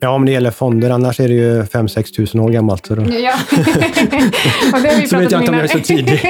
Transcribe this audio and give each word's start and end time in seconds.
Ja, 0.00 0.10
om 0.10 0.24
det 0.24 0.32
gäller 0.32 0.50
fonder. 0.50 0.90
Annars 0.90 1.20
är 1.20 1.28
det 1.28 1.34
ju 1.34 1.62
5-6 1.62 2.14
tusen 2.14 2.40
år 2.40 2.50
gammalt. 2.50 2.86
Så, 2.86 2.94
då... 2.94 3.02
Ja. 3.02 3.34
och 4.72 4.80
det 4.82 4.88
har 4.88 5.00
vi 5.00 5.06
så 5.08 5.18
vet 5.18 5.32
jag 5.32 5.42
inte 5.42 5.50
om 5.50 5.54
innan. 5.54 5.54
jag 5.54 5.64
är 5.64 5.68
så 5.68 5.80
tidig. 5.80 6.20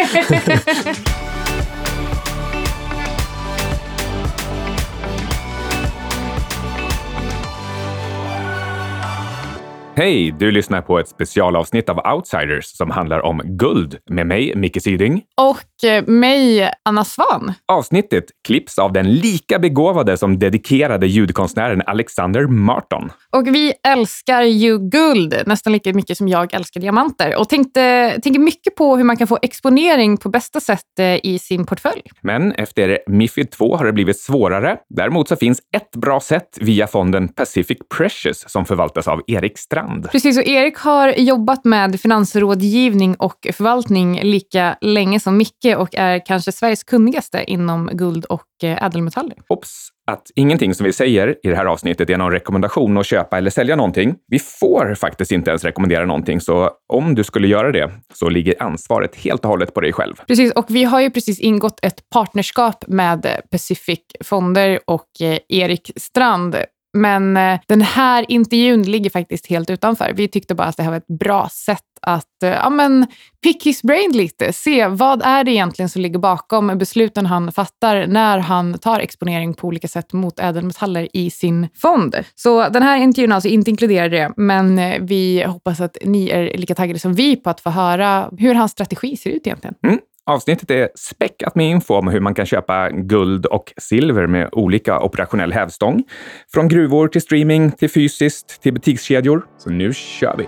Hej! 9.98 10.34
Du 10.38 10.50
lyssnar 10.50 10.82
på 10.82 10.98
ett 10.98 11.08
specialavsnitt 11.08 11.88
av 11.88 12.14
Outsiders 12.14 12.76
som 12.76 12.90
handlar 12.90 13.20
om 13.20 13.42
guld 13.44 13.98
med 14.10 14.26
mig, 14.26 14.52
Micke 14.56 14.82
Syding. 14.82 15.22
och 15.36 15.88
eh, 15.90 16.04
mig, 16.06 16.70
Anna 16.84 17.04
Svan. 17.04 17.52
Avsnittet 17.72 18.24
klipps 18.48 18.78
av 18.78 18.92
den 18.92 19.12
lika 19.12 19.58
begåvade 19.58 20.16
som 20.16 20.38
dedikerade 20.38 21.06
ljudkonstnären 21.06 21.82
Alexander 21.86 22.46
Marton. 22.46 23.10
Och 23.36 23.46
vi 23.46 23.72
älskar 23.88 24.42
ju 24.42 24.78
guld 24.78 25.42
nästan 25.46 25.72
lika 25.72 25.92
mycket 25.92 26.18
som 26.18 26.28
jag 26.28 26.54
älskar 26.54 26.80
diamanter 26.80 27.36
och 27.40 27.48
tänkte, 27.48 28.14
tänker 28.22 28.40
mycket 28.40 28.74
på 28.74 28.96
hur 28.96 29.04
man 29.04 29.16
kan 29.16 29.26
få 29.26 29.38
exponering 29.42 30.16
på 30.16 30.28
bästa 30.28 30.60
sätt 30.60 30.98
eh, 30.98 31.26
i 31.26 31.38
sin 31.38 31.66
portfölj. 31.66 32.02
Men 32.20 32.52
efter 32.52 32.98
Mifid 33.06 33.50
2 33.50 33.76
har 33.76 33.86
det 33.86 33.92
blivit 33.92 34.20
svårare. 34.20 34.76
Däremot 34.88 35.28
så 35.28 35.36
finns 35.36 35.60
ett 35.76 35.90
bra 35.90 36.20
sätt 36.20 36.58
via 36.60 36.86
fonden 36.86 37.28
Pacific 37.28 37.78
Precious 37.96 38.44
som 38.50 38.64
förvaltas 38.64 39.08
av 39.08 39.22
Erik 39.26 39.58
Strand. 39.58 39.87
Precis, 40.12 40.38
och 40.38 40.46
Erik 40.46 40.76
har 40.76 41.08
jobbat 41.08 41.64
med 41.64 42.00
finansrådgivning 42.00 43.14
och 43.14 43.46
förvaltning 43.52 44.20
lika 44.22 44.76
länge 44.80 45.20
som 45.20 45.36
Micke 45.36 45.76
och 45.76 45.94
är 45.94 46.26
kanske 46.26 46.52
Sveriges 46.52 46.84
kunnigaste 46.84 47.44
inom 47.46 47.90
guld 47.92 48.24
och 48.24 48.42
eh, 48.62 48.84
ädelmetaller. 48.84 49.36
Obs! 49.48 49.88
Att 50.10 50.30
ingenting 50.34 50.74
som 50.74 50.86
vi 50.86 50.92
säger 50.92 51.28
i 51.42 51.48
det 51.48 51.56
här 51.56 51.64
avsnittet 51.64 52.10
är 52.10 52.16
någon 52.16 52.32
rekommendation 52.32 52.98
att 52.98 53.06
köpa 53.06 53.38
eller 53.38 53.50
sälja 53.50 53.76
någonting. 53.76 54.14
Vi 54.26 54.38
får 54.38 54.94
faktiskt 54.94 55.32
inte 55.32 55.50
ens 55.50 55.64
rekommendera 55.64 56.04
någonting, 56.04 56.40
så 56.40 56.70
om 56.92 57.14
du 57.14 57.24
skulle 57.24 57.48
göra 57.48 57.72
det 57.72 57.90
så 58.14 58.28
ligger 58.28 58.62
ansvaret 58.62 59.16
helt 59.16 59.44
och 59.44 59.50
hållet 59.50 59.74
på 59.74 59.80
dig 59.80 59.92
själv. 59.92 60.14
Precis, 60.26 60.52
och 60.52 60.66
vi 60.68 60.84
har 60.84 61.00
ju 61.00 61.10
precis 61.10 61.40
ingått 61.40 61.78
ett 61.82 62.10
partnerskap 62.10 62.84
med 62.88 63.26
Pacific 63.50 64.00
Fonder 64.24 64.80
och 64.86 65.08
eh, 65.20 65.38
Erik 65.48 65.90
Strand. 65.96 66.56
Men 66.92 67.36
eh, 67.36 67.60
den 67.66 67.80
här 67.80 68.24
intervjun 68.28 68.82
ligger 68.82 69.10
faktiskt 69.10 69.46
helt 69.46 69.70
utanför. 69.70 70.12
Vi 70.16 70.28
tyckte 70.28 70.54
bara 70.54 70.68
att 70.68 70.76
det 70.76 70.82
här 70.82 70.90
var 70.90 70.96
ett 70.96 71.18
bra 71.18 71.48
sätt 71.48 71.82
att 72.02 72.42
eh, 72.42 72.50
ja, 72.50 72.70
men, 72.70 73.06
pick 73.42 73.66
his 73.66 73.82
brain 73.82 74.12
lite. 74.12 74.52
Se 74.52 74.86
vad 74.86 75.22
är 75.22 75.44
det 75.44 75.50
egentligen 75.50 75.88
som 75.88 76.02
ligger 76.02 76.18
bakom 76.18 76.78
besluten 76.78 77.26
han 77.26 77.52
fattar 77.52 78.06
när 78.06 78.38
han 78.38 78.78
tar 78.78 79.00
exponering 79.00 79.54
på 79.54 79.66
olika 79.66 79.88
sätt 79.88 80.12
mot 80.12 80.40
ädelmetaller 80.40 81.08
i 81.12 81.30
sin 81.30 81.68
fond. 81.74 82.16
Så 82.34 82.68
den 82.68 82.82
här 82.82 82.98
intervjun 82.98 83.32
alltså 83.32 83.48
inte 83.48 83.70
inkluderar 83.70 84.08
det, 84.08 84.32
men 84.36 84.78
eh, 84.78 85.00
vi 85.00 85.42
hoppas 85.42 85.80
att 85.80 85.96
ni 86.04 86.28
är 86.28 86.56
lika 86.58 86.74
taggade 86.74 86.98
som 86.98 87.14
vi 87.14 87.36
på 87.36 87.50
att 87.50 87.60
få 87.60 87.70
höra 87.70 88.30
hur 88.38 88.54
hans 88.54 88.72
strategi 88.72 89.16
ser 89.16 89.30
ut 89.30 89.46
egentligen. 89.46 89.74
Mm. 89.84 89.98
Avsnittet 90.28 90.70
är 90.70 90.88
späckat 90.94 91.54
med 91.54 91.70
info 91.70 91.94
om 91.94 92.08
hur 92.08 92.20
man 92.20 92.34
kan 92.34 92.46
köpa 92.46 92.90
guld 92.90 93.46
och 93.46 93.72
silver 93.76 94.26
med 94.26 94.48
olika 94.52 95.00
operationell 95.00 95.52
hävstång. 95.52 96.04
Från 96.52 96.68
gruvor 96.68 97.08
till 97.08 97.20
streaming, 97.20 97.70
till 97.70 97.90
fysiskt, 97.90 98.62
till 98.62 98.72
butikskedjor. 98.74 99.46
Så 99.58 99.70
nu 99.70 99.94
kör 99.94 100.36
vi! 100.38 100.46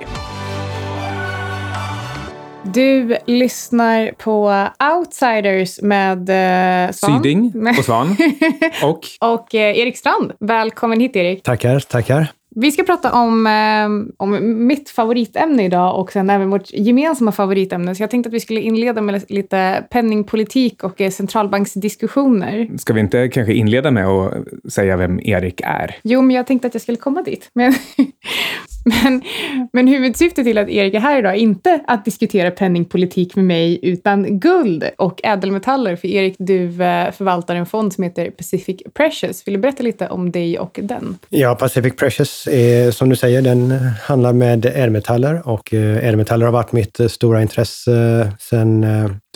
Du 2.75 3.17
lyssnar 3.27 4.13
på 4.13 4.67
Outsiders 4.97 5.83
med 5.83 6.19
eh, 6.19 6.93
Svan. 6.93 7.23
Syding 7.23 7.69
och 7.79 7.85
Svan. 7.85 8.17
Och 8.83 9.01
och 9.21 9.55
eh, 9.55 9.79
Erik 9.79 9.97
Strand. 9.97 10.33
Välkommen 10.41 11.01
hit 11.01 11.17
Erik. 11.17 11.43
Tackar, 11.43 11.81
tackar. 11.81 12.33
Vi 12.57 12.73
ska 12.73 12.83
prata 12.83 13.13
om, 13.13 13.47
eh, 13.47 14.15
om 14.17 14.67
mitt 14.67 14.91
favoritämne 14.91 15.65
idag 15.65 16.01
och 16.01 16.13
sen 16.13 16.31
även 16.31 16.51
vårt 16.51 16.73
gemensamma 16.73 17.33
favoritämne. 17.33 17.95
Så 17.95 18.03
jag 18.03 18.11
tänkte 18.11 18.29
att 18.29 18.35
vi 18.35 18.41
skulle 18.41 18.61
inleda 18.61 19.01
med 19.01 19.25
lite 19.29 19.85
penningpolitik 19.91 20.85
och 20.85 21.01
eh, 21.01 21.11
centralbanksdiskussioner. 21.11 22.79
ska 22.79 22.93
vi 22.93 23.01
inte 23.01 23.29
kanske 23.29 23.53
inleda 23.53 23.91
med 23.91 24.07
att 24.07 24.33
säga 24.73 24.97
vem 24.97 25.21
Erik 25.21 25.61
är? 25.65 25.97
Jo, 26.03 26.23
men 26.23 26.37
jag 26.37 26.47
tänkte 26.47 26.69
att 26.69 26.75
jag 26.75 26.83
skulle 26.83 26.99
komma 26.99 27.23
dit. 27.23 27.51
Men, 27.53 27.75
men, 28.85 29.23
men 29.73 29.89
huvudsyftet 29.89 30.45
till 30.45 30.59
att 30.59 30.69
Erik 30.69 30.95
är 30.95 31.01
här 31.01 31.19
idag 31.19 31.33
är 31.33 31.39
inte 31.39 31.81
att 31.87 32.05
diskutera 32.05 32.51
penningpolitik 32.51 33.37
med 33.37 33.45
mig, 33.45 33.79
utan 33.83 34.41
guld 34.41 34.85
och 34.99 35.21
ädelmetaller. 35.25 35.97
För 35.97 36.09
Erik, 36.09 36.37
du 36.39 36.65
eh, 36.65 37.13
förvaltar 37.13 37.55
en 37.55 37.67
fond 37.67 37.93
som 37.93 38.05
heter 38.05 38.31
Pacific 38.31 38.77
Precious. 38.95 39.47
Vill 39.47 39.55
du 39.55 39.61
berätta 39.61 39.83
lite 39.83 40.09
om 40.09 40.31
dig 40.31 40.59
och 40.59 40.81
den? 40.83 41.19
Ja, 41.29 41.55
Pacific 41.55 41.97
Precious 41.97 42.49
är 42.51 42.91
som 42.91 43.09
du 43.09 43.17
säger, 43.17 43.43
den 43.43 43.71
handlar 44.03 44.33
med 44.33 44.67
ädelmetaller 44.67 45.49
och 45.49 45.75
eh, 45.75 45.97
ädelmetaller 45.97 46.47
har 46.47 46.53
varit 46.53 46.73
mitt 46.73 47.01
eh, 47.01 47.07
stora 47.07 47.43
intresse 47.43 48.33
sedan 48.41 48.87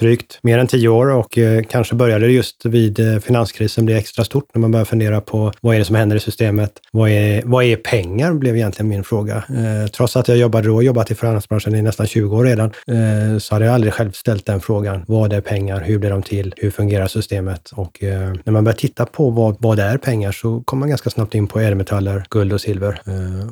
drygt 0.01 0.39
mer 0.43 0.59
än 0.59 0.67
tio 0.67 0.89
år 0.89 1.07
och 1.07 1.39
kanske 1.69 1.95
började 1.95 2.27
det 2.27 2.33
just 2.33 2.67
vid 2.67 3.23
finanskrisen 3.23 3.85
bli 3.85 3.95
extra 3.95 4.25
stort 4.25 4.55
när 4.55 4.61
man 4.61 4.71
började 4.71 4.89
fundera 4.89 5.21
på 5.21 5.53
vad 5.61 5.75
är 5.75 5.79
det 5.79 5.85
som 5.85 5.97
händer 5.97 6.17
i 6.17 6.21
systemet? 6.21 6.73
Vad 6.93 7.11
är, 7.11 7.43
vad 7.45 7.65
är 7.65 7.77
pengar? 7.77 8.35
blev 8.45 8.57
egentligen 8.57 8.89
min 8.89 9.05
fråga. 9.05 9.34
Eh, 9.37 9.87
trots 9.87 10.17
att 10.17 10.29
jag 10.29 10.39
jobbade 10.39 10.69
då 10.69 10.75
och 10.75 10.85
jobbat 10.85 11.11
i 11.11 11.15
finansbranschen 11.15 11.75
i 11.75 11.83
nästan 11.83 12.07
20 12.07 12.37
år 12.37 12.45
redan 12.45 12.73
eh, 12.87 13.39
så 13.39 13.55
hade 13.55 13.65
jag 13.65 13.75
aldrig 13.75 13.93
själv 13.93 14.13
ställt 14.13 14.47
den 14.47 14.61
frågan. 14.61 15.05
Vad 15.07 15.33
är 15.33 15.41
pengar? 15.41 15.81
Hur 15.81 15.99
blir 15.99 16.11
de 16.11 16.23
till? 16.23 16.55
Hur 16.57 16.71
fungerar 16.71 17.07
systemet? 17.07 17.71
Och 17.75 18.03
eh, 18.03 18.33
när 18.45 18.53
man 18.53 18.65
börjar 18.65 18.77
titta 18.77 19.07
på 19.07 19.31
vad, 19.31 19.57
vad 19.59 19.79
är 19.79 19.97
pengar 19.97 20.33
så 20.33 20.61
kommer 20.61 20.81
man 20.81 20.89
ganska 20.89 21.11
snabbt 21.11 21.35
in 21.35 21.47
på 21.47 21.61
ädelmetaller, 21.61 22.25
guld 22.31 22.53
och 22.53 22.61
silver. 22.61 23.01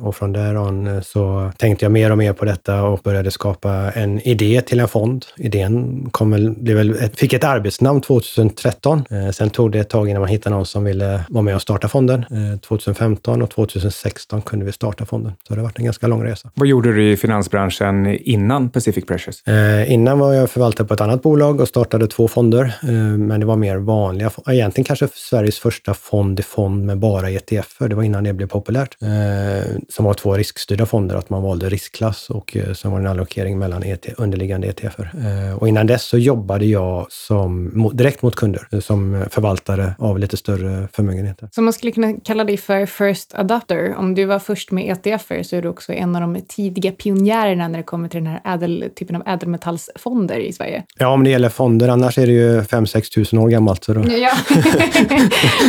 Och 0.01 0.15
från 0.15 0.33
där 0.33 0.57
on 0.57 1.03
så 1.03 1.51
tänkte 1.57 1.85
jag 1.85 1.91
mer 1.91 2.11
och 2.11 2.17
mer 2.17 2.33
på 2.33 2.45
detta 2.45 2.83
och 2.83 2.99
började 3.03 3.31
skapa 3.31 3.71
en 3.71 4.21
idé 4.21 4.61
till 4.61 4.79
en 4.79 4.87
fond. 4.87 5.25
Idén 5.37 6.07
kom 6.11 6.31
väl, 6.31 6.51
blev 6.51 6.77
väl, 6.77 6.95
fick 7.15 7.33
ett 7.33 7.43
arbetsnamn 7.43 8.01
2013. 8.01 9.03
Sen 9.33 9.49
tog 9.49 9.71
det 9.71 9.79
ett 9.79 9.89
tag 9.89 10.09
innan 10.09 10.21
man 10.21 10.29
hittade 10.29 10.55
någon 10.55 10.65
som 10.65 10.83
ville 10.83 11.23
vara 11.29 11.41
med 11.41 11.55
och 11.55 11.61
starta 11.61 11.87
fonden. 11.87 12.25
2015 12.67 13.41
och 13.41 13.49
2016 13.49 14.41
kunde 14.41 14.65
vi 14.65 14.71
starta 14.71 15.05
fonden. 15.05 15.33
Så 15.47 15.55
det 15.55 15.61
har 15.61 15.65
varit 15.73 15.79
en 15.79 15.85
ganska 15.85 16.07
lång 16.07 16.23
resa. 16.23 16.51
Vad 16.53 16.67
gjorde 16.67 16.93
du 16.93 17.11
i 17.11 17.17
finansbranschen 17.17 18.17
innan 18.21 18.69
Pacific 18.69 19.05
Precious? 19.05 19.47
Eh, 19.47 19.91
innan 19.91 20.19
var 20.19 20.33
jag 20.33 20.49
förvaltare 20.49 20.87
på 20.87 20.93
ett 20.93 21.01
annat 21.01 21.21
bolag 21.21 21.61
och 21.61 21.67
startade 21.67 22.07
två 22.07 22.27
fonder, 22.27 22.63
eh, 22.83 22.89
men 23.17 23.39
det 23.39 23.45
var 23.45 23.55
mer 23.55 23.77
vanliga. 23.77 24.31
Egentligen 24.47 24.85
kanske 24.85 25.07
Sveriges 25.13 25.59
första 25.59 25.93
fond 25.93 26.39
i 26.39 26.43
fond 26.43 26.85
med 26.85 26.99
bara 26.99 27.29
ETFer. 27.29 27.87
Det 27.87 27.95
var 27.95 28.03
innan 28.03 28.23
det 28.23 28.33
blev 28.33 28.47
populärt. 28.47 28.97
Eh, 29.01 29.71
som 29.89 30.05
var 30.05 30.13
två 30.13 30.33
riskstyrda 30.33 30.85
fonder, 30.85 31.15
att 31.15 31.29
man 31.29 31.43
valde 31.43 31.69
riskklass 31.69 32.29
och 32.29 32.57
eh, 32.57 32.73
sen 32.73 32.91
var 32.91 32.99
det 32.99 33.05
en 33.05 33.11
allokering 33.11 33.59
mellan 33.59 33.83
ET, 33.83 34.05
underliggande 34.17 34.67
ETFer. 34.67 35.11
Eh, 35.17 35.57
och 35.57 35.67
innan 35.67 35.87
dess 35.87 36.03
så 36.03 36.17
jobbade 36.17 36.65
jag 36.65 37.07
som, 37.09 37.91
direkt 37.93 38.21
mot 38.21 38.35
kunder, 38.35 38.67
eh, 38.71 38.79
som 38.79 39.25
förvaltare 39.29 39.95
av 39.99 40.19
lite 40.19 40.37
större 40.37 40.87
förmögenheter. 40.93 41.49
Så 41.51 41.61
man 41.61 41.73
skulle 41.73 41.91
kunna 41.91 42.13
kalla 42.23 42.43
dig 42.43 42.57
för 42.57 42.85
first 42.85 43.35
adopter. 43.35 43.95
Om 43.97 44.15
du 44.15 44.25
var 44.25 44.39
först 44.39 44.71
med 44.71 44.97
ETFer 45.05 45.43
så 45.43 45.55
är 45.55 45.61
du 45.63 45.69
också 45.69 45.93
en 45.93 46.15
av 46.15 46.21
de 46.21 46.41
tidiga 46.47 46.91
pionjärerna 46.91 47.67
när 47.67 47.77
det 47.77 47.83
kommer 47.83 48.09
till 48.09 48.23
den 48.23 48.33
här 48.33 48.41
ädel, 48.53 48.89
typen 48.95 49.15
av 49.15 49.27
ädelmetallsfonder 49.27 50.39
i 50.39 50.53
Sverige. 50.53 50.83
Ja, 50.97 51.07
om 51.07 51.23
det 51.23 51.29
gäller 51.29 51.49
fonder. 51.49 51.89
Annars 51.89 52.17
är 52.17 52.27
det 52.27 52.33
ju 52.33 52.61
5-6 52.61 53.13
tusen 53.13 53.39
år 53.39 53.49
gammalt. 53.49 53.83
Så 53.83 53.93
då... 53.93 54.01
Ja, 54.01 54.31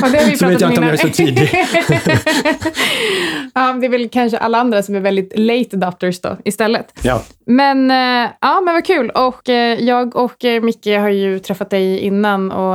och 0.02 0.10
det 0.10 0.18
har 0.18 0.30
vi 0.30 0.36
Så 0.36 0.48
vet 0.48 0.60
jag 0.60 0.68
om 0.68 0.72
inte 0.72 0.80
om 0.80 0.86
jag 0.86 0.92
är 0.92 0.96
så 0.96 1.08
tidig. 1.08 1.50
ja, 3.54 3.72
det 3.72 3.86
är 3.86 3.90
väl 3.90 4.08
kanske 4.08 4.38
alla 4.38 4.58
andra 4.58 4.82
som 4.82 4.94
är 4.94 5.00
väldigt 5.00 5.38
late 5.38 5.76
adopters 5.76 6.20
då 6.20 6.36
istället. 6.44 6.92
Ja, 7.02 7.22
Men 7.46 7.90
eh, 7.90 8.30
ja, 8.40 8.60
men 8.60 8.74
vad 8.74 8.84
kul. 8.84 9.10
Och 9.10 9.48
eh, 9.48 9.80
jag 9.80 10.16
och 10.16 10.44
eh, 10.44 10.62
Micke 10.62 10.86
har 10.86 11.08
ju 11.08 11.38
träffat 11.38 11.70
dig 11.70 11.98
innan 11.98 12.52
och 12.52 12.74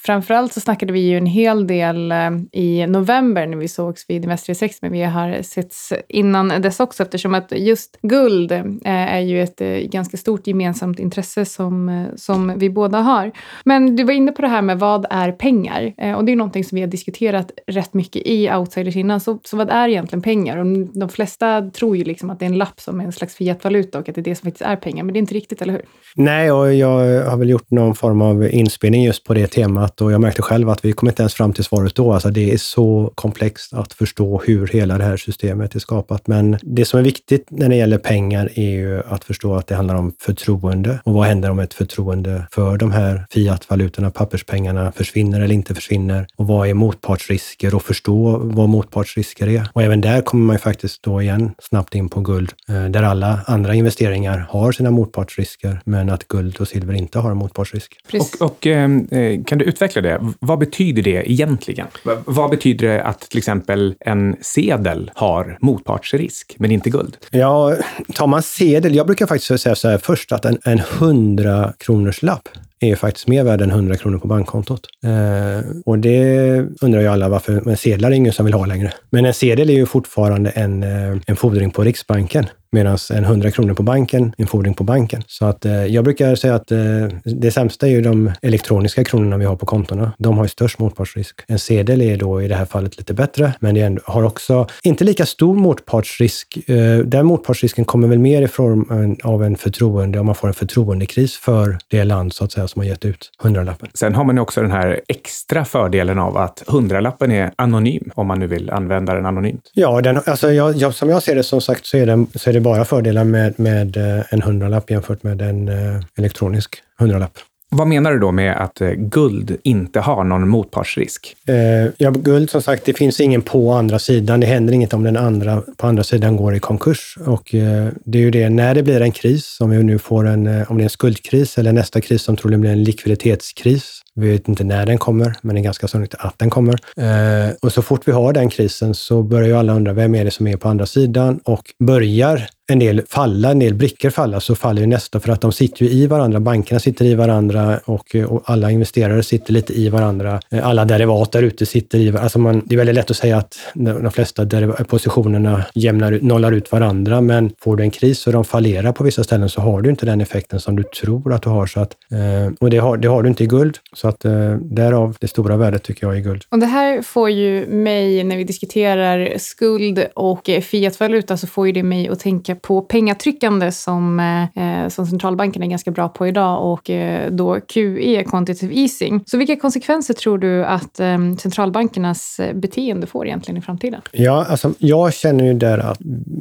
framförallt 0.00 0.52
så 0.52 0.60
snackade 0.60 0.92
vi 0.92 1.00
ju 1.00 1.16
en 1.16 1.26
hel 1.26 1.66
del 1.66 2.12
i 2.52 2.86
november 2.86 3.46
när 3.46 3.56
vi 3.56 3.68
sågs 3.68 4.04
vid 4.08 4.24
Invest 4.24 4.46
360, 4.46 4.78
men 4.82 4.92
vi 4.92 5.02
har 5.02 5.42
setts 5.42 5.92
innan 6.08 6.45
dess 6.48 6.80
också 6.80 7.02
eftersom 7.02 7.34
att 7.34 7.52
just 7.56 7.98
guld 8.02 8.52
eh, 8.52 8.62
är 8.84 9.20
ju 9.20 9.42
ett 9.42 9.60
eh, 9.60 9.68
ganska 9.68 10.16
stort 10.16 10.46
gemensamt 10.46 10.98
intresse 10.98 11.44
som, 11.44 11.88
eh, 11.88 12.06
som 12.16 12.58
vi 12.58 12.70
båda 12.70 12.98
har. 12.98 13.32
Men 13.64 13.96
du 13.96 14.04
var 14.04 14.12
inne 14.12 14.32
på 14.32 14.42
det 14.42 14.48
här 14.48 14.62
med 14.62 14.78
vad 14.78 15.06
är 15.10 15.32
pengar? 15.32 15.94
Och 16.16 16.24
det 16.24 16.32
är 16.32 16.36
någonting 16.36 16.64
som 16.64 16.76
vi 16.76 16.82
har 16.82 16.88
diskuterat 16.88 17.50
rätt 17.66 17.94
mycket 17.94 18.22
i 18.24 18.50
Outsiders 18.50 18.96
innan. 18.96 19.20
Så, 19.20 19.38
så 19.44 19.56
vad 19.56 19.70
är 19.70 19.88
egentligen 19.88 20.22
pengar? 20.22 20.58
Och 20.58 20.66
de 20.94 21.08
flesta 21.08 21.70
tror 21.70 21.96
ju 21.96 22.04
liksom 22.04 22.30
att 22.30 22.38
det 22.38 22.44
är 22.44 22.50
en 22.50 22.58
lapp 22.58 22.80
som 22.80 23.00
är 23.00 23.04
en 23.04 23.12
slags 23.12 23.34
fiatvaluta 23.34 23.98
och 23.98 24.08
att 24.08 24.14
det 24.14 24.20
är 24.20 24.24
det 24.24 24.34
som 24.34 24.46
faktiskt 24.46 24.62
är 24.62 24.76
pengar. 24.76 25.04
Men 25.04 25.12
det 25.12 25.18
är 25.18 25.20
inte 25.20 25.34
riktigt, 25.34 25.62
eller 25.62 25.72
hur? 25.72 25.82
Nej, 26.14 26.52
och 26.52 26.74
jag 26.74 27.24
har 27.24 27.36
väl 27.36 27.48
gjort 27.50 27.70
någon 27.70 27.94
form 27.94 28.22
av 28.22 28.50
inspelning 28.50 29.04
just 29.04 29.24
på 29.24 29.34
det 29.34 29.46
temat 29.46 30.00
och 30.00 30.12
jag 30.12 30.20
märkte 30.20 30.42
själv 30.42 30.68
att 30.68 30.84
vi 30.84 30.92
kom 30.92 31.08
inte 31.08 31.22
ens 31.22 31.34
fram 31.34 31.52
till 31.52 31.64
svaret 31.64 31.94
då. 31.94 32.12
Alltså 32.12 32.30
det 32.30 32.52
är 32.52 32.56
så 32.56 33.12
komplext 33.14 33.74
att 33.74 33.92
förstå 33.92 34.42
hur 34.46 34.66
hela 34.66 34.98
det 34.98 35.04
här 35.04 35.16
systemet 35.16 35.74
är 35.74 35.78
skapat. 35.78 36.26
Men 36.26 36.35
men 36.36 36.58
det 36.62 36.84
som 36.84 36.98
är 37.00 37.04
viktigt 37.04 37.46
när 37.50 37.68
det 37.68 37.76
gäller 37.76 37.98
pengar 37.98 38.50
är 38.54 38.70
ju 38.70 39.02
att 39.08 39.24
förstå 39.24 39.54
att 39.54 39.66
det 39.66 39.74
handlar 39.74 39.94
om 39.94 40.12
förtroende. 40.18 41.00
Och 41.04 41.12
vad 41.14 41.26
händer 41.26 41.50
om 41.50 41.58
ett 41.58 41.74
förtroende 41.74 42.46
för 42.50 42.76
de 42.76 42.90
här 42.92 43.26
fiatvalutorna, 43.30 44.10
papperspengarna, 44.10 44.92
försvinner 44.92 45.40
eller 45.40 45.54
inte 45.54 45.74
försvinner? 45.74 46.26
Och 46.36 46.46
vad 46.46 46.68
är 46.68 46.74
motpartsrisker? 46.74 47.74
Och 47.74 47.82
förstå 47.82 48.38
vad 48.42 48.68
motpartsrisker 48.68 49.48
är. 49.48 49.68
Och 49.72 49.82
även 49.82 50.00
där 50.00 50.22
kommer 50.22 50.44
man 50.44 50.54
ju 50.54 50.60
faktiskt 50.60 51.02
då 51.02 51.22
igen 51.22 51.54
snabbt 51.58 51.94
in 51.94 52.08
på 52.08 52.20
guld, 52.20 52.52
eh, 52.68 52.84
där 52.84 53.02
alla 53.02 53.40
andra 53.46 53.74
investeringar 53.74 54.46
har 54.50 54.72
sina 54.72 54.90
motpartsrisker, 54.90 55.80
men 55.84 56.10
att 56.10 56.28
guld 56.28 56.56
och 56.60 56.68
silver 56.68 56.94
inte 56.94 57.18
har 57.18 57.30
en 57.30 57.36
motpartsrisk. 57.36 57.96
Och, 58.12 58.46
och 58.46 58.66
ehm, 58.66 59.08
eh, 59.10 59.44
kan 59.44 59.58
du 59.58 59.64
utveckla 59.64 60.02
det? 60.02 60.32
Vad 60.40 60.58
betyder 60.58 61.02
det 61.02 61.32
egentligen? 61.32 61.86
Vad 62.24 62.50
betyder 62.50 62.88
det 62.88 63.02
att 63.02 63.20
till 63.20 63.38
exempel 63.38 63.94
en 64.00 64.36
sedel 64.40 65.10
har 65.14 65.58
motpartsrisk, 65.60 66.25
men 66.58 66.70
inte 66.70 66.90
guld? 66.90 67.16
Ja, 67.30 67.76
tar 68.14 68.26
man 68.26 68.42
sedel, 68.42 68.94
jag 68.94 69.06
brukar 69.06 69.26
faktiskt 69.26 69.62
säga 69.62 69.74
så 69.74 69.88
här 69.88 69.98
först 69.98 70.32
att 70.32 70.44
en, 70.44 70.58
en 70.64 70.78
100 70.78 71.72
kronors 71.78 72.22
lapp 72.22 72.48
är 72.80 72.88
ju 72.88 72.96
faktiskt 72.96 73.28
mer 73.28 73.44
värd 73.44 73.60
än 73.60 73.70
100 73.70 73.96
kronor 73.96 74.18
på 74.18 74.28
bankkontot. 74.28 74.86
Eh, 75.04 75.70
och 75.84 75.98
det 75.98 76.58
undrar 76.80 77.00
ju 77.00 77.06
alla 77.06 77.28
varför, 77.28 77.62
men 77.64 77.76
sedlar 77.76 78.10
är 78.10 78.14
ingen 78.14 78.32
som 78.32 78.44
vill 78.44 78.54
ha 78.54 78.66
längre. 78.66 78.92
Men 79.10 79.24
en 79.24 79.34
sedel 79.34 79.70
är 79.70 79.74
ju 79.74 79.86
fortfarande 79.86 80.50
en, 80.50 80.82
eh, 80.82 81.18
en 81.26 81.36
fordring 81.36 81.70
på 81.70 81.84
Riksbanken 81.84 82.46
medan 82.70 82.98
en 83.12 83.24
100 83.24 83.50
kronor 83.50 83.74
på 83.74 83.82
banken 83.82 84.32
en 84.38 84.46
fordring 84.46 84.74
på 84.74 84.84
banken. 84.84 85.22
Så 85.26 85.44
att 85.44 85.64
eh, 85.64 85.86
jag 85.86 86.04
brukar 86.04 86.34
säga 86.34 86.54
att 86.54 86.72
eh, 86.72 86.78
det 87.24 87.50
sämsta 87.50 87.86
är 87.86 87.90
ju 87.90 88.02
de 88.02 88.32
elektroniska 88.42 89.04
kronorna 89.04 89.36
vi 89.36 89.44
har 89.44 89.56
på 89.56 89.66
kontona. 89.66 90.12
De 90.18 90.36
har 90.36 90.44
ju 90.44 90.48
störst 90.48 90.78
motpartsrisk. 90.78 91.40
En 91.48 91.58
sedel 91.58 92.02
är 92.02 92.16
då 92.16 92.42
i 92.42 92.48
det 92.48 92.54
här 92.54 92.64
fallet 92.64 92.98
lite 92.98 93.14
bättre, 93.14 93.52
men 93.60 93.74
det 93.74 93.98
har 94.04 94.22
också 94.22 94.66
inte 94.82 95.04
lika 95.04 95.26
stor 95.26 95.54
motpartsrisk. 95.54 96.68
Eh, 96.68 96.98
den 96.98 97.26
motpartsrisken 97.26 97.84
kommer 97.84 98.08
väl 98.08 98.18
mer 98.18 98.42
i 98.42 98.48
form 98.48 99.16
av 99.24 99.44
en 99.44 99.56
förtroende, 99.56 100.20
om 100.20 100.26
man 100.26 100.34
får 100.34 100.48
en 100.48 100.54
förtroendekris 100.54 101.36
för 101.36 101.78
det 101.90 102.04
land 102.04 102.32
så 102.32 102.44
att 102.44 102.52
säga 102.52 102.68
som 102.68 102.80
har 102.80 102.86
gett 102.86 103.04
ut 103.04 103.30
hundralappen. 103.38 103.88
Sen 103.94 104.14
har 104.14 104.24
man 104.24 104.36
ju 104.36 104.42
också 104.42 104.62
den 104.62 104.70
här 104.70 105.00
extra 105.08 105.64
fördelen 105.64 106.18
av 106.18 106.36
att 106.36 106.62
hundralappen 106.66 107.32
är 107.32 107.52
anonym, 107.56 108.10
om 108.14 108.26
man 108.26 108.38
nu 108.38 108.46
vill 108.46 108.70
använda 108.70 109.14
den 109.14 109.26
anonymt. 109.26 109.70
Ja, 109.72 110.00
den, 110.00 110.20
alltså 110.26 110.52
jag, 110.52 110.76
jag, 110.76 110.94
som 110.94 111.10
jag 111.10 111.22
ser 111.22 111.34
det 111.34 111.42
som 111.42 111.60
sagt 111.60 111.86
så 111.86 111.96
är, 111.96 112.06
den, 112.06 112.26
så 112.34 112.50
är 112.50 112.54
det 112.56 112.60
bara 112.60 112.84
fördelar 112.84 113.24
med, 113.24 113.60
med 113.60 113.96
eh, 113.96 114.24
en 114.30 114.42
hundralapp 114.42 114.90
jämfört 114.90 115.22
med 115.22 115.42
en 115.42 115.68
eh, 115.68 116.00
elektronisk 116.18 116.76
hundralapp. 116.98 117.38
Vad 117.70 117.86
menar 117.86 118.12
du 118.12 118.18
då 118.18 118.32
med 118.32 118.56
att 118.56 118.80
eh, 118.80 118.90
guld 118.90 119.56
inte 119.62 120.00
har 120.00 120.24
någon 120.24 120.48
motpartsrisk? 120.48 121.36
Eh, 121.48 121.92
ja, 121.96 122.10
guld 122.10 122.50
som 122.50 122.62
sagt, 122.62 122.84
det 122.84 122.92
finns 122.92 123.20
ingen 123.20 123.42
på 123.42 123.72
andra 123.72 123.98
sidan. 123.98 124.40
Det 124.40 124.46
händer 124.46 124.72
inget 124.72 124.94
om 124.94 125.02
den 125.02 125.16
andra 125.16 125.62
på 125.76 125.86
andra 125.86 126.04
sidan 126.04 126.36
går 126.36 126.54
i 126.54 126.60
konkurs. 126.60 127.18
Och 127.26 127.54
eh, 127.54 127.88
det 128.04 128.18
är 128.18 128.22
ju 128.22 128.30
det, 128.30 128.48
när 128.48 128.74
det 128.74 128.82
blir 128.82 129.00
en 129.00 129.12
kris, 129.12 129.56
om 129.60 129.70
vi 129.70 129.82
nu 129.82 129.98
får 129.98 130.26
en, 130.26 130.64
om 130.68 130.76
det 130.76 130.82
är 130.82 130.84
en 130.84 130.90
skuldkris 130.90 131.58
eller 131.58 131.72
nästa 131.72 132.00
kris 132.00 132.22
som 132.22 132.36
troligen 132.36 132.60
blir 132.60 132.70
en 132.70 132.84
likviditetskris, 132.84 134.02
vi 134.16 134.30
vet 134.30 134.48
inte 134.48 134.64
när 134.64 134.86
den 134.86 134.98
kommer, 134.98 135.34
men 135.42 135.54
det 135.54 135.60
är 135.60 135.62
ganska 135.64 135.88
sannolikt 135.88 136.14
att 136.18 136.38
den 136.38 136.50
kommer. 136.50 136.78
Eh, 136.96 137.54
och 137.62 137.72
så 137.72 137.82
fort 137.82 138.08
vi 138.08 138.12
har 138.12 138.32
den 138.32 138.48
krisen 138.48 138.94
så 138.94 139.22
börjar 139.22 139.48
ju 139.48 139.56
alla 139.56 139.74
undra, 139.74 139.92
vem 139.92 140.14
är 140.14 140.24
det 140.24 140.30
som 140.30 140.46
är 140.46 140.56
på 140.56 140.68
andra 140.68 140.86
sidan? 140.86 141.40
Och 141.44 141.62
börjar 141.78 142.48
en 142.68 142.78
del 142.78 143.02
falla, 143.08 143.50
en 143.50 143.58
del 143.58 143.74
brickor 143.74 144.10
falla, 144.10 144.40
så 144.40 144.54
faller 144.54 144.80
ju 144.80 144.86
nästa 144.86 145.20
för 145.20 145.32
att 145.32 145.40
de 145.40 145.52
sitter 145.52 145.84
ju 145.84 145.90
i 145.90 146.06
varandra. 146.06 146.40
Bankerna 146.40 146.80
sitter 146.80 147.04
i 147.04 147.14
varandra 147.14 147.80
och, 147.84 148.14
eh, 148.14 148.24
och 148.24 148.42
alla 148.44 148.70
investerare 148.70 149.22
sitter 149.22 149.52
lite 149.52 149.72
i 149.80 149.88
varandra. 149.88 150.40
Eh, 150.50 150.68
alla 150.68 150.84
derivat 150.84 151.32
där 151.32 151.42
ute 151.42 151.66
sitter 151.66 151.98
i 151.98 152.04
varandra. 152.04 152.22
Alltså 152.22 152.38
man, 152.38 152.62
det 152.66 152.74
är 152.74 152.76
väldigt 152.76 152.94
lätt 152.94 153.10
att 153.10 153.16
säga 153.16 153.36
att 153.36 153.58
de 153.74 154.10
flesta 154.12 154.46
positionerna 154.88 155.64
jämnar 155.74 156.12
ut, 156.12 156.22
nollar 156.22 156.52
ut 156.52 156.72
varandra, 156.72 157.20
men 157.20 157.52
får 157.60 157.76
du 157.76 157.82
en 157.82 157.90
kris 157.90 158.26
och 158.26 158.32
de 158.32 158.44
fallerar 158.44 158.92
på 158.92 159.04
vissa 159.04 159.24
ställen 159.24 159.48
så 159.48 159.60
har 159.60 159.82
du 159.82 159.90
inte 159.90 160.06
den 160.06 160.20
effekten 160.20 160.60
som 160.60 160.76
du 160.76 160.82
tror 160.82 161.32
att 161.32 161.42
du 161.42 161.48
har. 161.48 161.66
Så 161.66 161.80
att, 161.80 161.92
eh, 162.10 162.52
och 162.60 162.70
det 162.70 162.78
har, 162.78 162.96
det 162.96 163.08
har 163.08 163.22
du 163.22 163.28
inte 163.28 163.44
i 163.44 163.46
guld. 163.46 163.78
Så 163.92 164.05
att 164.06 164.24
eh, 164.24 164.54
därav 164.60 165.16
det 165.20 165.28
stora 165.28 165.56
värdet 165.56 165.82
tycker 165.82 166.06
jag 166.06 166.18
i 166.18 166.20
guld. 166.20 166.44
Och 166.50 166.58
det 166.58 166.66
här 166.66 167.02
får 167.02 167.30
ju 167.30 167.66
mig, 167.66 168.24
när 168.24 168.36
vi 168.36 168.44
diskuterar 168.44 169.38
skuld 169.38 170.06
och 170.14 170.50
fiatvaluta, 170.62 171.36
så 171.36 171.46
får 171.46 171.66
ju 171.66 171.72
det 171.72 171.82
mig 171.82 172.08
att 172.08 172.20
tänka 172.20 172.54
på 172.54 172.82
pengatryckande 172.82 173.72
som, 173.72 174.20
eh, 174.20 174.88
som 174.88 175.06
centralbanken 175.06 175.62
är 175.62 175.66
ganska 175.66 175.90
bra 175.90 176.08
på 176.08 176.26
idag 176.26 176.72
och 176.72 176.90
eh, 176.90 177.30
då 177.30 177.60
QE, 177.60 178.24
quantitative 178.24 178.74
easing. 178.74 179.24
Så 179.26 179.38
vilka 179.38 179.56
konsekvenser 179.56 180.14
tror 180.14 180.38
du 180.38 180.64
att 180.64 181.00
eh, 181.00 181.18
centralbankernas 181.38 182.40
beteende 182.54 183.06
får 183.06 183.26
egentligen 183.26 183.58
i 183.58 183.62
framtiden? 183.62 184.00
Ja, 184.12 184.46
alltså 184.48 184.72
jag 184.78 185.14
känner 185.14 185.44
ju 185.44 185.54
där 185.54 185.78
att 185.78 185.98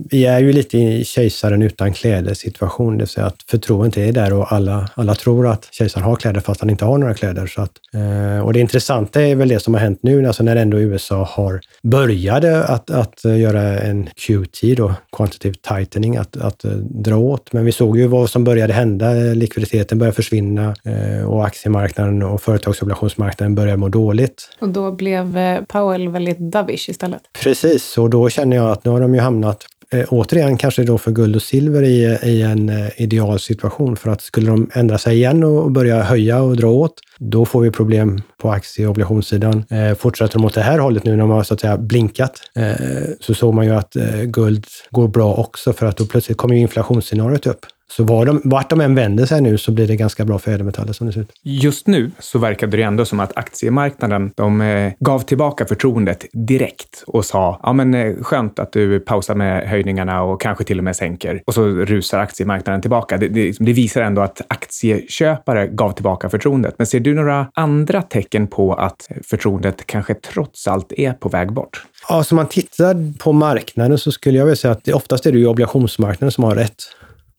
vi 0.10 0.26
är 0.26 0.40
ju 0.40 0.54
lite 0.54 0.78
i 0.78 1.06
kejsaren 1.06 1.62
utan 1.62 1.94
kläder 1.94 2.34
situation, 2.34 2.98
det 2.98 2.98
vill 2.98 3.08
säga 3.08 3.28
att 3.28 3.44
förtroendet 3.48 3.98
är 3.98 4.12
där 4.12 4.34
och 4.34 4.52
alla, 4.52 4.90
alla 4.96 5.16
tror 5.16 5.48
att 5.48 5.68
kejsaren 5.72 6.06
har 6.06 6.16
kläder 6.16 6.42
fast 6.42 6.62
han 6.62 6.70
inte 6.70 6.86
har 6.86 6.98
några 6.98 7.14
kläder. 7.14 7.48
Så 7.56 7.62
att, 7.62 7.72
eh, 7.94 8.46
och 8.46 8.54
det 8.54 8.60
intressanta 8.60 9.22
är 9.22 9.36
väl 9.36 9.48
det 9.48 9.60
som 9.60 9.74
har 9.74 9.82
hänt 9.82 10.00
nu, 10.02 10.28
alltså 10.28 10.44
när 10.44 10.56
ändå 10.56 10.80
USA 10.80 11.24
har 11.32 11.62
började 11.84 12.64
att, 12.64 12.90
att 12.90 13.24
göra 13.24 13.80
en 13.80 14.10
QT, 14.16 14.76
då, 14.78 14.94
quantitative 15.12 15.56
tightening, 15.56 16.18
att, 16.18 16.38
att 16.38 16.66
dra 16.82 17.18
åt. 17.18 17.54
Men 17.54 17.66
vi 17.66 17.72
såg 17.72 17.98
ju 17.98 18.08
vad 18.08 18.30
som 18.30 18.44
började 18.44 18.74
hända. 18.74 19.14
Likviditeten 19.14 20.00
började 20.00 20.16
försvinna 20.16 20.76
eh, 20.84 21.26
och 21.30 21.46
aktiemarknaden 21.46 22.24
och 22.24 22.42
företagsobligationsmarknaden 22.42 23.56
började 23.56 23.78
må 23.78 23.90
dåligt. 23.90 24.50
Och 24.60 24.70
då 24.70 24.92
blev 24.92 25.38
eh, 25.38 25.62
Powell 25.62 26.10
väldigt 26.10 26.40
dovish 26.40 26.90
istället? 26.90 27.22
Precis, 27.44 27.98
och 27.98 28.10
då 28.10 28.30
känner 28.30 28.58
jag 28.58 28.72
att 28.72 28.86
nu 28.86 28.92
har 28.92 29.02
de 29.02 29.16
ju 29.16 29.22
hamnat 29.22 29.66
eh, 29.92 30.06
återigen 30.10 30.58
kanske 30.58 30.84
då 30.84 30.98
för 30.98 31.12
guld 31.12 31.36
och 31.36 31.42
silver 31.42 31.84
i, 31.84 32.20
i 32.24 32.42
en 32.42 32.70
eh, 32.70 33.02
idealsituation. 33.02 33.96
För 33.96 34.10
att 34.10 34.22
skulle 34.22 34.48
de 34.48 34.70
ändra 34.74 34.98
sig 34.98 35.16
igen 35.16 35.44
och, 35.44 35.64
och 35.64 35.72
börja 35.72 36.02
höja 36.02 36.42
och 36.42 36.58
dra 36.58 36.68
åt, 36.68 36.94
då 37.20 37.46
får 37.46 37.62
vi 37.62 37.72
problem 37.72 38.22
på 38.42 38.52
aktie 38.52 38.86
och 38.86 38.92
obligationssidan. 38.92 39.64
Eh, 39.70 39.96
fortsätter 39.96 40.34
de 40.34 40.46
åt 40.46 40.54
det 40.54 40.62
här 40.62 40.80
hållet 40.80 41.04
nu 41.04 41.12
när 41.12 41.18
de 41.18 41.30
har 41.30 41.44
så 41.44 41.54
att 41.54 41.60
säga 41.60 41.78
blinkat, 41.78 42.42
eh, 42.56 42.76
så 43.20 43.34
såg 43.34 43.54
man 43.54 43.66
ju 43.66 43.76
att 43.76 43.96
eh, 43.96 44.22
guld 44.22 44.66
går 44.92 45.08
bra 45.08 45.34
också 45.34 45.74
för 45.74 45.86
att 45.86 45.98
då 45.98 46.06
plötsligt 46.06 46.38
kommer 46.38 46.56
inflationsscenariot 46.56 47.48
upp. 47.48 47.66
Så 47.92 48.04
var 48.04 48.26
de, 48.26 48.42
vart 48.44 48.70
de 48.70 48.82
än 48.82 48.96
vänder 48.96 49.26
sig 49.26 49.42
nu 49.42 49.58
så 49.58 49.72
blir 49.72 49.88
det 49.88 49.96
ganska 49.96 50.26
bra 50.26 50.40
för 50.40 50.52
ädelmetaller 50.52 50.94
som 50.94 51.08
det 51.08 51.14
ser 51.14 51.22
ut. 51.22 51.32
Just 51.44 51.88
nu 51.88 52.12
så 52.20 52.40
verkade 52.40 52.78
det 52.78 52.84
ändå 52.84 53.06
som 53.06 53.20
att 53.20 53.38
aktiemarknaden, 53.38 54.32
de 54.36 54.62
eh, 54.62 54.94
gav 55.00 55.20
tillbaka 55.20 55.66
förtroendet 55.66 56.26
direkt 56.34 57.04
och 57.08 57.26
sa, 57.26 57.60
ja 57.64 57.74
men 57.74 57.94
eh, 57.94 58.16
skönt 58.22 58.60
att 58.60 58.72
du 58.72 59.00
pausar 59.00 59.36
med 59.36 59.70
höjningarna 59.70 60.24
och 60.24 60.42
kanske 60.42 60.64
till 60.64 60.78
och 60.78 60.84
med 60.84 60.96
sänker. 60.96 61.42
Och 61.46 61.54
så 61.54 61.66
rusar 61.66 62.20
aktiemarknaden 62.20 62.82
tillbaka. 62.82 63.18
Det, 63.18 63.28
det, 63.28 63.56
det 63.60 63.74
visar 63.74 64.02
ändå 64.02 64.22
att 64.22 64.42
aktieköpare 64.48 65.68
gav 65.68 65.92
tillbaka 65.92 66.30
förtroendet. 66.30 66.76
Men 66.78 66.88
ser 66.88 67.00
du 67.00 67.14
några 67.14 67.48
andra 67.54 68.02
tecken 68.02 68.48
på 68.48 68.74
att 68.74 69.10
förtroendet 69.24 69.86
kanske 69.86 70.14
trots 70.14 70.68
allt 70.68 70.94
är 70.98 71.14
på 71.14 71.30
väg 71.30 71.54
bort? 71.54 71.86
Ja, 72.10 72.24
så 72.24 72.36
man 72.36 72.48
tittar 72.48 73.20
på 73.20 73.32
marknaden 73.32 73.98
så 73.98 74.12
skulle 74.12 74.38
jag 74.38 74.46
vilja 74.46 74.56
säga 74.56 74.72
att 74.72 74.88
oftast 74.88 75.26
är 75.26 75.32
det 75.32 75.38
ju 75.38 75.48
obligationsmarknaden 75.48 76.32
som 76.32 76.44
har 76.44 76.56
rätt 76.56 76.84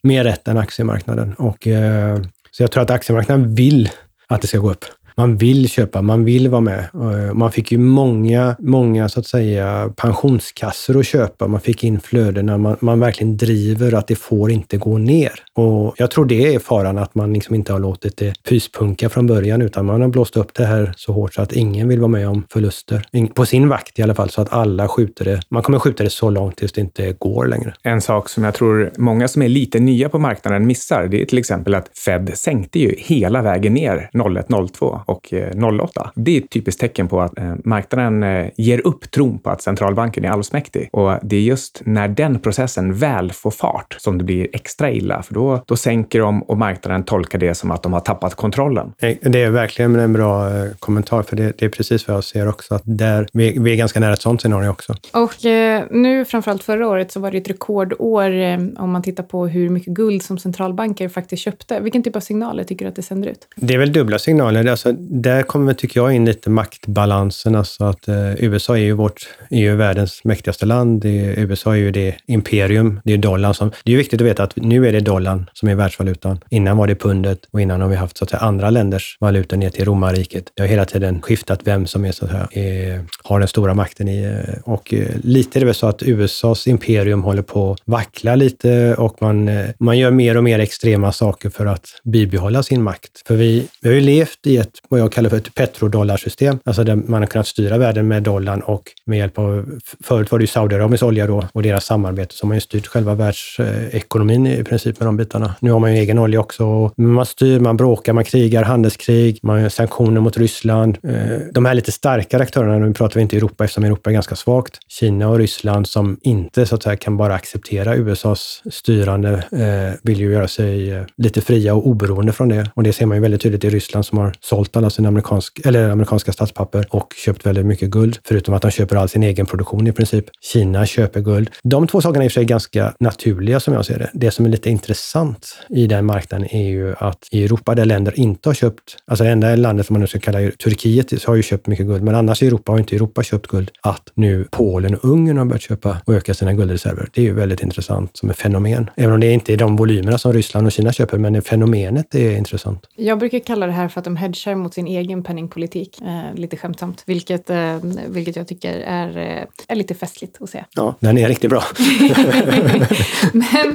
mer 0.07 0.25
rätt 0.25 0.49
än 0.49 0.59
aktiemarknaden. 0.59 1.35
Och, 1.35 1.67
eh, 1.67 2.21
så 2.51 2.63
jag 2.63 2.71
tror 2.71 2.83
att 2.83 2.91
aktiemarknaden 2.91 3.55
vill 3.55 3.91
att 4.29 4.41
det 4.41 4.47
ska 4.47 4.59
gå 4.59 4.71
upp 4.71 4.85
man 5.17 5.37
vill 5.37 5.69
köpa, 5.69 6.03
man 6.03 6.25
vill 6.25 6.49
vara 6.49 6.61
med. 6.61 6.89
Eh, 6.95 7.35
man 7.35 7.53
fick 7.53 7.73
ju 7.73 7.79
många, 7.79 8.57
många 8.59 9.09
så 9.09 9.21
att 9.21 9.27
säga 9.27 9.93
pensionskassor 9.97 10.99
att 10.99 11.07
köpa. 11.07 11.47
Man 11.47 11.61
fick 11.61 11.85
in 11.85 12.01
flödena. 12.01 12.59
Man, 12.59 12.77
man 12.81 13.01
verkligen 13.01 13.37
driver 13.37 13.95
att 13.95 14.07
det 14.07 14.17
får 14.17 14.51
inte 14.51 14.77
gå 14.77 14.99
ner. 14.99 15.33
Och 15.55 15.95
jag 15.97 16.11
tror 16.11 16.25
det 16.25 16.55
är 16.55 16.59
faran, 16.59 16.99
att 16.99 17.15
man 17.15 17.33
liksom 17.33 17.55
inte 17.55 17.73
har 17.73 17.81
låtit 17.81 18.17
det 18.17 18.43
pyspunka 18.43 19.09
från 19.09 19.27
början, 19.27 19.63
utan 19.63 19.87
man 19.87 20.01
har 20.01 20.09
blåst 20.09 20.37
upp 20.37 20.55
det 20.55 20.65
här 20.65 20.93
så 20.97 21.13
hårt 21.13 21.35
så 21.35 21.43
att 21.43 21.53
ingen 21.53 21.89
vill 21.89 22.01
vara 22.01 22.09
med 22.09 22.29
om 22.29 22.47
förluster. 22.53 23.07
På 23.35 23.47
sin 23.47 23.69
vakt 23.69 23.99
i 23.99 24.03
alla 24.03 24.15
fall, 24.15 24.31
så 24.31 24.43
att 24.43 24.53
alla 24.53 24.89
skjuter 24.89 25.25
det. 25.25 25.41
Man 25.49 25.63
kommer 25.63 25.79
skjuta 25.79 26.05
det 26.05 26.11
så 26.11 26.31
långt 26.31 26.57
tills 26.57 26.73
det 26.73 26.81
inte 26.81 27.13
går 27.13 27.47
längre. 27.47 27.75
En 27.83 28.01
sak 28.01 28.29
som 28.29 28.45
jag 28.45 28.55
tror 28.55 28.93
många 28.99 29.29
som 29.29 29.43
är 29.43 29.49
lite 29.49 29.79
nya 29.79 30.09
på 30.09 30.19
marknaden 30.19 30.67
missar, 30.67 31.07
det 31.07 31.23
är 31.23 31.27
till 31.27 31.39
exempel 31.39 31.75
att 31.75 31.99
Fed 31.99 32.31
sänkte 32.35 32.79
ju 32.79 32.95
hela 32.99 33.43
vägen 33.43 33.75
ner 33.75 34.11
0102 34.15 35.01
och 35.07 35.35
08. 35.81 36.01
Eh, 36.05 36.11
det 36.15 36.37
är 36.37 36.41
ett 36.41 36.51
typiskt 36.51 36.81
tecken 36.81 37.09
på 37.09 37.21
att 37.21 37.39
eh, 37.39 37.55
marknaden 37.65 38.23
eh, 38.23 38.51
ger 38.57 38.87
upp 38.87 39.11
tron 39.11 39.39
på 39.39 39.51
att 39.51 39.63
centralbanken 39.63 40.25
är 40.25 40.29
allsmäktig. 40.29 40.89
Och 40.93 41.13
det 41.23 41.37
är 41.37 41.41
just 41.41 41.83
när 41.85 42.09
den 42.09 42.39
processen 42.39 42.95
väl 42.95 43.33
får 43.33 43.51
fart 43.51 43.97
som 43.99 44.19
det 44.19 44.25
blir 44.25 44.49
extra 44.53 44.91
illa, 44.91 45.23
för 45.23 45.35
då, 45.35 45.63
då 45.67 45.77
sänker 45.77 46.21
de 46.21 46.43
och 46.43 46.59
marknaden 46.59 47.05
tolkar 47.05 47.39
det 47.39 47.55
som 47.55 47.71
att 47.71 47.83
de 47.83 47.93
har 47.93 48.01
tappat 48.01 48.35
kontrollen. 48.35 48.93
Det 49.21 49.43
är 49.43 49.51
verkligen 49.51 49.97
en 49.97 50.13
bra 50.13 50.51
kommentar, 50.79 51.23
för 51.23 51.37
det, 51.37 51.59
det 51.59 51.65
är 51.65 51.69
precis 51.69 52.09
vad 52.09 52.17
jag 52.17 52.25
ser 52.25 52.49
också, 52.49 52.75
att 52.75 52.83
där, 52.85 53.29
vi, 53.33 53.59
vi 53.59 53.73
är 53.73 53.77
ganska 53.77 54.01
nära 54.01 54.13
ett 54.13 54.23
sånt 54.23 54.41
scenario 54.41 54.69
också. 54.69 54.95
Och 55.13 55.45
eh, 55.45 55.85
nu, 55.91 56.25
framförallt 56.25 56.63
förra 56.63 56.89
året, 56.89 57.13
så 57.13 57.21
var 57.21 57.31
det 57.31 57.39
ett 57.39 57.51
rekordår 57.51 58.31
eh, 58.31 58.59
om 58.77 58.91
man 58.91 59.03
tittar 59.03 59.23
på 59.23 59.47
hur 59.47 59.69
mycket 59.69 59.95
guld 59.95 60.23
som 60.23 60.39
centralbanker 60.39 61.09
faktiskt 61.09 61.43
köpte. 61.43 61.81
Vilken 61.81 62.03
typ 62.03 62.17
av 62.17 62.21
signaler 62.21 62.65
tycker 62.65 62.85
du 62.85 62.89
att 62.89 62.97
det 62.97 63.03
sänder 63.03 63.29
ut? 63.29 63.49
Det 63.57 63.75
är 63.75 63.79
väl 63.79 63.93
dubbla 63.93 64.19
signaler. 64.19 64.67
Alltså, 64.67 64.96
där 65.01 65.43
kommer, 65.43 65.75
tycker 65.75 66.01
jag, 66.01 66.13
in 66.13 66.25
lite 66.25 66.51
maktbalansen. 66.51 67.55
Alltså 67.55 67.85
att 67.85 68.09
eh, 68.09 68.45
USA 68.45 68.77
är 68.77 68.83
ju, 68.83 68.93
vårt, 68.93 69.29
är 69.51 69.59
ju 69.59 69.77
världens 69.77 70.25
mäktigaste 70.25 70.67
land. 70.67 71.01
Det 71.01 71.25
är, 71.25 71.39
USA 71.39 71.73
är 71.73 71.77
ju 71.77 71.91
det 71.91 72.17
imperium, 72.27 73.01
det 73.05 73.13
är 73.13 73.19
dollarn 73.19 73.55
som... 73.55 73.71
Det 73.85 73.93
är 73.93 73.97
viktigt 73.97 74.21
att 74.21 74.27
veta 74.27 74.43
att 74.43 74.57
nu 74.57 74.89
är 74.89 74.93
det 74.93 75.01
dollarn 75.01 75.51
som 75.53 75.69
är 75.69 75.75
världsvalutan. 75.75 76.41
Innan 76.51 76.77
var 76.77 76.87
det 76.87 76.95
pundet 76.95 77.39
och 77.51 77.61
innan 77.61 77.81
har 77.81 77.89
vi 77.89 77.97
haft 77.97 78.19
så 78.19 78.25
att 78.25 78.31
säga, 78.31 78.41
andra 78.41 78.71
länders 78.71 79.17
valutor 79.21 79.57
ner 79.57 79.71
till 79.71 79.85
romarriket. 79.85 80.53
Det 80.55 80.63
har 80.63 80.69
hela 80.69 80.85
tiden 80.85 81.23
skiftat 81.23 81.61
vem 81.65 81.87
som 81.87 82.05
är, 82.05 82.13
så 82.13 82.25
att 82.25 82.31
säga, 82.31 82.49
är, 82.51 83.05
har 83.23 83.39
den 83.39 83.49
stora 83.49 83.75
makten 83.75 84.09
i... 84.09 84.25
Eh, 84.25 84.63
och 84.65 84.95
eh, 84.95 85.07
lite 85.23 85.59
är 85.59 85.61
det 85.61 85.67
väl 85.67 85.75
så 85.75 85.87
att 85.87 86.03
USAs 86.03 86.67
imperium 86.67 87.23
håller 87.23 87.43
på 87.43 87.73
att 87.73 87.81
vackla 87.85 88.35
lite 88.35 88.95
och 88.95 89.23
man, 89.23 89.49
eh, 89.49 89.67
man 89.79 89.99
gör 89.99 90.11
mer 90.11 90.37
och 90.37 90.45
mer 90.45 90.59
extrema 90.59 91.13
saker 91.13 91.51
för 91.51 91.67
att 91.67 92.01
bibehålla 92.05 92.63
sin 92.63 92.83
makt. 92.83 93.23
För 93.27 93.37
vi, 93.37 93.69
vi 93.81 93.89
har 93.89 93.95
ju 93.95 94.01
levt 94.01 94.47
i 94.47 94.57
ett, 94.57 94.73
vad 94.89 95.01
jag 95.01 95.13
kallar 95.13 95.31
för 95.31 95.37
ett 95.37 95.55
petrodollarsystem, 95.55 96.59
alltså 96.65 96.85
där 96.85 96.97
man 96.97 97.23
har 97.23 97.27
kunnat 97.27 97.47
styra 97.47 97.79
världen 97.79 98.09
med 98.09 98.23
dollarn 98.23 98.61
och 98.61 98.83
med 99.05 99.19
hjälp 99.19 99.39
av, 99.39 99.81
förut 100.05 100.31
var 100.31 100.39
det 100.39 100.43
ju 100.43 100.47
Saudiarabiens 100.47 101.03
olja 101.03 101.27
då 101.27 101.49
och 101.53 101.63
deras 101.63 101.85
samarbete 101.85 102.35
som 102.35 102.51
har 102.51 102.55
ju 102.55 102.61
styrt 102.61 102.87
själva 102.87 103.15
världsekonomin 103.15 104.47
i 104.47 104.65
princip 104.65 105.01
med 105.01 105.09
de 105.09 105.17
bitarna. 105.17 105.55
Nu 105.61 105.71
har 105.71 105.79
man 105.79 105.95
ju 105.95 106.01
egen 106.01 106.19
olja 106.19 106.41
också. 106.41 106.93
Man 106.97 107.27
styr, 107.27 107.61
man 107.61 107.77
bråkar, 107.77 108.13
man 108.13 108.25
krigar, 108.25 108.63
handelskrig, 108.63 109.39
man 109.43 109.63
gör 109.63 109.69
sanktioner 109.69 110.21
mot 110.21 110.37
Ryssland. 110.37 110.99
Eh, 111.03 111.39
de 111.53 111.65
här 111.65 111.75
lite 111.75 111.93
starkare 111.93 112.43
aktörerna, 112.43 112.79
nu 112.79 112.95
pratar 112.95 113.15
vi 113.15 113.21
inte 113.21 113.37
Europa 113.37 113.65
eftersom 113.65 113.85
Europa 113.85 114.11
är 114.11 114.15
ganska 114.15 114.37
svagt. 114.37 114.79
Kina 114.89 115.29
och 115.29 115.39
Ryssland 115.39 115.89
som 115.89 116.19
inte 116.23 116.67
så 116.67 116.75
att 116.75 116.83
säga 116.83 116.97
kan 116.97 117.17
bara 117.17 117.35
acceptera 117.35 117.97
USAs 117.97 118.63
styrande 118.71 119.33
eh, 119.33 119.99
vill 120.03 120.21
ju 120.21 120.33
göra 120.33 120.49
sig 120.49 120.93
eh, 120.93 121.05
lite 121.17 121.41
fria 121.41 121.75
och 121.75 121.87
oberoende 121.87 122.33
från 122.33 122.49
det. 122.49 122.71
Och 122.75 122.83
det 122.83 122.93
ser 122.93 123.07
man 123.07 123.17
ju 123.17 123.23
väldigt 123.23 123.41
tydligt 123.41 123.65
i 123.65 123.71
Ryssland 123.71 124.07
som 124.07 124.19
har 124.19 124.33
sålt 124.41 124.76
alla 124.77 124.87
alltså 124.87 124.97
sina 124.97 125.09
amerikansk, 125.09 125.61
eller 125.65 125.91
amerikanska 125.91 126.33
statspapper 126.33 126.87
och 126.91 127.15
köpt 127.17 127.47
väldigt 127.47 127.67
mycket 127.67 127.91
guld. 127.91 128.19
Förutom 128.25 128.55
att 128.55 128.63
de 128.63 128.71
köper 128.71 128.97
all 128.97 129.09
sin 129.09 129.23
egen 129.23 129.47
produktion 129.47 129.87
i 129.87 129.93
princip. 129.93 130.25
Kina 130.41 130.87
köper 130.87 131.21
guld. 131.21 131.51
De 131.63 131.87
två 131.87 132.01
sakerna 132.01 132.25
är 132.25 132.27
i 132.27 132.29
och 132.29 132.33
för 132.33 132.41
sig 132.41 132.45
ganska 132.45 132.95
naturliga 133.01 133.61
som 133.61 133.75
jag 133.75 133.87
ser 133.87 133.99
det. 133.99 134.11
Det 134.15 134.31
som 134.31 134.47
är 134.47 134.51
lite 134.51 134.71
intressant 134.71 135.59
i 135.69 135.87
den 135.87 136.07
marknaden 136.07 136.49
är 136.51 136.69
ju 136.69 136.95
att 136.99 137.29
i 137.31 137.45
Europa 137.45 137.75
där 137.75 137.85
länder 137.85 138.21
inte 138.21 138.49
har 138.49 138.55
köpt, 138.55 138.97
alltså 139.07 139.25
det 139.25 139.31
enda 139.31 139.57
landet 139.57 139.87
som 139.87 139.95
man 139.95 140.01
nu 140.01 140.07
ska 140.07 140.19
kalla 140.19 140.51
Turkiet 140.51 141.25
har 141.25 141.35
ju 141.35 141.43
köpt 141.43 141.67
mycket 141.67 141.87
guld, 141.87 142.03
men 142.03 142.15
annars 142.15 142.43
i 142.43 142.47
Europa 142.47 142.73
har 142.73 142.79
inte 142.79 142.97
Europa 142.97 143.23
köpt 143.23 143.47
guld. 143.47 143.71
Att 143.83 144.13
nu 144.15 144.49
Polen 144.51 144.95
och 144.95 145.05
Ungern 145.05 145.39
har 145.39 145.45
börjat 145.45 145.63
köpa 145.63 145.97
och 146.05 146.15
öka 146.15 146.35
sina 146.35 146.53
guldreserver. 146.53 147.09
Det 147.13 147.21
är 147.21 147.25
ju 147.25 147.35
väldigt 147.35 147.63
intressant 147.63 148.17
som 148.17 148.31
ett 148.31 148.37
fenomen. 148.37 148.91
Även 148.97 149.15
om 149.15 149.21
det 149.21 149.33
inte 149.33 149.53
är 149.53 149.57
de 149.57 149.77
volymerna 149.77 150.19
som 150.19 150.33
Ryssland 150.33 150.67
och 150.67 150.73
Kina 150.73 150.93
köper, 150.93 151.19
men 151.19 151.43
fenomenet 151.43 152.15
är 152.15 152.37
intressant. 152.37 152.87
Jag 152.97 153.19
brukar 153.19 153.39
kalla 153.39 153.67
det 153.67 153.73
här 153.73 153.89
för 153.89 154.01
att 154.01 154.05
de 154.05 154.17
hedgar 154.17 154.55
mot 154.67 154.75
sin 154.75 154.87
egen 154.87 155.23
penningpolitik, 155.23 156.01
eh, 156.03 156.35
lite 156.35 156.57
skämtsamt, 156.57 157.03
vilket, 157.07 157.51
eh, 157.51 157.77
vilket 158.09 158.37
jag 158.37 158.49
tycker 158.49 158.81
är, 158.81 159.19
eh, 159.19 159.45
är 159.69 159.75
lite 159.77 159.95
festligt 159.95 160.43
att 160.43 160.51
se. 160.51 160.65
Ja, 160.75 160.95
den 161.01 161.19
är 161.19 161.29
riktigt 161.29 161.51
bra. 161.51 161.63
men, 163.33 163.69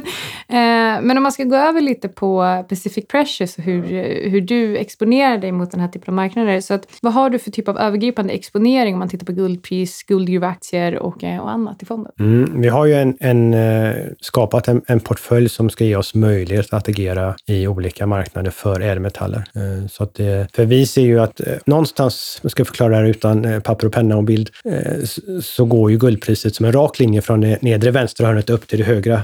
eh, 0.47 1.01
men 1.01 1.17
om 1.17 1.23
man 1.23 1.31
ska 1.31 1.43
gå 1.43 1.55
över 1.55 1.81
lite 1.81 2.07
på 2.07 2.63
Pacific 2.69 3.07
Precious 3.07 3.57
och 3.57 3.63
hur, 3.63 3.83
hur 4.29 4.41
du 4.41 4.77
exponerar 4.77 5.37
dig 5.37 5.51
mot 5.51 5.71
den 5.71 5.79
här 5.79 5.87
typen 5.87 6.11
av 6.11 6.15
marknader. 6.15 6.61
Så 6.61 6.73
att, 6.73 6.87
vad 7.01 7.13
har 7.13 7.29
du 7.29 7.39
för 7.39 7.51
typ 7.51 7.67
av 7.67 7.77
övergripande 7.77 8.33
exponering 8.33 8.93
om 8.93 8.99
man 8.99 9.09
tittar 9.09 9.25
på 9.25 9.31
guldpris, 9.31 10.03
guldgruvaktier 10.03 10.99
och, 10.99 11.23
eh, 11.23 11.39
och 11.39 11.51
annat 11.51 11.83
i 11.83 11.85
fonden? 11.85 12.11
Mm, 12.19 12.61
vi 12.61 12.69
har 12.69 12.85
ju 12.85 12.93
en, 12.93 13.17
en, 13.19 13.53
eh, 13.53 13.95
skapat 14.21 14.67
en, 14.67 14.81
en 14.87 14.99
portfölj 14.99 15.49
som 15.49 15.69
ska 15.69 15.85
ge 15.85 15.95
oss 15.95 16.15
möjlighet 16.15 16.73
att 16.73 16.89
agera 16.89 17.35
i 17.45 17.67
olika 17.67 18.07
marknader 18.07 18.51
för 18.51 18.81
ädelmetaller. 18.81 19.43
Så 19.89 20.03
att 20.03 20.15
det, 20.15 20.47
för 20.55 20.65
vi 20.65 20.80
ser 20.85 21.01
ju 21.01 21.19
att 21.19 21.39
eh, 21.39 21.53
någonstans, 21.65 22.39
jag 22.41 22.51
ska 22.51 22.65
förklara 22.65 22.89
det 22.89 22.95
här 22.95 23.03
utan 23.03 23.45
eh, 23.45 23.59
papper 23.59 23.87
och 23.87 23.93
penna 23.93 24.17
och 24.17 24.23
bild, 24.23 24.49
eh, 24.65 25.03
så 25.41 25.65
går 25.65 25.91
ju 25.91 25.97
guldpriset 25.97 26.55
som 26.55 26.65
en 26.65 26.71
rak 26.71 26.99
linje 26.99 27.21
från 27.21 27.41
det 27.41 27.61
nedre 27.61 27.91
vänstra 27.91 28.27
hörnet 28.27 28.49
upp 28.49 28.67
till 28.67 28.79
det 28.79 28.85
högra 28.85 29.23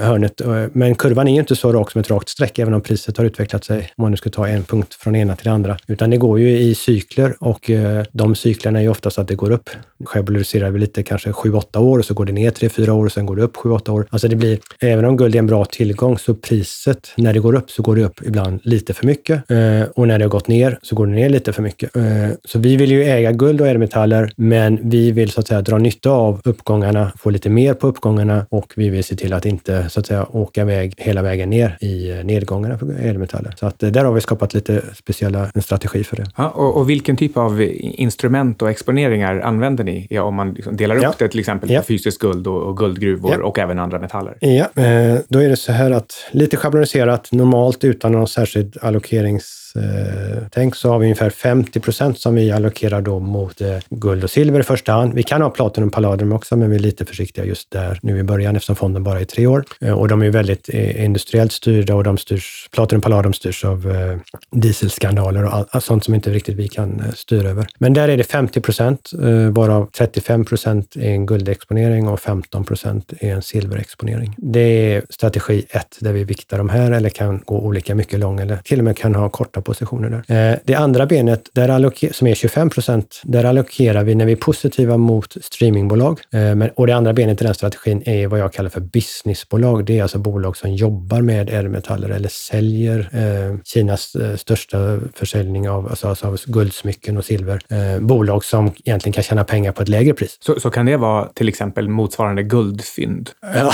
hörnet. 0.00 0.40
Men 0.72 0.94
kurvan 0.94 1.28
är 1.28 1.32
ju 1.32 1.40
inte 1.40 1.56
så 1.56 1.72
rak 1.72 1.90
som 1.90 2.00
ett 2.00 2.10
rakt 2.10 2.28
streck, 2.28 2.58
även 2.58 2.74
om 2.74 2.80
priset 2.80 3.16
har 3.16 3.24
utvecklat 3.24 3.64
sig, 3.64 3.78
om 3.96 4.02
man 4.02 4.10
nu 4.10 4.16
ska 4.16 4.30
ta 4.30 4.48
en 4.48 4.64
punkt 4.64 4.94
från 4.94 5.16
ena 5.16 5.36
till 5.36 5.44
det 5.44 5.50
andra. 5.50 5.76
Utan 5.86 6.10
det 6.10 6.16
går 6.16 6.40
ju 6.40 6.58
i 6.58 6.74
cykler 6.74 7.36
och 7.40 7.70
de 8.12 8.34
cyklerna 8.34 8.78
är 8.78 8.82
ju 8.82 8.88
oftast 8.88 9.18
att 9.18 9.28
det 9.28 9.34
går 9.34 9.50
upp. 9.50 9.70
Schabloniserar 10.04 10.70
vi 10.70 10.78
lite, 10.78 11.02
kanske 11.02 11.30
7-8 11.30 11.78
år 11.78 11.98
och 11.98 12.04
så 12.04 12.14
går 12.14 12.24
det 12.24 12.32
ner 12.32 12.50
3-4 12.50 12.90
år 12.90 13.04
och 13.04 13.12
sen 13.12 13.26
går 13.26 13.36
det 13.36 13.42
upp 13.42 13.56
7-8 13.56 13.90
år. 13.90 14.06
Alltså 14.10 14.28
det 14.28 14.36
blir, 14.36 14.58
även 14.80 15.04
om 15.04 15.16
guld 15.16 15.34
är 15.34 15.38
en 15.38 15.46
bra 15.46 15.64
tillgång, 15.64 16.18
så 16.18 16.34
priset, 16.34 17.12
när 17.16 17.32
det 17.32 17.40
går 17.40 17.54
upp 17.54 17.70
så 17.70 17.82
går 17.82 17.96
det 17.96 18.04
upp 18.04 18.20
ibland 18.26 18.60
lite 18.62 18.94
för 18.94 19.06
mycket. 19.06 19.50
Eh, 19.50 19.82
och 19.94 20.08
när 20.08 20.18
det 20.18 20.24
har 20.24 20.30
gått 20.30 20.48
ner 20.48 20.78
så 20.82 20.94
går 20.98 21.06
det 21.06 21.12
ner 21.12 21.28
lite 21.28 21.52
för 21.52 21.62
mycket. 21.62 21.96
Eh, 21.96 22.02
så 22.44 22.58
vi 22.58 22.76
vill 22.76 22.90
ju 22.90 23.04
äga 23.04 23.32
guld 23.32 23.60
och 23.60 23.66
ädelmetaller, 23.66 24.32
men 24.36 24.78
vi 24.82 25.12
vill 25.12 25.30
så 25.30 25.40
att 25.40 25.48
säga 25.48 25.62
dra 25.62 25.78
nytta 25.78 26.10
av 26.10 26.40
uppgångarna, 26.44 27.12
få 27.16 27.30
lite 27.30 27.50
mer 27.50 27.74
på 27.74 27.86
uppgångarna 27.86 28.46
och 28.50 28.72
vi 28.76 28.88
vill 28.88 29.04
se 29.04 29.16
till 29.16 29.32
att 29.32 29.46
inte 29.46 29.88
så 29.88 30.00
att 30.00 30.06
säga 30.06 30.26
åka 30.30 30.64
väg 30.64 30.94
hela 30.96 31.22
vägen 31.22 31.50
ner 31.50 31.76
i 31.80 32.22
nedgångarna 32.24 32.78
för 32.78 32.86
ädelmetaller. 32.86 33.54
Så 33.56 33.66
att 33.66 33.82
eh, 33.82 33.90
där 33.90 34.04
har 34.04 34.12
vi 34.12 34.20
skapat 34.20 34.54
lite 34.54 34.82
speciella 34.94 35.50
en 35.54 35.62
strategi 35.62 36.04
för 36.04 36.16
det. 36.16 36.26
Ja, 36.36 36.48
och, 36.48 36.76
och 36.76 36.90
vilken 36.90 37.16
typ 37.16 37.36
av 37.36 37.62
instrument 37.80 38.62
och 38.62 38.70
exponeringar 38.70 39.40
använder 39.40 39.84
ni 39.84 40.06
ja, 40.10 40.22
om 40.22 40.34
man 40.34 40.54
liksom 40.54 40.76
delar 40.76 40.96
upp 40.96 41.02
ja. 41.02 41.12
det 41.18 41.28
till 41.28 41.40
exempel 41.40 41.70
ja. 41.70 41.80
på 41.80 41.86
fysiskt 41.86 42.18
guld 42.18 42.46
och, 42.46 42.62
och 42.62 42.76
guldgruvor 42.76 43.40
och 43.40 43.58
även 43.58 43.78
andra 43.78 43.98
metaller? 43.98 44.36
Ja, 44.40 44.82
eh, 44.82 45.18
då 45.28 45.38
är 45.38 45.48
det 45.48 45.56
så 45.56 45.72
här 45.72 45.90
att 45.90 46.12
lite 46.30 46.56
schabloniserat, 46.56 47.32
normalt 47.32 47.84
utan 47.84 48.12
någon 48.12 48.28
särskild 48.28 48.76
allokerings 48.82 49.67
Eh, 49.78 50.42
tänk 50.50 50.76
så 50.76 50.90
har 50.90 50.98
vi 50.98 51.04
ungefär 51.04 51.30
50 51.30 51.80
procent 51.80 52.18
som 52.18 52.34
vi 52.34 52.50
allokerar 52.50 53.00
då 53.00 53.18
mot 53.18 53.60
eh, 53.60 53.76
guld 53.90 54.24
och 54.24 54.30
silver 54.30 54.60
i 54.60 54.62
första 54.62 54.92
hand. 54.92 55.14
Vi 55.14 55.22
kan 55.22 55.42
ha 55.42 55.50
platinum 55.50 55.90
palladium 55.90 56.32
också, 56.32 56.56
men 56.56 56.70
vi 56.70 56.76
är 56.76 56.80
lite 56.80 57.04
försiktiga 57.04 57.44
just 57.44 57.70
där 57.70 57.98
nu 58.02 58.18
i 58.18 58.22
början 58.22 58.56
eftersom 58.56 58.76
fonden 58.76 59.04
bara 59.04 59.20
är 59.20 59.24
tre 59.24 59.46
år. 59.46 59.64
Eh, 59.80 59.92
och 59.92 60.08
de 60.08 60.22
är 60.22 60.30
väldigt 60.30 60.68
eh, 60.72 61.04
industriellt 61.04 61.52
styrda 61.52 61.94
och 61.94 62.04
de 62.04 62.18
styrs, 62.18 62.68
platinum 62.72 63.02
palladium 63.02 63.32
styrs 63.32 63.64
av 63.64 63.90
eh, 63.90 64.18
dieselskandaler 64.50 65.44
och 65.44 65.66
all, 65.70 65.82
sånt 65.82 66.04
som 66.04 66.14
inte 66.14 66.30
riktigt 66.30 66.56
vi 66.56 66.68
kan 66.68 67.00
eh, 67.00 67.12
styra 67.12 67.48
över. 67.48 67.66
Men 67.78 67.92
där 67.92 68.08
är 68.08 68.16
det 68.16 68.24
50 68.24 68.60
procent, 68.60 69.10
varav 69.50 69.90
35 69.98 70.44
procent 70.44 70.96
är 70.96 71.10
en 71.10 71.26
guldexponering 71.26 72.08
och 72.08 72.20
15 72.20 72.64
procent 72.64 73.12
är 73.20 73.32
en 73.32 73.42
silverexponering. 73.42 74.34
Det 74.38 74.60
är 74.60 75.02
strategi 75.10 75.66
ett 75.70 75.96
där 76.00 76.12
vi 76.12 76.24
viktar 76.24 76.58
de 76.58 76.68
här 76.68 76.92
eller 76.92 77.08
kan 77.08 77.42
gå 77.44 77.60
olika 77.60 77.94
mycket 77.94 78.20
lång 78.20 78.40
eller 78.40 78.56
till 78.56 78.78
och 78.78 78.84
med 78.84 78.96
kan 78.96 79.14
ha 79.14 79.28
korta 79.28 79.60
positioner 79.68 80.22
där. 80.26 80.50
Eh, 80.52 80.58
det 80.64 80.74
andra 80.74 81.06
benet, 81.06 81.48
där 81.52 82.12
som 82.12 82.26
är 82.26 82.34
25 82.34 82.70
procent, 82.70 83.20
där 83.24 83.44
allokerar 83.44 84.04
vi 84.04 84.14
när 84.14 84.26
vi 84.26 84.32
är 84.32 84.36
positiva 84.36 84.96
mot 84.96 85.36
streamingbolag. 85.40 86.20
Eh, 86.32 86.68
och 86.74 86.86
det 86.86 86.92
andra 86.92 87.12
benet 87.12 87.42
i 87.42 87.44
den 87.44 87.54
strategin 87.54 88.02
är 88.06 88.26
vad 88.26 88.40
jag 88.40 88.52
kallar 88.52 88.70
för 88.70 88.80
businessbolag. 88.80 89.84
Det 89.84 89.98
är 89.98 90.02
alltså 90.02 90.18
bolag 90.18 90.56
som 90.56 90.74
jobbar 90.74 91.20
med 91.20 91.50
ädelmetaller 91.50 92.08
eller 92.08 92.28
säljer 92.28 92.98
eh, 93.12 93.58
Kinas 93.64 94.16
största 94.36 94.98
försäljning 95.14 95.68
av, 95.68 95.88
alltså, 95.88 96.08
alltså 96.08 96.26
av 96.26 96.38
guldsmycken 96.46 97.16
och 97.16 97.24
silver. 97.24 97.60
Bolag 98.00 98.44
som 98.44 98.72
egentligen 98.84 99.12
kan 99.12 99.22
tjäna 99.22 99.44
pengar 99.44 99.72
på 99.72 99.82
ett 99.82 99.88
lägre 99.88 100.14
pris. 100.14 100.36
Så, 100.40 100.60
så 100.60 100.70
kan 100.70 100.86
det 100.86 100.96
vara 100.96 101.28
till 101.34 101.48
exempel 101.48 101.88
motsvarande 101.88 102.42
guldfynd? 102.42 103.30
Ja, 103.54 103.72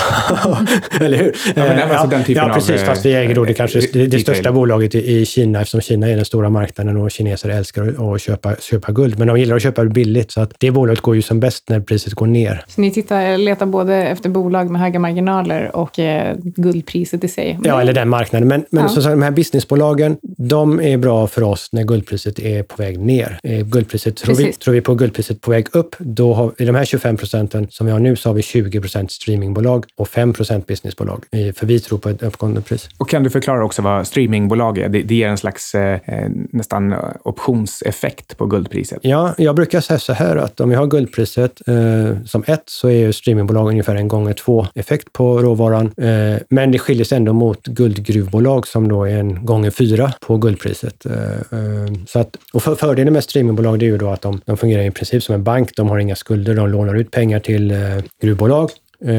eller 1.01 1.19
hur? 1.19 1.37
Ja, 1.57 1.65
men, 1.65 1.91
alltså 1.91 2.33
ja, 2.33 2.49
ja 2.49 2.55
precis. 2.55 2.83
Av, 2.83 2.87
fast 2.87 3.07
vi 3.07 3.15
äger 3.15 3.35
då 3.35 3.45
det 3.45 3.55
kanske 3.55 3.81
det, 3.93 4.07
det 4.07 4.19
största 4.19 4.53
bolaget 4.53 4.95
i, 4.95 5.21
i 5.21 5.27
Kina 5.27 5.61
eftersom 5.61 5.81
Kina 5.85 6.09
är 6.09 6.17
den 6.17 6.25
stora 6.25 6.51
marknaden 6.51 6.97
och 6.97 7.11
kineser 7.11 7.49
älskar 7.49 8.15
att 8.15 8.21
köpa, 8.21 8.57
köpa 8.57 8.93
guld. 8.93 9.19
Men 9.19 9.29
de 9.29 9.39
gillar 9.39 9.57
att 9.57 9.63
köpa 9.63 9.85
billigt, 9.85 10.33
så 10.33 10.41
att 10.41 10.53
det 10.59 10.71
bolaget 10.71 11.01
går 11.01 11.17
ju 11.17 11.23
som 11.23 11.41
bäst 11.41 11.69
när 11.69 11.81
priset 11.81 12.15
går 12.15 12.27
ner. 12.27 12.65
Så 12.69 12.81
ni 12.81 12.91
tittar, 12.91 13.39
letar 13.39 13.67
både 13.67 13.95
efter 13.95 14.29
bolag 14.29 14.71
med 14.71 14.81
höga 14.81 14.99
marginaler 14.99 15.77
och 15.77 15.99
eh, 15.99 16.37
guldpriset 16.43 17.25
i 17.25 17.29
sig? 17.29 17.59
Ja, 17.65 17.81
eller 17.81 17.93
den 17.93 18.09
marknaden. 18.09 18.49
Men, 18.49 18.65
men 18.71 18.83
ja. 18.83 18.89
så, 18.89 19.03
så, 19.03 19.09
de 19.09 19.23
här 19.23 19.31
businessbolagen, 19.31 20.17
de 20.23 20.81
är 20.81 20.97
bra 20.97 21.27
för 21.27 21.43
oss 21.43 21.69
när 21.73 21.83
guldpriset 21.83 22.39
är 22.39 22.63
på 22.63 22.83
väg 22.83 22.99
ner. 22.99 23.39
Eh, 23.43 23.61
guldpriset, 23.61 24.17
tror, 24.17 24.35
vi, 24.35 24.53
tror 24.53 24.75
vi 24.75 24.81
på 24.81 24.95
guldpriset 24.95 25.41
på 25.41 25.51
väg 25.51 25.67
upp, 25.73 25.97
då 25.99 26.35
har 26.35 26.53
i 26.59 26.65
de 26.65 26.75
här 26.75 26.85
25 26.85 27.17
procenten 27.17 27.67
som 27.71 27.87
vi 27.87 27.93
har 27.93 27.99
nu 27.99 28.17
så 28.17 28.29
har 28.29 28.35
vi 28.35 28.43
20 28.43 28.81
procent 28.81 29.13
streamingbolag 29.13 29.85
och 29.97 30.09
5 30.09 30.33
procent 30.33 30.67
businessbolag. 30.67 31.25
Eh, 31.31 31.53
för 31.53 31.67
vi 31.67 31.81
tror 31.81 31.99
på 31.99 32.09
ett 32.09 32.23
uppgående 32.23 32.61
pris. 32.61 32.89
Och 32.99 33.09
kan 33.09 33.23
du 33.23 33.31
förklara 33.31 33.65
också 33.65 33.83
vad 33.83 34.07
streamingbolag 34.07 34.79
är? 34.79 34.89
Det, 34.89 35.03
det 35.03 35.23
är 35.23 35.29
en 35.29 35.39
slags 35.39 35.64
Eh, 35.75 35.83
eh, 35.83 36.31
nästan 36.53 36.95
optionseffekt 37.25 38.37
på 38.37 38.47
guldpriset? 38.47 38.99
Ja, 39.03 39.35
jag 39.39 39.57
brukar 39.57 39.81
säga 39.81 39.99
så 39.99 40.13
här 40.13 40.37
att 40.37 40.61
om 40.61 40.69
vi 40.69 40.75
har 40.75 40.87
guldpriset 40.87 41.69
eh, 41.69 42.25
som 42.25 42.45
ett 42.47 42.63
så 42.67 42.89
är 42.89 42.97
ju 42.97 43.13
streamingbolag 43.13 43.69
ungefär 43.69 43.95
en 43.95 44.09
gånger 44.09 44.33
två 44.33 44.67
effekt 44.75 45.13
på 45.13 45.39
råvaran. 45.39 45.87
Eh, 45.87 46.43
men 46.51 46.71
det 46.71 46.79
skiljer 46.79 47.05
sig 47.05 47.17
ändå 47.17 47.33
mot 47.33 47.67
guldgruvbolag 47.67 48.67
som 48.67 48.89
då 48.89 49.05
är 49.05 49.19
en 49.19 49.47
gånger 49.47 49.71
fyra 49.71 50.13
på 50.21 50.37
guldpriset. 50.37 51.07
Eh, 51.07 51.13
eh 51.59 51.93
så 52.07 52.19
att, 52.19 52.37
och 52.53 52.63
för, 52.63 52.75
fördelen 52.75 53.13
med 53.13 53.25
streamingbolag 53.25 53.79
det 53.79 53.85
är 53.85 53.91
ju 53.91 53.99
då 53.99 54.09
att 54.09 54.23
de, 54.23 54.41
de 54.45 54.57
fungerar 54.57 54.83
i 54.83 54.91
princip 54.91 55.23
som 55.23 55.35
en 55.35 55.45
bank. 55.45 55.77
De 55.77 55.89
har 55.89 55.99
inga 55.99 56.17
skulder, 56.17 56.55
de 56.55 56.69
lånar 56.69 56.95
ut 56.95 57.11
pengar 57.11 57.41
till 57.41 57.71
eh, 57.71 57.79
gruvbolag 58.23 58.71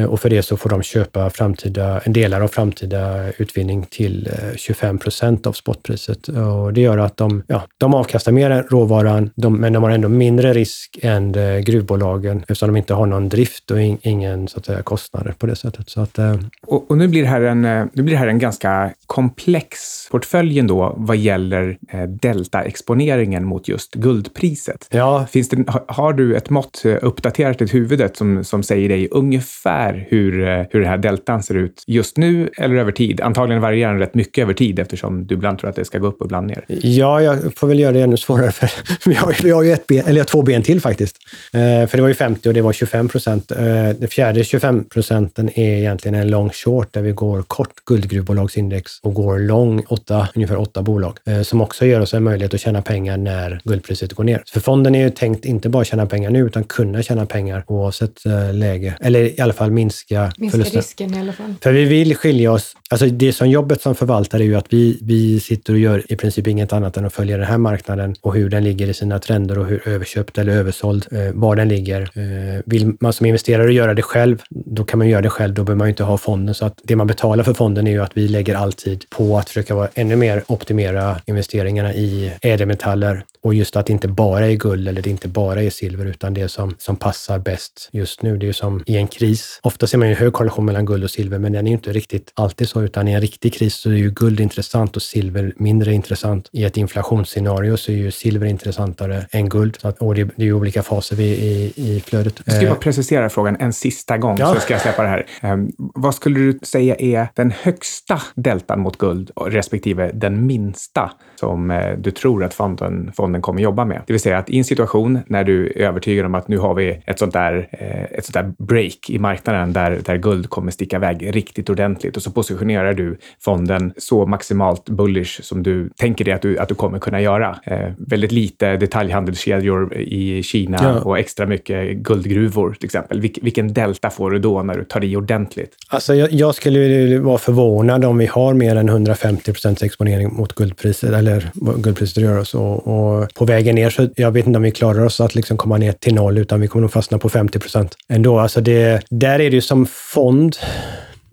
och 0.10 0.20
för 0.20 0.30
det 0.30 0.44
så 0.44 0.58
får 0.58 0.70
de 0.70 0.82
köpa 0.82 1.30
framtida, 1.30 2.02
delar 2.06 2.42
av 2.42 2.48
framtida 2.48 3.32
utvinning 3.38 3.86
till 3.90 4.30
25 4.56 4.98
procent 4.98 5.48
av 5.48 5.54
spotpriset. 5.54 6.28
Och 6.28 6.74
det 6.74 6.82
gör 6.82 6.98
att 6.98 7.18
de, 7.18 7.44
ja, 7.48 7.64
de 7.78 7.94
avkastar 7.94 8.32
mer 8.32 8.50
än 8.50 8.64
råvaran, 8.64 9.30
de, 9.36 9.56
men 9.56 9.74
de 9.74 9.84
har 9.84 9.90
ändå 9.90 10.10
mindre 10.10 10.54
risk 10.54 11.00
än 11.02 11.32
gruvbolagen 11.64 12.40
eftersom 12.40 12.74
de 12.74 12.78
inte 12.78 12.94
har 12.94 13.06
någon 13.06 13.30
drift 13.30 13.72
och 13.72 13.82
ingen 13.82 14.48
så 14.48 14.60
att 14.60 14.66
säga, 14.66 14.82
kostnader 14.82 15.32
på 15.32 15.46
det 15.46 15.56
sättet. 15.56 15.90
Så 15.90 16.02
att, 16.02 16.20
och, 16.68 16.92
och, 16.92 16.98
nu, 16.98 17.08
blir 17.08 17.22
det 17.22 17.28
här 17.28 17.42
en, 17.42 17.62
nu 17.94 18.04
blir 18.04 18.12
det 18.12 18.20
här 18.20 18.28
en 18.28 18.40
ganska 18.40 18.92
komplex 19.06 19.78
portfölj 20.12 20.62
då 20.62 20.94
vad 20.98 21.18
gäller 21.18 21.78
deltaexponeringen 22.08 23.46
mot 23.46 23.68
just 23.68 23.94
guldpriset. 23.94 24.88
Ja. 24.92 25.26
Finns 25.30 25.50
det, 25.50 25.64
har 25.88 26.14
du 26.14 26.36
ett 26.36 26.50
mått 26.50 26.82
uppdaterat 27.02 27.62
i 27.62 27.66
huvudet 27.66 28.18
som, 28.18 28.44
som 28.44 28.64
säger 28.64 28.90
dig 28.90 29.08
ungefär 29.12 29.75
hur, 29.84 30.48
eh, 30.48 30.64
hur 30.70 30.80
den 30.80 30.90
här 30.90 30.98
deltan 30.98 31.44
ser 31.44 31.56
ut 31.56 31.84
just 31.88 32.18
nu 32.18 32.50
eller 32.58 32.76
över 32.76 32.92
tid? 32.92 33.22
Antagligen 33.22 33.62
varierar 33.62 33.92
den 33.92 34.00
rätt 34.00 34.16
mycket 34.16 34.42
över 34.42 34.54
tid 34.54 34.80
eftersom 34.80 35.28
du 35.28 35.36
ibland 35.36 35.60
tror 35.60 35.70
att 35.70 35.76
det 35.76 35.86
ska 35.86 36.00
gå 36.00 36.08
upp 36.08 36.22
och 36.22 36.28
ibland 36.28 36.48
ner. 36.48 36.66
Ja, 36.68 37.22
jag 37.22 37.58
får 37.58 37.68
väl 37.68 37.80
göra 37.80 37.92
det 37.92 38.02
ännu 38.02 38.18
svårare 38.18 38.52
för 38.52 38.70
vi 39.10 39.16
har, 39.16 39.36
vi 39.44 39.52
har 39.52 39.64
ju 39.64 39.72
ett 39.72 39.88
ben, 39.88 40.06
eller 40.06 40.24
två 40.24 40.42
ben 40.42 40.64
till 40.64 40.82
faktiskt. 40.82 41.18
Eh, 41.54 41.88
för 41.88 41.98
det 41.98 42.02
var 42.02 42.08
ju 42.08 42.14
50 42.16 42.50
och 42.50 42.54
det 42.54 42.62
var 42.62 42.74
25 42.74 43.08
procent. 43.08 43.52
Eh, 43.52 43.90
det 44.00 44.08
fjärde 44.14 44.44
25 44.44 44.84
procenten 44.84 45.50
är 45.60 45.78
egentligen 45.78 46.16
en 46.16 46.28
long 46.28 46.50
short 46.50 46.94
där 46.94 47.02
vi 47.02 47.12
går 47.12 47.42
kort 47.42 47.86
guldgruvbolagsindex 47.86 49.00
och 49.02 49.14
går 49.14 49.40
lång 49.40 49.84
åtta, 49.88 50.28
ungefär 50.36 50.58
åtta 50.58 50.82
bolag 50.82 51.18
eh, 51.26 51.42
som 51.42 51.62
också 51.62 51.86
gör 51.86 52.00
oss 52.00 52.14
en 52.14 52.24
möjlighet 52.24 52.54
att 52.54 52.60
tjäna 52.60 52.82
pengar 52.82 53.18
när 53.18 53.62
guldpriset 53.64 54.14
går 54.14 54.24
ner. 54.24 54.44
För 54.54 54.60
fonden 54.60 54.96
är 54.96 55.04
ju 55.04 55.10
tänkt 55.10 55.46
inte 55.46 55.70
bara 55.70 55.84
tjäna 55.84 56.06
pengar 56.06 56.30
nu 56.30 56.40
utan 56.40 56.64
kunna 56.64 57.04
tjäna 57.04 57.26
pengar 57.26 57.64
oavsett 57.68 58.26
eh, 58.26 58.54
läge. 58.54 58.98
Eller 59.02 59.40
i 59.40 59.42
alla 59.42 59.54
fall 59.56 59.72
minska, 59.72 60.32
minska 60.38 60.58
förlusten. 60.58 60.82
risken 60.82 61.14
i 61.14 61.20
alla 61.20 61.34
fall. 61.34 61.54
För 61.62 61.74
vi 61.74 61.86
vill 61.86 62.16
skilja 62.16 62.52
oss. 62.52 62.76
Alltså 62.90 63.06
det 63.06 63.34
som 63.34 63.50
jobbet 63.50 63.82
som 63.82 63.96
förvaltare 63.96 64.44
är 64.44 64.46
ju 64.46 64.56
att 64.56 64.74
vi, 64.74 65.00
vi 65.02 65.40
sitter 65.40 65.74
och 65.74 65.80
gör 65.80 66.12
i 66.12 66.16
princip 66.16 66.48
inget 66.48 66.74
annat 66.74 66.98
än 66.98 67.06
att 67.06 67.14
följa 67.14 67.38
den 67.38 67.46
här 67.46 67.58
marknaden 67.58 68.16
och 68.22 68.36
hur 68.36 68.50
den 68.50 68.64
ligger 68.64 68.88
i 68.88 68.94
sina 68.94 69.20
trender 69.20 69.60
och 69.60 69.66
hur 69.66 69.88
överköpt 69.88 70.38
eller 70.38 70.54
översåld, 70.54 71.06
eh, 71.12 71.32
var 71.34 71.56
den 71.56 71.68
ligger. 71.68 72.02
Eh, 72.02 72.62
vill 72.66 72.94
man 73.00 73.14
som 73.14 73.26
investerare 73.26 73.74
göra 73.74 73.94
det 73.94 74.02
själv, 74.02 74.42
då 74.50 74.84
kan 74.84 74.98
man 74.98 75.10
göra 75.10 75.22
det 75.22 75.30
själv. 75.30 75.54
Då 75.54 75.64
behöver 75.64 75.78
man 75.78 75.88
ju 75.88 75.90
inte 75.90 76.04
ha 76.04 76.18
fonden. 76.18 76.56
Så 76.56 76.66
att 76.66 76.82
det 76.84 76.96
man 76.96 77.08
betalar 77.08 77.44
för 77.44 77.54
fonden 77.54 77.88
är 77.88 77.92
ju 77.92 78.04
att 78.04 78.12
vi 78.14 78.28
lägger 78.28 78.56
all 78.56 78.74
tid 78.74 79.06
på 79.10 79.38
att 79.38 79.48
försöka 79.48 79.76
vara 79.76 79.90
ännu 79.94 80.16
mer 80.16 80.44
optimera 80.48 81.22
investeringarna 81.26 81.94
i 81.94 82.32
ädelmetaller 82.42 83.24
och 83.46 83.54
just 83.54 83.76
att 83.76 83.86
det 83.86 83.94
inte 83.94 84.08
bara 84.08 84.48
är 84.48 84.54
guld 84.54 84.88
eller 84.88 85.02
det 85.02 85.10
inte 85.10 85.28
bara 85.28 85.62
är 85.62 85.70
silver 85.70 86.06
utan 86.06 86.34
det 86.34 86.50
som, 86.50 86.76
som 86.78 86.96
passar 86.96 87.40
bäst 87.40 87.90
just 87.92 88.22
nu. 88.22 88.38
Det 88.38 88.46
är 88.46 88.48
ju 88.48 88.54
som 88.54 88.84
i 88.86 88.98
en 88.98 89.08
kris. 89.08 89.60
Ofta 89.64 89.88
ser 89.88 89.98
man 89.98 90.10
ju 90.10 90.16
hög 90.16 90.34
korrelation 90.34 90.66
mellan 90.66 90.86
guld 90.86 91.04
och 91.04 91.12
silver, 91.12 91.40
men 91.40 91.52
den 91.52 91.66
är 91.68 91.70
ju 91.70 91.76
inte 91.76 91.92
riktigt 91.92 92.32
alltid 92.36 92.70
så, 92.70 92.82
utan 92.82 93.08
i 93.08 93.14
en 93.14 93.22
riktig 93.22 93.54
kris 93.54 93.76
så 93.76 93.90
är 93.90 93.94
ju 93.94 94.12
guld 94.12 94.40
intressant 94.40 94.96
och 94.96 95.02
silver 95.02 95.54
mindre 95.58 95.94
intressant. 95.94 96.50
I 96.52 96.64
ett 96.64 96.78
inflationsscenario 96.78 97.78
så 97.78 97.92
är 97.92 97.96
ju 97.96 98.12
silver 98.12 98.48
intressantare 98.48 99.26
än 99.32 99.50
guld. 99.50 99.78
Så 99.82 99.88
att, 99.88 99.98
och 99.98 100.16
det, 100.16 100.24
det 100.24 100.44
är 100.44 100.46
ju 100.46 100.54
olika 100.54 100.84
faser 100.84 101.20
i, 101.20 101.24
i, 101.24 101.74
i 101.76 102.00
flödet. 102.00 102.42
Jag 102.46 102.56
ska 102.56 102.68
bara 102.68 102.76
precisera 102.76 103.30
frågan 103.30 103.58
en 103.60 103.74
sista 103.74 104.18
gång, 104.18 104.38
ja. 104.40 104.54
så 104.54 104.60
ska 104.60 104.74
jag 104.74 104.82
släppa 104.82 105.04
det 105.04 105.10
här. 105.10 105.26
Um, 105.54 105.72
vad 105.78 106.16
skulle 106.16 106.40
du 106.40 106.60
säga 106.62 106.96
är 106.96 107.28
den 107.34 107.52
högsta 107.52 108.22
deltan 108.36 108.80
mot 108.80 108.98
guld 108.98 109.32
respektive 109.36 110.12
den 110.14 110.46
minsta 110.46 111.12
som 111.36 111.72
uh, 111.72 111.98
du 111.98 112.12
tror 112.12 112.44
att 112.44 112.54
fonden, 112.54 113.12
fonden 113.16 113.35
kommer 113.42 113.62
jobba 113.62 113.86
med? 113.86 114.02
Det 114.08 114.14
vill 114.14 114.20
säga 114.20 114.38
att 114.38 114.50
i 114.50 114.58
en 114.58 114.64
situation 114.64 115.20
när 115.28 115.44
du 115.44 115.68
är 115.68 115.82
övertygad 115.82 116.26
om 116.26 116.36
att 116.36 116.48
nu 116.48 116.58
har 116.58 116.74
vi 116.74 117.02
ett 117.06 117.20
sånt 117.20 117.34
där, 117.34 117.56
uh, 117.58 118.18
ett 118.18 118.26
sånt 118.26 118.34
där 118.34 118.66
break 118.66 119.10
i 119.10 119.20
marknaden 119.20 119.74
där, 119.74 120.00
där 120.06 120.18
guld 120.18 120.50
kommer 120.50 120.72
sticka 120.72 120.96
iväg 120.96 121.36
riktigt 121.36 121.70
ordentligt 121.70 122.18
och 122.18 122.24
så 122.24 122.32
positionerar 122.32 122.94
du 122.94 123.18
fonden 123.40 123.94
så 123.98 124.26
maximalt 124.26 124.90
bullish 124.90 125.42
som 125.42 125.64
du 125.64 125.90
tänker 125.90 126.26
dig 126.26 126.34
att 126.34 126.42
du, 126.42 126.58
att 126.58 126.70
du 126.70 126.76
kommer 126.76 127.00
kunna 127.00 127.22
göra. 127.22 127.60
Eh, 127.64 127.90
väldigt 127.98 128.32
lite 128.32 128.78
detaljhandelskedjor 128.78 129.94
i 129.98 130.44
Kina 130.44 130.78
ja. 130.82 131.00
och 131.00 131.20
extra 131.20 131.46
mycket 131.46 131.98
guldgruvor 131.98 132.74
till 132.74 132.86
exempel. 132.86 133.22
Vil, 133.22 133.36
vilken 133.42 133.74
delta 133.74 134.10
får 134.10 134.32
du 134.32 134.40
då 134.40 134.64
när 134.64 134.78
du 134.78 134.84
tar 134.84 135.04
i 135.04 135.16
ordentligt? 135.16 135.72
Alltså 135.90 136.16
jag, 136.16 136.32
jag 136.32 136.56
skulle 136.56 137.20
vara 137.20 137.38
förvånad 137.38 138.06
om 138.06 138.18
vi 138.18 138.26
har 138.26 138.54
mer 138.54 138.76
än 138.76 138.90
150 138.90 139.52
procents 139.52 139.84
exponering 139.84 140.34
mot 140.34 140.54
guldpriset 140.54 141.14
eller 141.14 141.52
guldpriset 141.78 142.18
rör 142.18 142.40
oss. 142.40 142.54
Och, 142.54 142.88
och, 142.88 143.25
på 143.34 143.46
vägen 143.46 143.76
ner 143.76 143.90
så 143.90 144.10
jag 144.16 144.32
vet 144.32 144.48
inte 144.48 144.58
om 144.58 144.64
vi 144.64 144.72
klarar 144.72 145.06
oss 145.06 145.22
att 145.22 145.36
liksom 145.36 145.58
komma 145.58 145.78
ner 145.78 145.92
till 145.92 146.16
noll 146.16 146.38
utan 146.38 146.62
vi 146.62 146.68
kommer 146.68 146.82
nog 146.82 146.92
fastna 146.92 147.20
på 147.20 147.30
50 147.30 147.60
procent 147.60 147.96
ändå. 148.10 148.40
Alltså 148.40 148.62
det, 148.62 149.02
där 149.10 149.40
är 149.40 149.50
det 149.50 149.56
ju 149.56 149.62
som 149.62 149.86
fond 149.86 150.56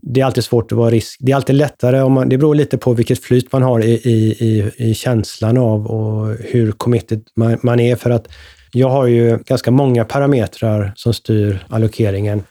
det 0.03 0.21
är 0.21 0.25
alltid 0.25 0.45
svårt 0.45 0.73
att 0.73 0.79
vara 0.79 0.91
risk. 0.91 1.17
Det 1.21 1.33
är 1.33 1.37
alltid 1.37 1.57
lättare 1.57 2.01
om 2.01 2.13
man, 2.13 2.29
det 2.29 2.39
beror 2.39 2.55
lite 2.55 2.79
på 2.79 2.95
vilket 2.95 3.25
flyt 3.25 3.53
man 3.53 3.63
har 3.63 3.85
i, 3.85 3.91
i, 3.91 4.33
i, 4.47 4.71
i 4.77 4.95
känslan 4.95 5.59
av 5.59 5.87
och 5.87 6.37
hur 6.41 6.73
committed 6.73 7.23
man, 7.37 7.59
man 7.63 7.81
är. 7.81 7.97
För 7.97 8.11
att 8.11 8.29
jag 8.73 8.89
har 8.89 9.07
ju 9.07 9.39
ganska 9.47 9.71
många 9.71 10.05
parametrar 10.05 10.93
som 10.97 11.15
styr 11.15 11.67
allokeringen. 11.69 12.43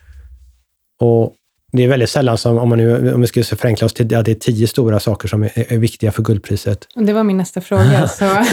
Och 1.00 1.34
det 1.72 1.84
är 1.84 1.88
väldigt 1.88 2.10
sällan 2.10 2.38
som, 2.38 2.58
om, 2.58 2.68
man 2.68 2.78
nu, 2.78 3.14
om 3.14 3.20
vi 3.20 3.26
skulle 3.26 3.44
förenkla 3.44 3.86
oss 3.86 3.92
till 3.92 4.14
att 4.16 4.24
det 4.24 4.30
är 4.30 4.34
tio 4.34 4.66
stora 4.66 5.00
saker 5.00 5.28
som 5.28 5.42
är, 5.42 5.50
är 5.54 5.78
viktiga 5.78 6.12
för 6.12 6.22
guldpriset. 6.22 6.88
Det 6.94 7.12
var 7.12 7.24
min 7.24 7.36
nästa 7.36 7.60
fråga. 7.60 8.08
så. 8.08 8.44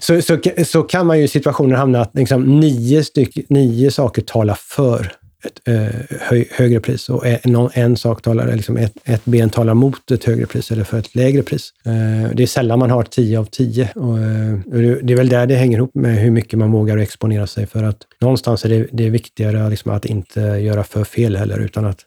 så, 0.00 0.22
så, 0.22 0.38
så, 0.64 0.82
kan 0.82 1.06
man 1.06 1.18
ju 1.18 1.24
i 1.24 1.28
situationer 1.28 1.76
hamna 1.76 2.00
att 2.00 2.10
liksom 2.14 2.60
nio, 2.60 3.04
styck, 3.04 3.50
nio 3.50 3.90
saker 3.90 4.22
talar 4.22 4.58
för 4.60 5.12
ett 5.44 5.68
eh, 5.68 6.18
höj, 6.20 6.48
högre 6.50 6.80
pris 6.80 7.08
och 7.08 7.26
en, 7.26 7.70
en 7.74 7.96
sak 7.96 8.22
talar, 8.22 8.56
liksom 8.56 8.76
ett, 8.76 8.92
ett 9.04 9.24
ben 9.24 9.50
talar 9.50 9.74
mot 9.74 10.10
ett 10.10 10.24
högre 10.24 10.46
pris 10.46 10.70
eller 10.70 10.84
för 10.84 10.98
ett 10.98 11.14
lägre 11.14 11.42
pris. 11.42 11.70
Eh, 11.86 12.30
det 12.34 12.42
är 12.42 12.46
sällan 12.46 12.78
man 12.78 12.90
har 12.90 13.02
10 13.02 13.38
av 13.38 13.44
10 13.44 13.88
och, 13.94 14.18
eh, 14.18 14.58
det 15.02 15.12
är 15.12 15.16
väl 15.16 15.28
där 15.28 15.46
det 15.46 15.54
hänger 15.54 15.78
ihop 15.78 15.94
med 15.94 16.16
hur 16.16 16.30
mycket 16.30 16.58
man 16.58 16.72
vågar 16.72 16.96
exponera 16.96 17.46
sig 17.46 17.66
för 17.66 17.82
att 17.82 17.98
någonstans 18.20 18.64
är 18.64 18.68
det, 18.68 18.86
det 18.92 19.06
är 19.06 19.10
viktigare 19.10 19.70
liksom 19.70 19.92
att 19.92 20.04
inte 20.04 20.40
göra 20.40 20.84
för 20.84 21.04
fel 21.04 21.36
heller 21.36 21.58
utan 21.58 21.84
att 21.84 22.00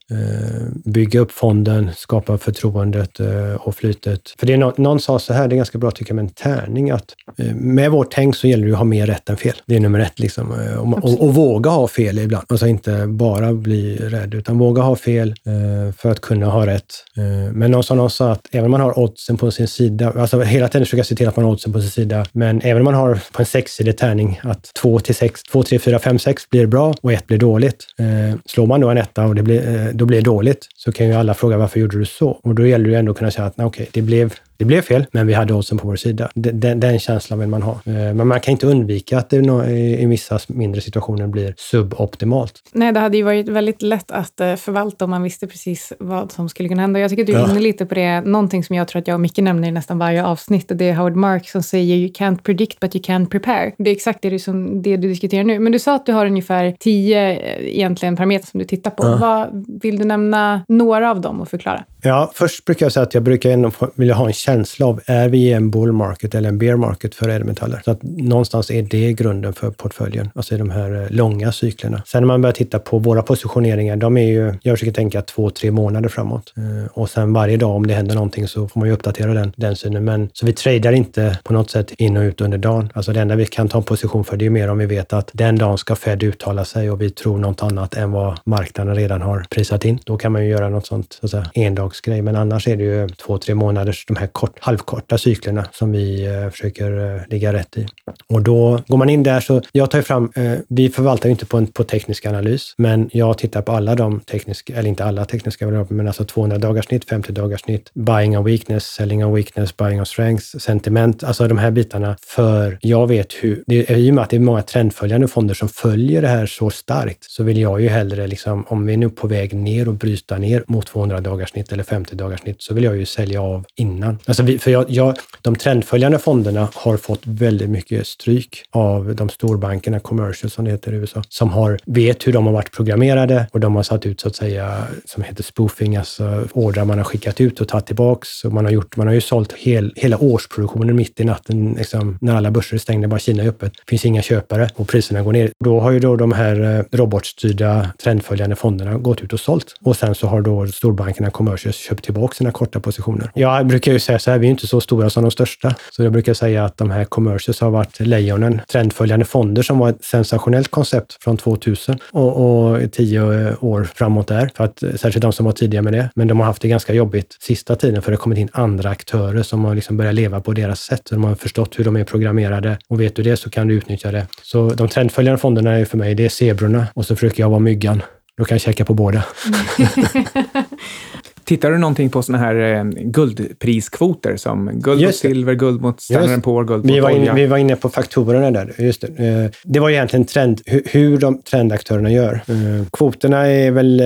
bygga 0.85 1.19
upp 1.19 1.31
fonden, 1.31 1.89
skapa 1.95 2.37
förtroendet 2.37 3.19
och 3.59 3.75
flytet. 3.75 4.21
För 4.39 4.47
det 4.47 4.53
är 4.53 4.57
no, 4.57 4.73
någon 4.77 4.99
sa 4.99 5.19
så 5.19 5.33
här, 5.33 5.47
det 5.47 5.55
är 5.55 5.57
ganska 5.57 5.77
bra 5.77 5.91
tycker 5.91 6.11
jag 6.11 6.15
med 6.15 6.23
en 6.23 6.29
tärning 6.29 6.91
att 6.91 7.13
med 7.55 7.91
vårt 7.91 8.11
tänk 8.11 8.35
så 8.35 8.47
gäller 8.47 8.67
det 8.67 8.71
att 8.71 8.77
ha 8.77 8.85
mer 8.85 9.07
rätt 9.07 9.29
än 9.29 9.37
fel. 9.37 9.55
Det 9.65 9.75
är 9.75 9.79
nummer 9.79 9.99
ett 9.99 10.19
liksom 10.19 10.51
och, 10.79 11.03
och, 11.03 11.21
och 11.21 11.35
våga 11.35 11.69
ha 11.69 11.87
fel 11.87 12.19
ibland. 12.19 12.45
Alltså 12.49 12.67
inte 12.67 13.07
bara 13.07 13.26
bara 13.29 13.53
bli 13.53 13.97
rädd, 13.97 14.33
utan 14.33 14.57
våga 14.57 14.81
ha 14.81 14.95
fel 14.95 15.29
eh, 15.29 15.93
för 15.93 16.11
att 16.11 16.21
kunna 16.21 16.45
ha 16.45 16.65
rätt. 16.65 16.93
Eh, 17.17 17.53
men 17.53 17.71
någon 17.71 17.83
som 17.83 17.97
någon 17.97 18.09
sa 18.09 18.31
att 18.31 18.47
även 18.51 18.65
om 18.65 18.71
man 18.71 18.81
har 18.81 18.99
oddsen 18.99 19.37
på 19.37 19.51
sin 19.51 19.67
sida, 19.67 20.13
alltså 20.17 20.41
hela 20.41 20.67
tiden 20.67 20.85
försöka 20.85 21.03
se 21.03 21.15
till 21.15 21.27
att 21.27 21.35
man 21.35 21.45
har 21.45 21.51
oddsen 21.51 21.73
på 21.73 21.81
sin 21.81 21.89
sida, 21.89 22.25
men 22.31 22.61
även 22.61 22.77
om 22.77 22.83
man 22.83 22.93
har 22.93 23.19
på 23.31 23.41
en 23.41 23.45
sexsidig 23.45 23.97
tärning 23.97 24.39
att 24.43 24.73
2 24.73 24.99
till 24.99 25.15
6, 25.15 25.43
2, 25.43 25.63
3, 25.63 25.79
4, 25.79 25.99
5, 25.99 26.19
6 26.19 26.49
blir 26.49 26.65
bra 26.65 26.93
och 27.01 27.13
1 27.13 27.27
blir 27.27 27.37
dåligt. 27.37 27.85
Eh, 27.99 28.39
slår 28.45 28.65
man 28.65 28.81
då 28.81 28.89
en 28.89 28.97
etta 28.97 29.25
och 29.25 29.35
det 29.35 29.43
blir, 29.43 29.75
eh, 29.75 29.93
då 29.93 30.05
blir 30.05 30.17
det 30.17 30.25
dåligt, 30.25 30.67
så 30.75 30.91
kan 30.91 31.07
ju 31.07 31.13
alla 31.13 31.33
fråga 31.33 31.57
varför 31.57 31.79
gjorde 31.79 31.99
du 31.99 32.05
så? 32.05 32.29
Och 32.29 32.55
då 32.55 32.67
gäller 32.67 32.85
det 32.85 32.91
ju 32.91 32.97
ändå 32.97 33.11
att 33.11 33.17
kunna 33.17 33.31
säga 33.31 33.45
att 33.47 33.53
okej, 33.53 33.67
okay, 33.67 33.87
det 33.91 34.01
blev 34.01 34.33
det 34.57 34.65
blev 34.65 34.81
fel, 34.81 35.05
men 35.11 35.27
vi 35.27 35.33
hade 35.33 35.53
oddsen 35.53 35.77
på 35.77 35.87
vår 35.87 35.95
sida. 35.95 36.29
Den, 36.35 36.79
den 36.79 36.99
känslan 36.99 37.39
vill 37.39 37.49
man 37.49 37.61
ha. 37.61 37.71
Eh, 37.71 37.93
men 37.93 38.27
man 38.27 38.39
kan 38.39 38.51
inte 38.51 38.67
undvika 38.67 39.17
att 39.17 39.29
det 39.29 39.37
i 39.37 40.05
vissa 40.05 40.39
mindre 40.47 40.81
situationer 40.81 41.27
blir 41.27 41.53
suboptimalt. 41.57 42.53
Nej, 42.71 42.91
det 42.91 42.99
hade 42.99 43.17
ju 43.17 43.23
varit 43.23 43.47
väldigt 43.47 43.81
lätt 43.81 44.11
att 44.11 44.39
eh, 44.39 44.55
förvalta 44.55 45.05
om 45.05 45.11
man 45.11 45.23
visste 45.23 45.47
precis 45.47 45.93
vad 45.99 46.31
som 46.31 46.49
skulle 46.49 46.69
kunna 46.69 46.81
hända. 46.81 46.99
Jag 46.99 47.09
tycker 47.09 47.23
att 47.23 47.27
du 47.27 47.33
är 47.33 47.39
ja. 47.39 47.51
inne 47.51 47.59
lite 47.59 47.85
på 47.85 47.95
det. 47.95 48.21
Någonting 48.21 48.63
som 48.63 48.75
jag 48.75 48.87
tror 48.87 49.01
att 49.01 49.07
jag 49.07 49.15
och 49.15 49.21
Micke 49.21 49.37
nämner 49.37 49.67
i 49.67 49.71
nästan 49.71 49.99
varje 49.99 50.25
avsnitt. 50.25 50.71
Det 50.75 50.89
är 50.89 50.93
Howard 50.93 51.15
Mark 51.15 51.49
som 51.49 51.63
säger 51.63 51.95
“You 51.95 52.11
can't 52.11 52.41
predict 52.43 52.79
but 52.79 52.95
you 52.95 53.03
can 53.03 53.25
prepare”. 53.25 53.71
Det 53.77 53.89
är 53.89 53.95
exakt 53.95 54.21
det 54.21 54.29
du, 54.29 54.39
som, 54.39 54.81
det 54.81 54.97
du 54.97 55.07
diskuterar 55.07 55.43
nu. 55.43 55.59
Men 55.59 55.71
du 55.71 55.79
sa 55.79 55.95
att 55.95 56.05
du 56.05 56.11
har 56.11 56.25
ungefär 56.25 56.75
tio 56.79 57.31
eh, 57.31 57.77
egentligen 57.77 58.15
parametrar 58.15 58.45
som 58.45 58.59
du 58.59 58.65
tittar 58.65 58.91
på. 58.91 59.03
Ja. 59.03 59.17
Vad, 59.17 59.65
vill 59.81 59.97
du 59.97 60.05
nämna 60.05 60.61
några 60.67 61.11
av 61.11 61.21
dem 61.21 61.41
och 61.41 61.47
förklara? 61.47 61.83
Ja, 62.07 62.31
först 62.33 62.65
brukar 62.65 62.85
jag 62.85 62.93
säga 62.93 63.03
att 63.03 63.13
jag 63.13 63.23
brukar 63.23 63.49
ändå 63.49 63.71
vilja 63.95 64.13
ha 64.13 64.27
en 64.27 64.33
känsla 64.33 64.85
av, 64.85 65.01
är 65.05 65.29
vi 65.29 65.37
i 65.37 65.53
en 65.53 65.69
bull 65.69 65.91
market 65.91 66.35
eller 66.35 66.49
en 66.49 66.57
bear 66.57 66.75
market 66.75 67.15
för 67.15 67.29
ädelmetaller? 67.29 67.81
Så 67.85 67.91
att 67.91 68.03
någonstans 68.03 68.71
är 68.71 68.81
det 68.81 69.13
grunden 69.13 69.53
för 69.53 69.71
portföljen, 69.71 70.29
alltså 70.35 70.55
i 70.55 70.57
de 70.57 70.69
här 70.69 71.01
eh, 71.01 71.09
långa 71.09 71.51
cyklerna. 71.51 72.03
Sen 72.05 72.23
när 72.23 72.27
man 72.27 72.41
börjar 72.41 72.53
titta 72.53 72.79
på 72.79 72.99
våra 72.99 73.21
positioneringar, 73.21 73.95
de 73.95 74.17
är 74.17 74.21
ju, 74.21 74.53
jag 74.61 74.77
försöker 74.77 74.93
tänka 74.93 75.21
två, 75.21 75.49
tre 75.49 75.71
månader 75.71 76.09
framåt. 76.09 76.53
Eh, 76.57 76.91
och 76.93 77.09
sen 77.09 77.33
varje 77.33 77.57
dag 77.57 77.75
om 77.75 77.87
det 77.87 77.93
händer 77.93 78.15
någonting 78.15 78.47
så 78.47 78.67
får 78.67 78.79
man 78.79 78.89
ju 78.89 78.93
uppdatera 78.93 79.33
den, 79.33 79.53
den 79.55 79.75
synen. 79.75 80.05
Men 80.05 80.29
så 80.33 80.45
vi 80.45 80.53
tradar 80.53 80.91
inte 80.91 81.39
på 81.43 81.53
något 81.53 81.71
sätt 81.71 81.91
in 81.91 82.17
och 82.17 82.21
ut 82.21 82.41
under 82.41 82.57
dagen. 82.57 82.89
Alltså 82.93 83.13
det 83.13 83.21
enda 83.21 83.35
vi 83.35 83.45
kan 83.45 83.67
ta 83.67 83.77
en 83.77 83.83
position 83.83 84.23
för, 84.23 84.37
det 84.37 84.45
är 84.45 84.49
mer 84.49 84.69
om 84.69 84.77
vi 84.77 84.85
vet 84.85 85.13
att 85.13 85.29
den 85.33 85.57
dagen 85.57 85.77
ska 85.77 85.95
Fed 85.95 86.23
uttala 86.23 86.65
sig 86.65 86.91
och 86.91 87.01
vi 87.01 87.09
tror 87.09 87.37
något 87.37 87.63
annat 87.63 87.93
än 87.93 88.11
vad 88.11 88.39
marknaden 88.45 88.95
redan 88.95 89.21
har 89.21 89.45
prisat 89.49 89.85
in. 89.85 89.99
Då 90.03 90.17
kan 90.17 90.31
man 90.31 90.43
ju 90.43 90.49
göra 90.49 90.69
något 90.69 90.87
sånt, 90.87 91.17
så 91.19 91.25
att 91.25 91.31
säga, 91.31 91.45
endags 91.53 91.96
dagsgrej, 91.97 92.21
men 92.21 92.35
annars 92.35 92.67
är 92.67 92.75
det 92.75 92.83
ju 92.83 93.09
två, 93.09 93.37
tre 93.37 93.55
månaders, 93.55 94.05
de 94.05 94.15
här 94.15 94.27
kort, 94.27 94.57
halvkorta 94.59 95.17
cyklerna 95.17 95.65
som 95.71 95.91
vi 95.91 96.25
eh, 96.25 96.49
försöker 96.49 97.15
eh, 97.15 97.21
ligga 97.29 97.53
rätt 97.53 97.77
i. 97.77 97.87
Och 98.29 98.41
då 98.41 98.79
går 98.87 98.97
man 98.97 99.09
in 99.09 99.23
där 99.23 99.39
så, 99.39 99.61
jag 99.71 99.91
tar 99.91 100.01
fram, 100.01 100.31
eh, 100.35 100.53
vi 100.69 100.89
förvaltar 100.89 101.29
ju 101.29 101.31
inte 101.31 101.45
på, 101.45 101.57
en, 101.57 101.67
på 101.67 101.83
teknisk 101.83 102.25
analys, 102.25 102.73
men 102.77 103.09
jag 103.13 103.37
tittar 103.37 103.61
på 103.61 103.71
alla 103.71 103.95
de 103.95 104.19
tekniska, 104.19 104.75
eller 104.75 104.89
inte 104.89 105.05
alla 105.05 105.25
tekniska 105.25 105.65
variabler, 105.65 105.97
men 105.97 106.07
alltså 106.07 106.23
200 106.23 106.57
dagars 106.57 106.85
snitt, 106.85 107.09
50 107.09 107.31
dagars 107.31 107.61
snitt, 107.61 107.91
buying 107.93 108.37
of 108.37 108.47
weakness, 108.47 108.85
selling 108.85 109.25
of 109.25 109.37
weakness, 109.37 109.77
buying 109.77 110.01
of 110.01 110.07
strength, 110.07 110.43
sentiment, 110.57 111.23
alltså 111.23 111.47
de 111.47 111.57
här 111.57 111.71
bitarna. 111.71 112.17
För 112.21 112.77
jag 112.81 113.07
vet 113.07 113.33
hur, 113.33 113.63
det 113.67 113.91
är, 113.91 113.97
i 113.97 114.11
och 114.11 114.15
med 114.15 114.23
att 114.23 114.29
det 114.29 114.35
är 114.35 114.39
många 114.39 114.61
trendföljande 114.61 115.27
fonder 115.27 115.53
som 115.53 115.69
följer 115.69 116.21
det 116.21 116.27
här 116.27 116.45
så 116.45 116.69
starkt, 116.69 117.23
så 117.23 117.43
vill 117.43 117.57
jag 117.57 117.81
ju 117.81 117.87
hellre 117.87 118.27
liksom, 118.27 118.65
om 118.67 118.85
vi 118.85 118.93
är 118.93 118.97
nu 118.97 119.09
på 119.09 119.27
väg 119.27 119.53
ner 119.53 119.87
och 119.87 119.93
bryta 119.93 120.37
ner 120.37 120.63
mot 120.67 120.87
200 120.87 121.21
dagars 121.21 121.49
snitt 121.49 121.71
eller 121.77 121.83
50 121.83 122.15
dagars 122.15 122.39
snitt, 122.39 122.61
så 122.61 122.73
vill 122.73 122.83
jag 122.83 122.97
ju 122.97 123.05
sälja 123.05 123.41
av 123.41 123.65
innan. 123.75 124.19
Alltså 124.25 124.43
vi, 124.43 124.59
för 124.59 124.71
jag, 124.71 124.85
jag, 124.89 125.17
de 125.41 125.55
trendföljande 125.55 126.19
fonderna 126.19 126.67
har 126.73 126.97
fått 126.97 127.21
väldigt 127.23 127.69
mycket 127.69 128.07
stryk 128.07 128.63
av 128.71 129.15
de 129.15 129.29
storbankerna, 129.29 129.99
commercial 129.99 130.49
som 130.49 130.65
det 130.65 130.71
heter 130.71 130.93
i 130.93 130.95
USA, 130.95 131.23
som 131.29 131.49
har, 131.49 131.79
vet 131.85 132.27
hur 132.27 132.33
de 132.33 132.45
har 132.45 132.53
varit 132.53 132.71
programmerade 132.71 133.47
och 133.51 133.59
de 133.59 133.75
har 133.75 133.83
satt 133.83 134.05
ut 134.05 134.19
så 134.19 134.27
att 134.27 134.35
säga, 134.35 134.83
som 135.05 135.23
heter 135.23 135.43
spoofing, 135.43 135.95
alltså 135.95 136.47
ordrar 136.53 136.85
man 136.85 136.97
har 136.97 137.05
skickat 137.05 137.41
ut 137.41 137.61
och 137.61 137.67
tagit 137.67 137.85
tillbaks. 137.85 138.43
Och 138.43 138.53
man, 138.53 138.65
har 138.65 138.71
gjort, 138.71 138.97
man 138.97 139.07
har 139.07 139.13
ju 139.13 139.21
sålt 139.21 139.53
hel, 139.53 139.93
hela 139.95 140.17
årsproduktionen 140.17 140.95
mitt 140.95 141.19
i 141.19 141.23
natten, 141.23 141.75
liksom, 141.77 142.17
när 142.21 142.35
alla 142.35 142.51
börser 142.51 142.75
är 142.75 142.79
stängda, 142.79 143.07
bara 143.07 143.19
Kina 143.19 143.43
är 143.43 143.47
öppet. 143.47 143.73
Det 143.73 143.89
finns 143.89 144.05
inga 144.05 144.21
köpare 144.21 144.69
och 144.75 144.87
priserna 144.87 145.21
går 145.21 145.33
ner. 145.33 145.51
Då 145.63 145.79
har 145.79 145.91
ju 145.91 145.99
då 145.99 146.15
de 146.15 146.31
här 146.31 146.77
eh, 146.77 146.97
robotstyrda 146.97 147.89
trendföljande 148.03 148.55
fonderna 148.55 148.97
gått 148.97 149.21
ut 149.21 149.33
och 149.33 149.39
sålt. 149.39 149.75
Och 149.81 149.97
sen 149.97 150.15
så 150.15 150.27
har 150.27 150.41
då 150.41 150.67
storbankerna, 150.67 151.29
Commercial, 151.29 151.66
commercials, 151.67 151.87
köpt 151.87 152.03
tillbaka 152.03 152.35
sina 152.35 152.51
korta 152.51 152.79
positioner. 152.79 153.31
Jag 153.33 153.67
brukar 153.67 153.91
ju 153.91 153.99
säga 153.99 154.19
så 154.19 154.31
här, 154.31 154.39
vi 154.39 154.47
är 154.47 154.51
inte 154.51 154.67
så 154.67 154.81
stora 154.81 155.09
som 155.09 155.23
de 155.23 155.31
största. 155.31 155.75
Så 155.91 156.03
jag 156.03 156.11
brukar 156.11 156.33
säga 156.33 156.65
att 156.65 156.77
de 156.77 156.91
här 156.91 157.05
commercials 157.05 157.61
har 157.61 157.69
varit 157.69 157.99
lejonen, 157.99 158.61
trendföljande 158.71 159.25
fonder 159.25 159.63
som 159.63 159.79
var 159.79 159.89
ett 159.89 160.03
sensationellt 160.03 160.71
koncept 160.71 161.23
från 161.23 161.37
2000 161.37 161.99
och, 162.11 162.31
och 162.37 162.91
tio 162.91 163.55
år 163.61 163.83
framåt 163.95 164.27
där. 164.27 164.49
För 164.55 164.63
att, 164.63 164.79
särskilt 164.79 165.21
de 165.21 165.33
som 165.33 165.45
var 165.45 165.53
tidiga 165.53 165.81
med 165.81 165.93
det. 165.93 166.09
Men 166.15 166.27
de 166.27 166.39
har 166.39 166.45
haft 166.45 166.61
det 166.61 166.67
ganska 166.67 166.93
jobbigt 166.93 167.37
sista 167.39 167.75
tiden 167.75 168.01
för 168.01 168.11
det 168.11 168.17
har 168.17 168.21
kommit 168.21 168.39
in 168.39 168.49
andra 168.53 168.89
aktörer 168.89 169.43
som 169.43 169.65
har 169.65 169.75
liksom 169.75 169.97
börjat 169.97 170.15
leva 170.15 170.41
på 170.41 170.53
deras 170.53 170.79
sätt. 170.79 171.01
De 171.09 171.23
har 171.23 171.35
förstått 171.35 171.79
hur 171.79 171.83
de 171.85 171.95
är 171.95 172.03
programmerade 172.03 172.77
och 172.89 172.99
vet 172.99 173.15
du 173.15 173.23
det 173.23 173.37
så 173.37 173.49
kan 173.49 173.67
du 173.67 173.73
utnyttja 173.73 174.11
det. 174.11 174.27
Så 174.43 174.69
de 174.69 174.87
trendföljande 174.87 175.37
fonderna 175.37 175.71
är 175.71 175.85
för 175.85 175.97
mig, 175.97 176.15
det 176.15 176.25
är 176.25 176.29
zebrorna 176.29 176.87
och 176.93 177.05
så 177.05 177.15
försöker 177.15 177.43
jag 177.43 177.49
vara 177.49 177.59
myggan. 177.59 178.01
Då 178.37 178.45
kan 178.45 178.55
jag 178.55 178.61
käka 178.61 178.85
på 178.85 178.93
båda. 178.93 179.23
Tittar 181.47 181.71
du 181.71 181.77
någonting 181.77 182.09
på 182.09 182.21
såna 182.21 182.37
här 182.37 182.55
eh, 182.55 182.83
guldpriskvoter 182.83 184.37
som 184.37 184.69
guld 184.73 185.01
mot 185.01 185.15
silver, 185.15 185.53
guld 185.53 185.81
mot 185.81 186.01
Standard 186.01 186.43
Poor, 186.43 186.63
guld 186.63 186.85
mot 186.85 186.95
vi 186.95 186.99
var, 186.99 187.09
in, 187.09 187.21
olja? 187.21 187.33
vi 187.33 187.45
var 187.45 187.57
inne 187.57 187.75
på 187.75 187.89
faktorerna 187.89 188.51
där. 188.51 188.73
Just 188.77 189.01
det. 189.01 189.25
Eh, 189.25 189.51
det 189.63 189.79
var 189.79 189.89
egentligen 189.89 190.25
trend, 190.25 190.61
hur, 190.65 190.81
hur 190.85 191.17
de 191.17 191.41
trendaktörerna 191.41 192.11
gör. 192.11 192.33
Eh, 192.47 192.85
kvoterna 192.91 193.47
är 193.47 193.71
väl 193.71 193.99
eh, 193.99 194.05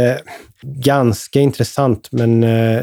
ganska 0.62 1.40
intressant, 1.40 2.08
men 2.12 2.44
eh, 2.44 2.82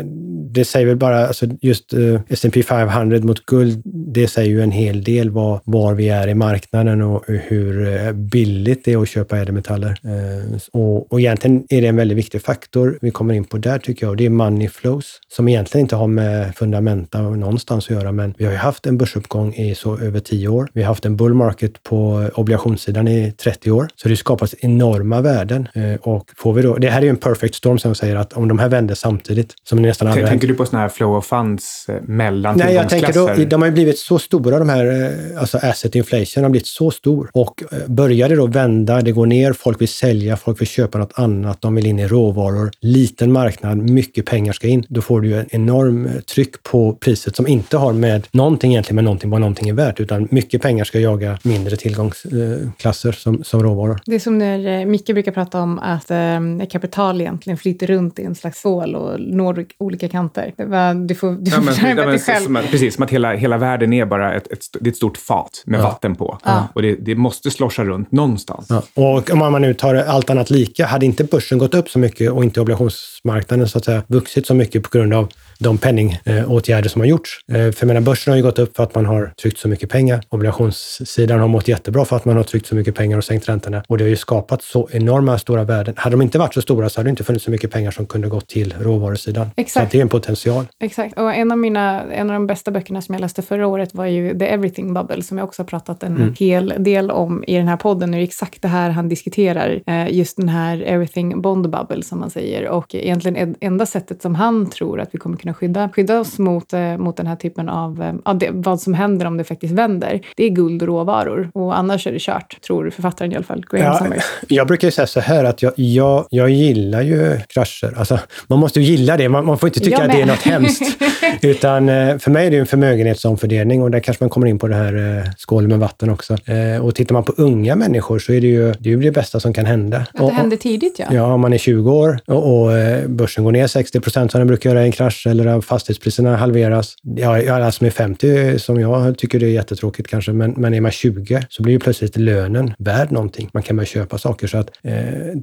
det 0.51 0.65
säger 0.65 0.87
väl 0.87 0.97
bara, 0.97 1.27
alltså 1.27 1.47
just 1.61 1.93
eh, 1.93 2.21
S&P 2.29 2.63
500 2.63 3.19
mot 3.19 3.47
guld, 3.47 3.83
det 3.85 4.29
säger 4.29 4.51
ju 4.51 4.63
en 4.63 4.71
hel 4.71 5.05
del 5.05 5.31
var, 5.31 5.61
var 5.65 5.95
vi 5.95 6.09
är 6.09 6.29
i 6.29 6.35
marknaden 6.35 7.03
och 7.03 7.25
hur 7.27 7.89
eh, 7.89 8.13
billigt 8.13 8.85
det 8.85 8.93
är 8.93 9.03
att 9.03 9.09
köpa 9.09 9.39
ädelmetaller. 9.39 10.01
Eh, 10.05 10.59
och, 10.73 11.13
och 11.13 11.21
egentligen 11.21 11.65
är 11.69 11.83
det 11.83 11.89
en 11.89 11.97
väldigt 11.97 12.19
viktig 12.19 12.43
faktor 12.43 12.99
vi 13.01 13.11
kommer 13.11 13.35
in 13.35 13.45
på 13.45 13.59
där 13.59 13.79
tycker 13.79 14.07
jag, 14.07 14.11
och 14.11 14.17
det 14.17 14.27
är 14.27 14.31
money 14.31 14.69
flows, 14.69 15.21
som 15.29 15.49
egentligen 15.49 15.85
inte 15.85 15.97
har 15.97 16.07
med 16.07 16.55
fundamenta 16.57 17.23
någonstans 17.23 17.85
att 17.85 17.91
göra, 17.91 18.13
men 18.13 18.35
vi 18.39 18.45
har 18.45 18.53
ju 18.53 18.59
haft 18.59 18.87
en 18.87 18.99
börsuppgång 18.99 19.55
i 19.55 19.75
så 19.75 19.99
över 19.99 20.21
tio 20.21 20.49
år. 20.49 20.69
Vi 20.73 20.83
har 20.83 20.89
haft 20.89 21.05
en 21.05 21.17
bull 21.17 21.35
market 21.35 21.83
på 21.83 22.31
obligationssidan 22.35 23.09
i 23.09 23.33
30 23.33 23.71
år, 23.71 23.89
så 23.97 24.09
det 24.09 24.17
skapas 24.17 24.55
enorma 24.59 25.21
värden. 25.21 25.69
Eh, 25.75 25.95
och 25.95 26.31
får 26.37 26.53
vi 26.53 26.63
då, 26.63 26.77
det 26.77 26.91
här 26.91 26.99
är 26.99 27.05
ju 27.05 27.11
en 27.11 27.17
perfect 27.17 27.55
story 27.55 27.68
storm 27.69 27.79
som 27.79 27.95
säger 27.95 28.17
att 28.17 28.33
om 28.33 28.49
de 28.49 28.59
här 28.59 28.69
vänder 28.69 28.95
samtidigt, 28.95 29.55
som 29.65 29.83
nästan 29.83 30.09
aldrig 30.09 30.27
Tänker 30.27 30.49
du 30.49 30.55
på 30.55 30.67
sådana 30.67 30.83
här 30.83 30.89
flow 30.89 31.17
of 31.17 31.27
funds 31.27 31.89
eh, 31.89 31.95
mellan 32.03 32.57
Nej, 32.57 32.75
jag 32.75 32.89
tänker 32.89 33.13
då, 33.13 33.45
de 33.45 33.63
har 33.63 33.67
ju 33.67 33.73
blivit 33.75 33.99
så 33.99 34.19
stora, 34.19 34.59
de 34.59 34.69
här, 34.69 34.87
eh, 34.87 35.41
alltså 35.41 35.59
asset 35.59 35.95
inflation 35.95 36.43
har 36.43 36.51
blivit 36.51 36.67
så 36.67 36.91
stor. 36.91 37.31
Och 37.33 37.63
eh, 37.73 37.79
börjar 37.87 38.29
det 38.29 38.37
då 38.37 38.47
vända, 38.47 39.01
det 39.01 39.13
går 39.13 39.27
ner, 39.27 39.53
folk 39.53 39.81
vill 39.81 39.89
sälja, 39.89 40.37
folk 40.37 40.61
vill 40.61 40.69
köpa 40.69 40.99
något 40.99 41.13
annat, 41.15 41.61
de 41.61 41.75
vill 41.75 41.87
in 41.87 41.99
i 41.99 42.09
råvaror, 42.09 42.71
liten 42.81 43.33
marknad, 43.33 43.79
mycket 43.79 44.27
pengar 44.27 44.53
ska 44.53 44.67
in. 44.67 44.85
Då 44.89 45.01
får 45.01 45.21
du 45.21 45.29
ju 45.29 45.39
en 45.39 45.47
enorm 45.51 46.09
tryck 46.35 46.63
på 46.63 46.93
priset 46.93 47.37
som 47.37 47.47
inte 47.47 47.77
har 47.77 47.93
med 47.93 48.27
någonting 48.31 48.71
egentligen 48.71 48.95
med 48.95 49.05
någonting, 49.05 49.31
vad 49.31 49.41
någonting 49.41 49.69
är 49.69 49.75
värt, 49.75 50.01
utan 50.01 50.29
mycket 50.31 50.63
pengar 50.63 50.85
ska 50.85 50.99
jaga 50.99 51.39
mindre 51.43 51.77
tillgångsklasser 51.77 53.13
som, 53.13 53.45
som 53.45 53.63
råvaror. 53.63 54.01
Det 54.07 54.15
är 54.15 54.19
som 54.19 54.39
när 54.39 54.87
Micke 54.87 55.07
brukar 55.07 55.33
prata 55.33 55.61
om 55.61 55.79
att 55.79 56.11
eh, 56.11 56.69
kapital 56.71 57.21
egentligen 57.21 57.58
flyter 57.59 57.87
runt 57.87 58.19
i 58.19 58.23
en 58.25 58.35
slags 58.35 58.65
hål 58.65 58.95
och 58.95 59.21
når 59.21 59.67
olika 59.79 60.09
kanter. 60.09 60.53
Det 60.57 61.07
du 61.09 61.15
får, 61.15 61.31
du 61.41 61.51
får 61.51 61.65
Ja, 61.65 61.73
men, 61.83 61.89
ja, 61.97 62.03
det 62.05 62.07
men, 62.11 62.19
själv. 62.19 62.45
som, 62.45 62.57
att- 62.57 62.71
precis, 62.71 62.95
som 62.95 63.05
att 63.05 63.11
hela, 63.11 63.35
hela 63.35 63.59
världen 63.59 63.93
är 63.93 64.07
bara 64.07 64.35
ett, 64.35 64.53
ett, 64.53 64.61
det 64.81 64.89
är 64.89 64.91
ett 64.91 64.97
stort 64.97 65.17
fat 65.17 65.63
med 65.67 65.81
vatten 65.83 66.15
på. 66.15 66.39
Ja. 66.45 66.69
Och 66.75 66.83
det, 66.83 66.95
det 66.95 67.15
måste 67.15 67.51
sloscha 67.51 67.85
runt 67.85 68.13
någonstans. 68.13 68.67
Ja. 68.69 68.83
Och 68.95 69.31
om 69.31 69.39
man 69.39 69.63
nu 69.63 69.75
tar 69.75 69.95
allt 69.95 70.31
annat 70.31 70.51
lika, 70.51 70.87
hade 70.87 71.07
inte 71.07 71.25
börsen 71.25 71.59
gått 71.59 71.75
upp 71.75 71.89
så 71.89 71.99
mycket 71.99 72.31
och 72.33 72.45
inte 72.45 72.61
obligationsmarknaden 72.61 73.69
så 73.69 73.79
att 73.79 73.85
säga 73.85 74.03
vuxit 74.07 74.47
så 74.47 74.55
mycket 74.55 74.83
på 74.83 74.99
grund 74.99 75.15
av 75.15 75.29
de 75.59 75.79
penningåtgärder 75.79 76.89
som 76.89 77.01
har 77.01 77.07
gjorts. 77.07 77.41
Eh, 77.49 77.55
För 77.55 77.75
jag 77.81 77.87
menar, 77.87 78.01
börsen 78.01 78.31
har 78.31 78.37
ju 78.37 78.43
gått 78.43 78.59
upp 78.59 78.77
för 78.77 78.83
att 78.83 78.95
man 78.95 79.07
har 79.07 79.33
tryckt 79.43 79.59
så 79.59 79.69
mycket 79.69 79.91
pengar. 79.91 80.21
Obligationssidan 80.29 81.41
har 81.41 81.49
mått 81.49 81.69
jättebra 81.69 82.05
för 82.05 82.17
att 82.17 82.25
man 82.25 82.37
har 82.37 82.43
tryckt 82.43 82.67
så 82.67 82.75
mycket 82.75 82.95
pengar 82.95 83.19
och 83.19 83.25
sänkt 83.25 83.49
räntorna. 83.49 83.83
Och 83.89 83.99
det 83.99 84.05
har 84.05 84.09
ju 84.09 84.17
skapat 84.17 84.63
så 84.63 84.89
enorma 84.93 85.39
stora 85.39 85.65
värden. 85.65 85.95
Hade 85.97 86.15
de 86.17 86.23
inte 86.23 86.39
varit 86.39 86.55
så 86.55 86.63
stora 86.63 86.89
så 86.89 87.01
hade 87.01 87.09
det 87.09 87.11
inte 87.11 87.25
funnits 87.25 87.45
så 87.45 87.51
mycket 87.51 87.71
pengar 87.71 87.91
som 87.91 88.07
kunde 88.07 88.29
gått 88.29 88.49
till 88.49 88.75
råvarusidan. 88.81 89.47
Så 89.47 89.53
Exakt. 89.57 89.85
att 89.87 89.93
det 89.93 89.99
är 89.99 90.03
en 90.03 90.09
potential. 90.09 90.65
Exakt. 90.81 91.19
Och 91.19 91.35
en 91.35 91.53
av, 91.53 91.59
mina, 91.59 92.03
en 92.13 92.31
av 92.31 92.35
de 92.35 92.47
bästa 92.47 92.71
böckerna 92.71 93.03
som 93.03 93.15
jag 93.15 93.21
läste 93.21 93.43
förra 93.43 93.67
året 93.67 93.95
var 93.95 94.07
ju 94.07 94.39
The 94.39 94.47
Everything 94.47 94.95
Bubble, 94.95 95.23
som 95.23 95.39
jag 95.39 95.45
också 95.45 95.63
har 95.63 95.67
pratat 95.67 96.03
en 96.03 96.17
Mm. 96.19 96.35
hel 96.39 96.75
del 96.79 97.11
om 97.11 97.45
i 97.47 97.57
den 97.57 97.69
här 97.69 97.77
podden. 97.77 98.11
Det 98.11 98.19
är 98.19 98.23
exakt 98.23 98.63
det 98.63 98.69
här 98.69 98.91
han 98.91 99.09
diskuterar, 99.09 99.81
eh, 99.87 100.13
just 100.13 100.37
den 100.37 100.49
här 100.49 100.83
Everything 100.83 101.43
Bond 101.43 101.71
Bubble, 101.71 102.03
som 102.03 102.21
man 102.21 102.31
säger. 102.31 102.69
Och 102.69 102.95
egentligen 102.95 103.55
enda 103.61 103.87
sättet 103.87 104.23
som 104.23 104.35
han 104.35 104.71
tror 104.71 105.01
att 105.01 105.09
vi 105.13 105.19
kommer 105.19 105.37
kunna 105.37 105.48
skydda, 105.55 105.89
skydda 105.95 106.21
oss 106.21 106.39
mot, 106.39 106.73
eh, 106.73 106.97
mot 106.99 107.17
den 107.17 107.27
här 107.27 107.37
typen 107.37 107.69
av, 107.69 108.03
eh, 108.03 108.13
ja, 108.25 108.33
det, 108.35 108.49
vad 108.53 108.81
som 108.81 108.95
händer 108.95 109.27
om 109.27 109.37
det 109.37 109.45
faktiskt 109.45 109.75
vänder, 109.75 110.21
det 110.37 110.45
är 110.45 110.49
guld 110.49 110.83
och 110.83 110.89
råvaror. 110.89 111.51
Och 111.55 111.79
annars 111.79 112.07
är 112.07 112.13
det 112.13 112.19
kört, 112.19 112.61
tror 112.67 112.91
författaren 112.91 113.33
i 113.33 113.35
alla 113.37 113.45
fall, 113.45 113.65
Graham 113.71 113.87
Ja, 113.93 113.99
Summers. 113.99 114.23
jag 114.49 114.67
brukar 114.67 114.89
ju 114.89 114.93
säga 114.93 115.07
så 115.07 115.21
här 115.21 115.45
att 115.45 115.63
jag, 115.63 115.73
jag, 115.77 116.27
jag 116.31 116.51
gillar 116.51 117.03
ju 117.03 117.41
krascher. 117.49 117.95
Alltså, 117.99 118.19
man 118.47 118.59
måste 118.59 118.81
ju 118.81 118.87
gilla 118.87 119.17
det. 119.17 119.29
Man, 119.29 119.45
man 119.45 119.59
får 119.59 119.67
inte 119.69 119.81
tycka 119.81 120.05
att 120.05 120.11
det 120.13 120.21
är 120.23 120.27
något 120.27 120.43
hemskt. 120.43 120.83
Utan 121.43 121.89
eh, 121.89 122.19
för 122.19 122.31
mig 122.31 122.47
är 122.47 122.51
det 122.51 122.57
en 122.59 122.67
förmögenhetsomfördelning 122.67 123.83
och 123.83 123.91
där 123.91 124.01
kanske 124.01 124.25
man 124.25 124.31
kommer 124.31 124.47
in 124.47 124.59
på 124.59 124.69
det 124.69 124.75
här 124.75 125.19
eh, 125.19 125.31
skål 125.37 125.69
med 125.69 125.79
vatten 125.79 126.11
också. 126.11 126.37
Och 126.83 126.95
tittar 126.95 127.13
man 127.13 127.25
på 127.25 127.33
unga 127.37 127.77
människor 127.77 128.19
så 128.19 128.33
är 128.33 128.41
det 128.41 128.47
ju 128.47 128.73
det, 128.79 128.93
är 128.93 128.97
det 128.97 129.11
bästa 129.11 129.41
som 129.41 129.53
kan 129.53 129.67
hända. 129.67 129.97
Att 129.97 130.09
det 130.13 130.19
Och- 130.23 130.29
och- 130.29 130.33
hände 130.35 130.57
tidigt, 130.57 130.99
ja. 130.99 131.05
Ja, 131.11 131.33
om 131.35 131.41
man 131.41 131.53
är 131.53 131.59
20 131.59 131.93
år 131.93 132.19
och, 132.27 132.63
och 132.63 132.71
börsen 133.09 133.45
går 133.45 133.53
ner 133.53 133.67
60 133.67 134.01
procent 134.01 134.33
som 134.33 134.39
den 134.39 134.49
brukar 134.49 134.71
göra 134.71 134.83
i 134.83 134.87
en 134.87 134.93
krasch 134.93 135.27
eller 135.41 135.59
att 135.59 135.65
fastighetspriserna 135.65 136.37
halveras. 136.37 136.95
Ja, 137.03 137.55
alla 137.55 137.73
som 137.73 137.85
är 137.85 137.89
alltså 137.89 137.91
50, 137.91 138.59
som 138.59 138.81
jag 138.81 139.19
tycker 139.19 139.41
det 139.41 139.47
är 139.47 139.51
jättetråkigt 139.51 140.09
kanske, 140.09 140.33
men, 140.33 140.51
men 140.51 140.75
är 140.75 140.81
man 140.81 140.91
20 140.91 141.43
så 141.49 141.63
blir 141.63 141.73
ju 141.73 141.79
plötsligt 141.79 142.17
lönen 142.17 142.75
värd 142.79 143.13
någonting. 143.13 143.51
Man 143.53 143.63
kan 143.63 143.77
börja 143.77 143.87
köpa 143.87 144.19
saker 144.19 144.47
så 144.47 144.59
att 144.59 144.71
eh, 144.83 144.95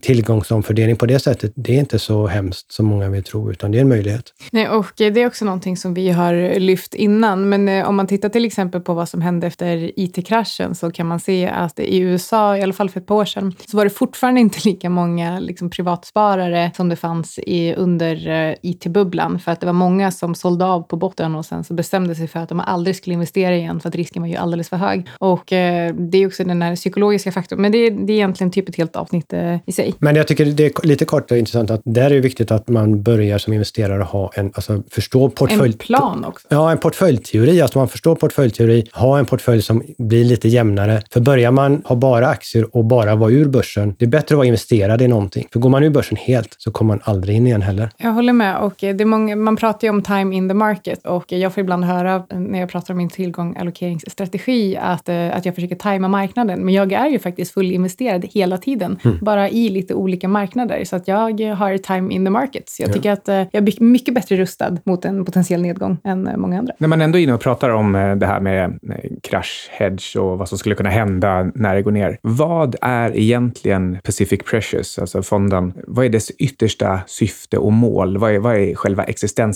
tillgångsomfördelning 0.01 0.95
på 0.95 1.05
det 1.05 1.19
sättet, 1.19 1.51
det 1.55 1.75
är 1.75 1.79
inte 1.79 1.99
så 1.99 2.27
hemskt 2.27 2.71
som 2.71 2.85
många 2.85 3.09
vill 3.09 3.23
tro, 3.23 3.51
utan 3.51 3.71
det 3.71 3.77
är 3.77 3.81
en 3.81 3.89
möjlighet. 3.89 4.33
Nej, 4.51 4.69
och 4.69 5.01
eh, 5.01 5.13
det 5.13 5.21
är 5.21 5.27
också 5.27 5.45
någonting 5.45 5.77
som 5.77 5.93
vi 5.93 6.09
har 6.09 6.59
lyft 6.59 6.95
innan. 6.95 7.49
Men 7.49 7.69
eh, 7.69 7.89
om 7.89 7.95
man 7.95 8.07
tittar 8.07 8.29
till 8.29 8.45
exempel 8.45 8.81
på 8.81 8.93
vad 8.93 9.09
som 9.09 9.21
hände 9.21 9.47
efter 9.47 9.91
IT-kraschen 9.99 10.75
så 10.75 10.91
kan 10.91 11.07
man 11.07 11.19
se 11.19 11.47
att 11.47 11.79
i 11.79 11.99
USA, 11.99 12.57
i 12.57 12.61
alla 12.61 12.73
fall 12.73 12.89
för 12.89 12.99
ett 12.99 13.07
par 13.07 13.15
år 13.15 13.25
sedan, 13.25 13.55
så 13.67 13.77
var 13.77 13.83
det 13.83 13.89
fortfarande 13.89 14.41
inte 14.41 14.59
lika 14.65 14.89
många 14.89 15.39
liksom, 15.39 15.69
privatsparare 15.69 16.71
som 16.75 16.89
det 16.89 16.95
fanns 16.95 17.39
i, 17.39 17.73
under 17.73 18.27
eh, 18.27 18.55
IT-bubblan. 18.61 19.39
För 19.39 19.51
att 19.51 19.59
det 19.59 19.65
var 19.65 19.73
många 19.73 19.84
som 20.11 20.35
sålde 20.35 20.65
av 20.65 20.81
på 20.81 20.95
botten 20.95 21.35
och 21.35 21.45
sen 21.45 21.63
så 21.63 21.73
bestämde 21.73 22.15
sig 22.15 22.27
för 22.27 22.39
att 22.39 22.49
de 22.49 22.59
aldrig 22.59 22.95
skulle 22.95 23.13
investera 23.13 23.55
igen 23.55 23.79
för 23.79 23.89
att 23.89 23.95
risken 23.95 24.21
var 24.21 24.29
ju 24.29 24.35
alldeles 24.35 24.69
för 24.69 24.77
hög. 24.77 25.07
Och 25.19 25.53
eh, 25.53 25.93
det 25.95 26.17
är 26.17 26.27
också 26.27 26.43
den 26.43 26.61
här 26.61 26.75
psykologiska 26.75 27.31
faktorn. 27.31 27.61
Men 27.61 27.71
det 27.71 27.77
är, 27.77 27.91
det 27.91 28.13
är 28.13 28.15
egentligen 28.15 28.51
typ 28.51 28.69
ett 28.69 28.75
helt 28.75 28.95
avsnitt 28.95 29.33
eh, 29.33 29.57
i 29.65 29.71
sig. 29.71 29.93
Men 29.99 30.15
jag 30.15 30.27
tycker 30.27 30.45
det 30.45 30.65
är 30.65 30.87
lite 30.87 31.05
kort 31.05 31.31
och 31.31 31.37
intressant 31.37 31.71
att 31.71 31.81
där 31.85 32.05
är 32.05 32.09
det 32.09 32.19
viktigt 32.19 32.51
att 32.51 32.69
man 32.69 33.03
börjar 33.03 33.37
som 33.37 33.53
investerare 33.53 34.03
ha 34.03 34.31
en, 34.35 34.51
alltså 34.55 34.83
förstå 34.91 35.29
portfölj... 35.29 35.71
En 35.71 35.77
plan 35.77 36.25
också. 36.25 36.47
Ja, 36.49 36.71
en 36.71 36.77
portföljteori. 36.77 37.61
Alltså 37.61 37.79
man 37.79 37.87
förstår 37.87 38.15
portföljteori, 38.15 38.87
ha 38.93 39.19
en 39.19 39.25
portfölj 39.25 39.61
som 39.61 39.83
blir 39.97 40.25
lite 40.25 40.47
jämnare. 40.47 41.01
För 41.11 41.19
börjar 41.19 41.51
man 41.51 41.81
ha 41.85 41.95
bara 41.95 42.27
aktier 42.27 42.75
och 42.75 42.85
bara 42.85 43.15
vara 43.15 43.31
ur 43.31 43.45
börsen, 43.45 43.95
det 43.99 44.05
är 44.05 44.09
bättre 44.09 44.35
att 44.35 44.37
vara 44.37 44.47
investerad 44.47 45.01
i 45.01 45.07
någonting. 45.07 45.47
För 45.53 45.59
går 45.59 45.69
man 45.69 45.83
ur 45.83 45.89
börsen 45.89 46.17
helt 46.17 46.55
så 46.57 46.71
kommer 46.71 46.93
man 46.93 47.01
aldrig 47.03 47.37
in 47.37 47.47
igen 47.47 47.61
heller. 47.61 47.89
Jag 47.97 48.11
håller 48.11 48.33
med. 48.33 48.57
Och 48.57 48.73
det 48.77 49.01
är 49.01 49.05
många, 49.05 49.35
man 49.35 49.55
pratar 49.55 49.74
ju 49.83 49.89
om 49.89 50.01
time 50.01 50.35
in 50.35 50.49
the 50.49 50.53
market 50.53 51.05
och 51.05 51.31
jag 51.31 51.53
får 51.53 51.61
ibland 51.61 51.83
höra 51.83 52.23
när 52.29 52.59
jag 52.59 52.69
pratar 52.69 52.93
om 52.93 52.97
min 52.97 53.09
tillgång 53.09 53.55
allokeringsstrategi 53.57 54.77
att, 54.77 55.09
eh, 55.09 55.37
att 55.37 55.45
jag 55.45 55.55
försöker 55.55 55.75
tajma 55.75 56.07
marknaden. 56.07 56.59
Men 56.59 56.73
jag 56.73 56.91
är 56.91 57.07
ju 57.07 57.19
faktiskt 57.19 57.53
fullinvesterad 57.53 58.25
hela 58.25 58.57
tiden, 58.57 58.99
mm. 59.03 59.17
bara 59.21 59.49
i 59.49 59.69
lite 59.69 59.93
olika 59.93 60.27
marknader. 60.27 60.83
Så 60.85 60.95
att 60.95 61.07
jag 61.07 61.15
har 61.55 61.77
time 61.77 62.13
in 62.13 62.25
the 62.25 62.29
market. 62.29 62.69
Så 62.69 62.81
jag 62.83 62.89
ja. 62.89 62.93
tycker 62.93 63.11
att 63.11 63.29
eh, 63.29 63.35
jag 63.35 63.53
är 63.53 63.83
mycket 63.83 64.13
bättre 64.13 64.35
rustad 64.35 64.77
mot 64.83 65.05
en 65.05 65.25
potentiell 65.25 65.61
nedgång 65.61 65.97
än 66.03 66.27
eh, 66.27 66.37
många 66.37 66.59
andra. 66.59 66.73
När 66.77 66.87
man 66.87 67.01
ändå 67.01 67.17
är 67.17 67.23
inne 67.23 67.33
och 67.33 67.41
pratar 67.41 67.69
om 67.69 67.91
det 68.19 68.25
här 68.25 68.39
med 68.39 68.79
krasch, 69.23 69.69
hedge 69.71 70.17
och 70.17 70.37
vad 70.37 70.49
som 70.49 70.57
skulle 70.57 70.75
kunna 70.75 70.89
hända 70.89 71.51
när 71.55 71.75
det 71.75 71.81
går 71.81 71.91
ner. 71.91 72.17
Vad 72.21 72.75
är 72.81 73.17
egentligen 73.17 73.97
Pacific 74.03 74.39
Precious, 74.45 74.99
alltså 74.99 75.23
fonden? 75.23 75.73
Vad 75.87 76.05
är 76.05 76.09
dess 76.09 76.31
yttersta 76.31 76.99
syfte 77.07 77.57
och 77.57 77.73
mål? 77.73 78.17
Vad 78.17 78.31
är, 78.31 78.39
vad 78.39 78.55
är 78.55 78.75
själva 78.75 79.03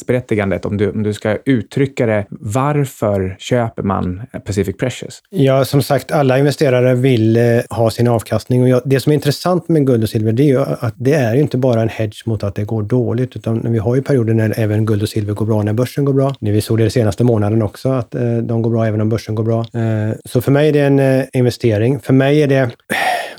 berättigandet? 0.10 0.66
Om 0.66 0.78
du, 0.78 0.90
om 0.90 1.04
du 1.04 1.14
ska 1.14 1.38
uttrycka 1.46 2.06
det, 2.06 2.26
varför 2.30 3.36
köper 3.40 3.84
man 3.84 4.22
Pacific 4.46 4.78
Precious? 4.78 5.22
Ja, 5.30 5.66
som 5.66 5.82
sagt, 5.82 6.12
alla 6.12 6.40
investerare 6.40 6.96
vill 6.96 7.38
eh, 7.38 7.44
ha 7.70 7.90
sin 7.92 8.08
avkastning. 8.08 8.62
Och 8.62 8.70
jag, 8.70 8.82
det 8.86 9.00
som 9.00 9.12
är 9.12 9.14
intressant 9.14 9.70
med 9.70 9.88
guld 9.88 10.04
och 10.04 10.10
silver, 10.10 10.32
det 10.32 10.44
är 10.44 10.48
ju 10.48 10.60
att 10.60 10.94
det 10.98 11.14
är 11.14 11.36
ju 11.36 11.42
inte 11.42 11.58
bara 11.58 11.82
en 11.82 11.90
hedge 11.90 12.24
mot 12.26 12.44
att 12.44 12.56
det 12.56 12.64
går 12.64 12.84
dåligt, 12.84 13.36
utan 13.36 13.72
vi 13.72 13.80
har 13.80 13.96
ju 13.96 14.02
perioder 14.02 14.34
när 14.34 14.60
även 14.60 14.86
guld 14.86 15.02
och 15.02 15.10
silver 15.10 15.34
går 15.34 15.46
bra, 15.46 15.64
när 15.64 15.74
börsen 15.74 16.06
går 16.06 16.14
bra. 16.14 16.36
Vi 16.40 16.62
såg 16.62 16.78
det 16.78 16.84
den 16.84 16.92
senaste 16.92 17.24
månaden 17.24 17.62
också, 17.62 17.90
att 17.90 18.16
eh, 18.16 18.38
de 18.38 18.62
går 18.62 18.72
bra 18.72 18.86
även 18.86 19.02
om 19.02 19.10
börsen 19.10 19.36
går 19.36 19.44
bra. 19.44 19.60
Eh, 19.60 20.16
så 20.26 20.42
för 20.42 20.52
mig 20.52 20.70
är 20.70 20.74
det 20.74 20.82
en 20.82 21.28
investering. 21.34 22.00
För 22.00 22.14
mig 22.14 22.44
är 22.44 22.48
det 22.48 22.72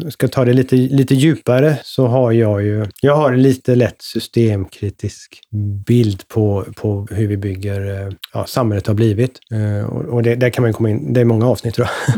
ska 0.09 0.29
ta 0.29 0.45
det 0.45 0.53
lite, 0.53 0.77
lite 0.77 1.15
djupare 1.15 1.77
så 1.83 2.07
har 2.07 2.33
jag 2.33 2.63
ju, 2.63 2.87
jag 3.01 3.17
har 3.17 3.37
lite 3.37 3.75
lätt 3.75 4.03
systemkritisk 4.03 5.41
bild 5.87 6.29
på, 6.29 6.60
på 6.63 7.07
hur 7.11 7.27
vi 7.27 7.37
bygger, 7.37 8.07
eh, 8.07 8.13
ja, 8.33 8.47
samhället 8.47 8.87
har 8.87 8.95
blivit. 8.95 9.39
Eh, 9.53 9.87
och 9.89 10.23
det, 10.23 10.35
där 10.35 10.51
kan 10.51 10.63
man 10.63 10.73
komma 10.73 10.91
in, 10.91 11.13
det 11.13 11.21
är 11.21 11.25
många 11.25 11.47
avsnitt 11.47 11.75
tror 11.75 11.89
jag. 12.07 12.17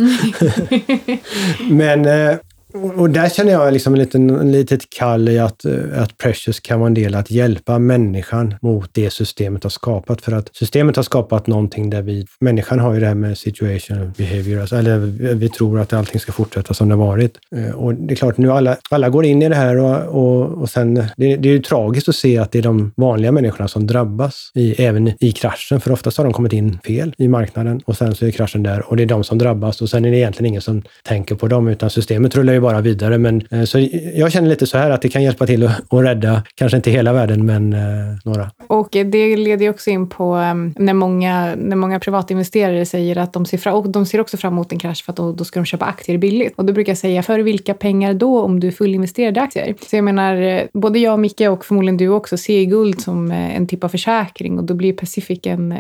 Men 1.70 2.07
eh, 2.07 2.37
och 2.74 3.11
där 3.11 3.28
känner 3.28 3.52
jag 3.52 3.72
liksom 3.72 3.92
en 3.92 3.98
liten 3.98 4.30
en 4.30 4.52
litet 4.52 4.90
kall 4.90 5.28
i 5.28 5.38
att, 5.38 5.64
eh, 5.64 5.74
att 5.96 6.18
Precious 6.18 6.61
kan 6.61 6.80
vara 6.80 6.87
en 6.87 6.94
del 6.94 7.14
att 7.14 7.30
hjälpa 7.30 7.78
människan 7.78 8.54
mot 8.62 8.90
det 8.92 9.11
systemet 9.11 9.62
har 9.62 9.70
skapat. 9.70 10.20
För 10.20 10.32
att 10.32 10.50
systemet 10.56 10.96
har 10.96 11.02
skapat 11.02 11.46
någonting 11.46 11.90
där 11.90 12.02
vi, 12.02 12.26
människan 12.40 12.78
har 12.78 12.94
ju 12.94 13.00
det 13.00 13.06
här 13.06 13.14
med 13.14 13.38
situation 13.38 14.12
behavior, 14.16 14.61
alltså, 14.61 14.76
eller 14.76 14.98
vi 15.35 15.48
tror 15.48 15.80
att 15.80 15.92
allting 15.92 16.20
ska 16.20 16.32
fortsätta 16.32 16.74
som 16.74 16.88
det 16.88 16.96
varit. 16.96 17.38
Eh, 17.56 17.70
och 17.70 17.94
det 17.94 18.14
är 18.14 18.16
klart, 18.16 18.38
nu 18.38 18.52
alla, 18.52 18.76
alla 18.90 19.08
går 19.08 19.24
in 19.24 19.42
i 19.42 19.48
det 19.48 19.54
här 19.54 19.78
och, 19.78 20.22
och, 20.22 20.62
och 20.62 20.70
sen, 20.70 20.94
det, 20.94 21.37
det 21.37 21.48
är 21.48 21.52
ju 21.52 21.62
tragiskt 21.62 22.08
att 22.08 22.16
se 22.16 22.38
att 22.38 22.52
det 22.52 22.58
är 22.58 22.62
de 22.62 22.92
vanliga 22.96 23.32
människorna 23.32 23.68
som 23.68 23.87
drabbas, 23.87 24.50
i, 24.54 24.82
även 24.82 25.12
i 25.24 25.32
kraschen, 25.32 25.80
för 25.80 25.92
oftast 25.92 26.16
har 26.16 26.24
de 26.24 26.32
kommit 26.32 26.52
in 26.52 26.78
fel 26.85 27.14
i 27.18 27.28
marknaden 27.28 27.80
och 27.85 27.96
sen 27.96 28.14
så 28.14 28.26
är 28.26 28.30
kraschen 28.30 28.62
där 28.62 28.90
och 28.90 28.96
det 28.96 29.02
är 29.02 29.06
de 29.06 29.24
som 29.24 29.38
drabbas 29.38 29.82
och 29.82 29.90
sen 29.90 30.04
är 30.04 30.11
det 30.11 30.16
egentligen 30.16 30.46
ingen 30.46 30.62
som 30.62 30.82
tänker 31.02 31.35
på 31.35 31.48
dem, 31.48 31.68
utan 31.68 31.90
systemet 31.90 32.37
rullar 32.37 32.52
ju 32.52 32.62
bara 32.62 32.81
vidare. 32.81 33.18
Men, 33.18 33.42
eh, 33.51 33.64
så 33.64 33.88
jag 34.14 34.33
känner 34.33 34.48
lite 34.48 34.66
så 34.66 34.79
här 34.79 34.90
att 34.90 35.03
det 35.03 35.09
kan 35.09 35.22
hjälpa 35.22 35.46
till 35.46 35.66
att, 35.66 35.92
att 35.92 36.05
rädda, 36.05 36.42
kanske 36.55 36.77
inte 36.77 36.90
hela 36.90 37.12
världen, 37.12 37.46
men 37.46 37.72
eh, 37.72 37.81
några. 38.25 38.51
Och 38.66 38.88
det 38.90 39.37
leder 39.37 39.70
också 39.70 39.90
in 39.90 40.09
på 40.09 40.35
ehm, 40.35 40.75
när 40.79 40.94
många, 40.94 41.55
när 41.57 41.77
många 41.77 42.01
privatinvesterare 42.01 42.87
säger 42.87 43.18
att 43.18 43.33
de 43.33 43.46
ser, 43.46 43.59
fram, 43.59 43.75
och 43.75 43.88
de 43.88 44.07
ser 44.07 44.20
också 44.20 44.37
fram 44.37 44.53
emot 44.53 44.72
en 44.72 44.79
krasch 44.79 45.05
för 45.05 45.12
att 45.12 45.16
då, 45.16 45.33
då 45.33 45.44
ska 45.44 45.61
de 45.61 45.66
köpa 45.66 45.85
aktier 45.85 46.18
billigt. 46.18 46.53
Och 46.57 46.64
då 46.64 46.72
brukar 46.72 46.90
jag 46.90 46.98
säga, 46.98 47.22
för 47.22 47.38
vilka 47.38 47.75
pengar 47.75 48.14
då 48.14 48.40
om 48.40 48.61
du 48.61 48.66
är 48.66 48.72
fullinvesterad 48.72 49.37
i 49.37 49.40
aktier? 49.40 49.75
Så 49.90 49.96
jag 49.96 50.05
menar, 50.05 50.42
eh, 50.42 50.62
både 50.72 50.98
jag 50.98 51.12
och 51.12 51.20
Micke 51.20 51.40
och 51.40 51.64
förmodligen 51.64 51.96
du 51.96 52.09
också 52.09 52.37
ser 52.37 52.64
guld 52.64 53.01
som 53.01 53.31
en 53.31 53.66
typ 53.66 53.85
av 53.85 53.88
försäkring 53.88 54.59
och 54.59 54.64
då 54.64 54.75
blir 54.75 54.92
Pacific 54.92 55.40
en, 55.42 55.72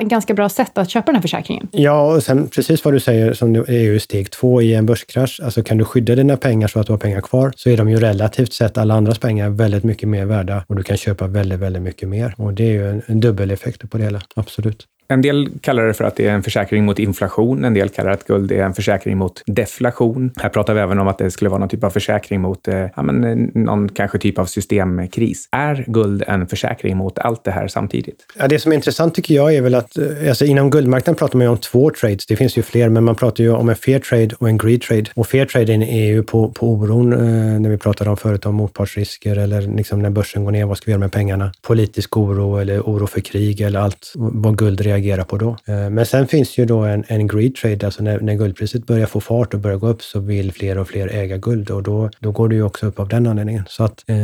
en 0.00 0.08
ganska 0.08 0.34
bra 0.34 0.48
sätt 0.48 0.78
att 0.78 0.90
köpa 0.90 1.06
den 1.06 1.14
här 1.14 1.22
försäkringen. 1.22 1.68
Ja, 1.70 2.14
och 2.14 2.22
sen 2.22 2.48
precis 2.48 2.84
vad 2.84 2.94
du 2.94 3.00
säger 3.00 3.32
som 3.32 3.54
är 3.54 3.82
ju 3.82 3.98
steg 3.98 4.30
två 4.30 4.62
i 4.62 4.74
en 4.74 4.86
börskrasch. 4.86 5.40
Alltså 5.44 5.62
kan 5.62 5.78
du 5.78 5.84
skydda 5.84 6.11
dina 6.16 6.36
pengar 6.36 6.68
så 6.68 6.80
att 6.80 6.86
du 6.86 6.92
har 6.92 6.98
pengar 6.98 7.20
kvar, 7.20 7.52
så 7.56 7.70
är 7.70 7.76
de 7.76 7.90
ju 7.90 7.96
relativt 7.96 8.52
sett 8.52 8.78
alla 8.78 8.94
andras 8.94 9.18
pengar 9.18 9.50
väldigt 9.50 9.84
mycket 9.84 10.08
mer 10.08 10.24
värda 10.24 10.64
och 10.68 10.76
du 10.76 10.82
kan 10.82 10.96
köpa 10.96 11.26
väldigt, 11.26 11.58
väldigt 11.58 11.82
mycket 11.82 12.08
mer. 12.08 12.34
Och 12.38 12.54
det 12.54 12.64
är 12.64 12.72
ju 12.72 12.90
en, 12.90 13.02
en 13.06 13.20
dubbeleffekt 13.20 13.90
på 13.90 13.98
det 13.98 14.04
hela, 14.04 14.20
absolut. 14.36 14.86
En 15.12 15.22
del 15.22 15.48
kallar 15.60 15.86
det 15.86 15.94
för 15.94 16.04
att 16.04 16.16
det 16.16 16.26
är 16.26 16.32
en 16.32 16.42
försäkring 16.42 16.84
mot 16.84 16.98
inflation. 16.98 17.64
En 17.64 17.74
del 17.74 17.88
kallar 17.88 18.10
att 18.10 18.26
guld 18.26 18.52
är 18.52 18.64
en 18.64 18.74
försäkring 18.74 19.18
mot 19.18 19.42
deflation. 19.46 20.30
Här 20.36 20.48
pratar 20.48 20.74
vi 20.74 20.80
även 20.80 20.98
om 20.98 21.08
att 21.08 21.18
det 21.18 21.30
skulle 21.30 21.50
vara 21.50 21.60
någon 21.60 21.68
typ 21.68 21.84
av 21.84 21.90
försäkring 21.90 22.40
mot 22.40 22.68
eh, 22.68 22.86
ja, 22.96 23.02
men, 23.02 23.24
eh, 23.24 23.36
någon 23.54 23.88
kanske 23.88 24.18
typ 24.18 24.38
av 24.38 24.46
systemkris. 24.46 25.48
Är 25.50 25.84
guld 25.88 26.22
en 26.26 26.46
försäkring 26.46 26.96
mot 26.96 27.18
allt 27.18 27.44
det 27.44 27.50
här 27.50 27.68
samtidigt? 27.68 28.26
Ja, 28.38 28.48
det 28.48 28.58
som 28.58 28.72
är 28.72 28.76
intressant 28.76 29.14
tycker 29.14 29.34
jag 29.34 29.54
är 29.54 29.62
väl 29.62 29.74
att 29.74 29.98
eh, 29.98 30.28
alltså, 30.28 30.44
inom 30.44 30.70
guldmarknaden 30.70 31.18
pratar 31.18 31.38
man 31.38 31.44
ju 31.44 31.50
om 31.50 31.58
två 31.58 31.90
trades. 31.90 32.26
Det 32.26 32.36
finns 32.36 32.58
ju 32.58 32.62
fler, 32.62 32.88
men 32.88 33.04
man 33.04 33.14
pratar 33.14 33.44
ju 33.44 33.52
om 33.52 33.68
en 33.68 33.76
fair 33.76 33.98
trade 33.98 34.34
och 34.38 34.48
en 34.48 34.58
greed 34.58 34.82
trade. 34.82 35.04
Och 35.14 35.26
fair 35.26 35.46
trade 35.46 35.72
är 35.72 36.06
ju 36.06 36.22
på, 36.22 36.48
på 36.48 36.68
oron 36.68 37.12
eh, 37.12 37.18
när 37.60 37.70
vi 37.70 37.78
pratar 37.78 38.08
om 38.08 38.16
företag, 38.16 38.54
motpartsrisker 38.54 39.36
eller 39.36 39.60
liksom 39.60 40.02
när 40.02 40.10
börsen 40.10 40.44
går 40.44 40.52
ner, 40.52 40.64
vad 40.64 40.76
ska 40.76 40.84
vi 40.86 40.92
göra 40.92 41.00
med 41.00 41.12
pengarna? 41.12 41.52
Politisk 41.62 42.16
oro 42.16 42.56
eller 42.56 42.80
oro 42.80 43.06
för 43.06 43.20
krig 43.20 43.60
eller 43.60 43.80
allt 43.80 44.12
vad 44.14 44.58
guld 44.58 44.80
reagerar 44.80 45.01
reagera 45.02 45.24
på 45.24 45.36
då. 45.36 45.56
Eh, 45.66 45.90
men 45.90 46.06
sen 46.06 46.26
finns 46.26 46.58
ju 46.58 46.64
då 46.64 46.78
en, 46.78 47.04
en 47.08 47.26
greed 47.26 47.54
trade, 47.54 47.86
alltså 47.86 48.02
när, 48.02 48.20
när 48.20 48.34
guldpriset 48.34 48.86
börjar 48.86 49.06
få 49.06 49.20
fart 49.20 49.54
och 49.54 49.60
börjar 49.60 49.76
gå 49.76 49.88
upp 49.88 50.02
så 50.02 50.20
vill 50.20 50.52
fler 50.52 50.78
och 50.78 50.88
fler 50.88 51.08
äga 51.08 51.36
guld 51.36 51.70
och 51.70 51.82
då, 51.82 52.10
då 52.20 52.32
går 52.32 52.48
det 52.48 52.54
ju 52.54 52.62
också 52.62 52.86
upp 52.86 53.00
av 53.00 53.08
den 53.08 53.26
anledningen. 53.26 53.64
Så 53.68 53.84
att 53.84 54.04
eh, 54.06 54.16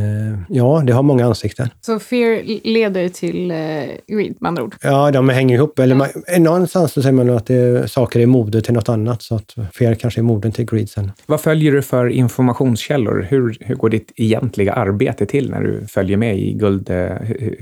ja, 0.49 0.83
det 0.87 0.93
har 0.93 1.03
många 1.03 1.27
ansikten. 1.27 1.69
Så 1.81 1.99
fear 1.99 2.43
leder 2.65 3.09
till 3.09 3.51
eh, 3.51 3.57
greed 4.17 4.35
med 4.41 4.49
andra 4.49 4.63
ord? 4.63 4.75
Ja, 4.83 5.11
de 5.11 5.29
hänger 5.29 5.55
ihop. 5.55 5.79
Eller 5.79 5.95
man, 5.95 6.09
någonstans 6.39 6.93
så 6.93 7.03
säger 7.03 7.13
man 7.13 7.31
att 7.31 7.47
det, 7.47 7.91
saker 7.91 8.21
är 8.21 8.27
mode 8.27 8.63
till 8.63 8.75
något 8.75 8.89
annat, 8.89 9.23
så 9.23 9.35
att 9.35 9.55
fear 9.75 9.95
kanske 9.95 10.21
är 10.21 10.23
moden 10.23 10.53
till 10.53 10.65
greed 10.65 10.91
sen. 10.91 11.13
Vad 11.27 11.41
följer 11.41 11.73
du 11.73 11.83
för 11.83 12.07
informationskällor? 12.09 13.27
Hur, 13.31 13.57
hur 13.61 13.75
går 13.75 13.89
ditt 13.91 14.13
egentliga 14.17 14.73
arbete 14.73 15.27
till 15.27 15.51
när 15.51 15.61
du 15.61 15.87
följer 15.87 16.17
med 16.17 16.39
i 16.39 16.53
guld, 16.53 16.91
eh, 16.91 16.97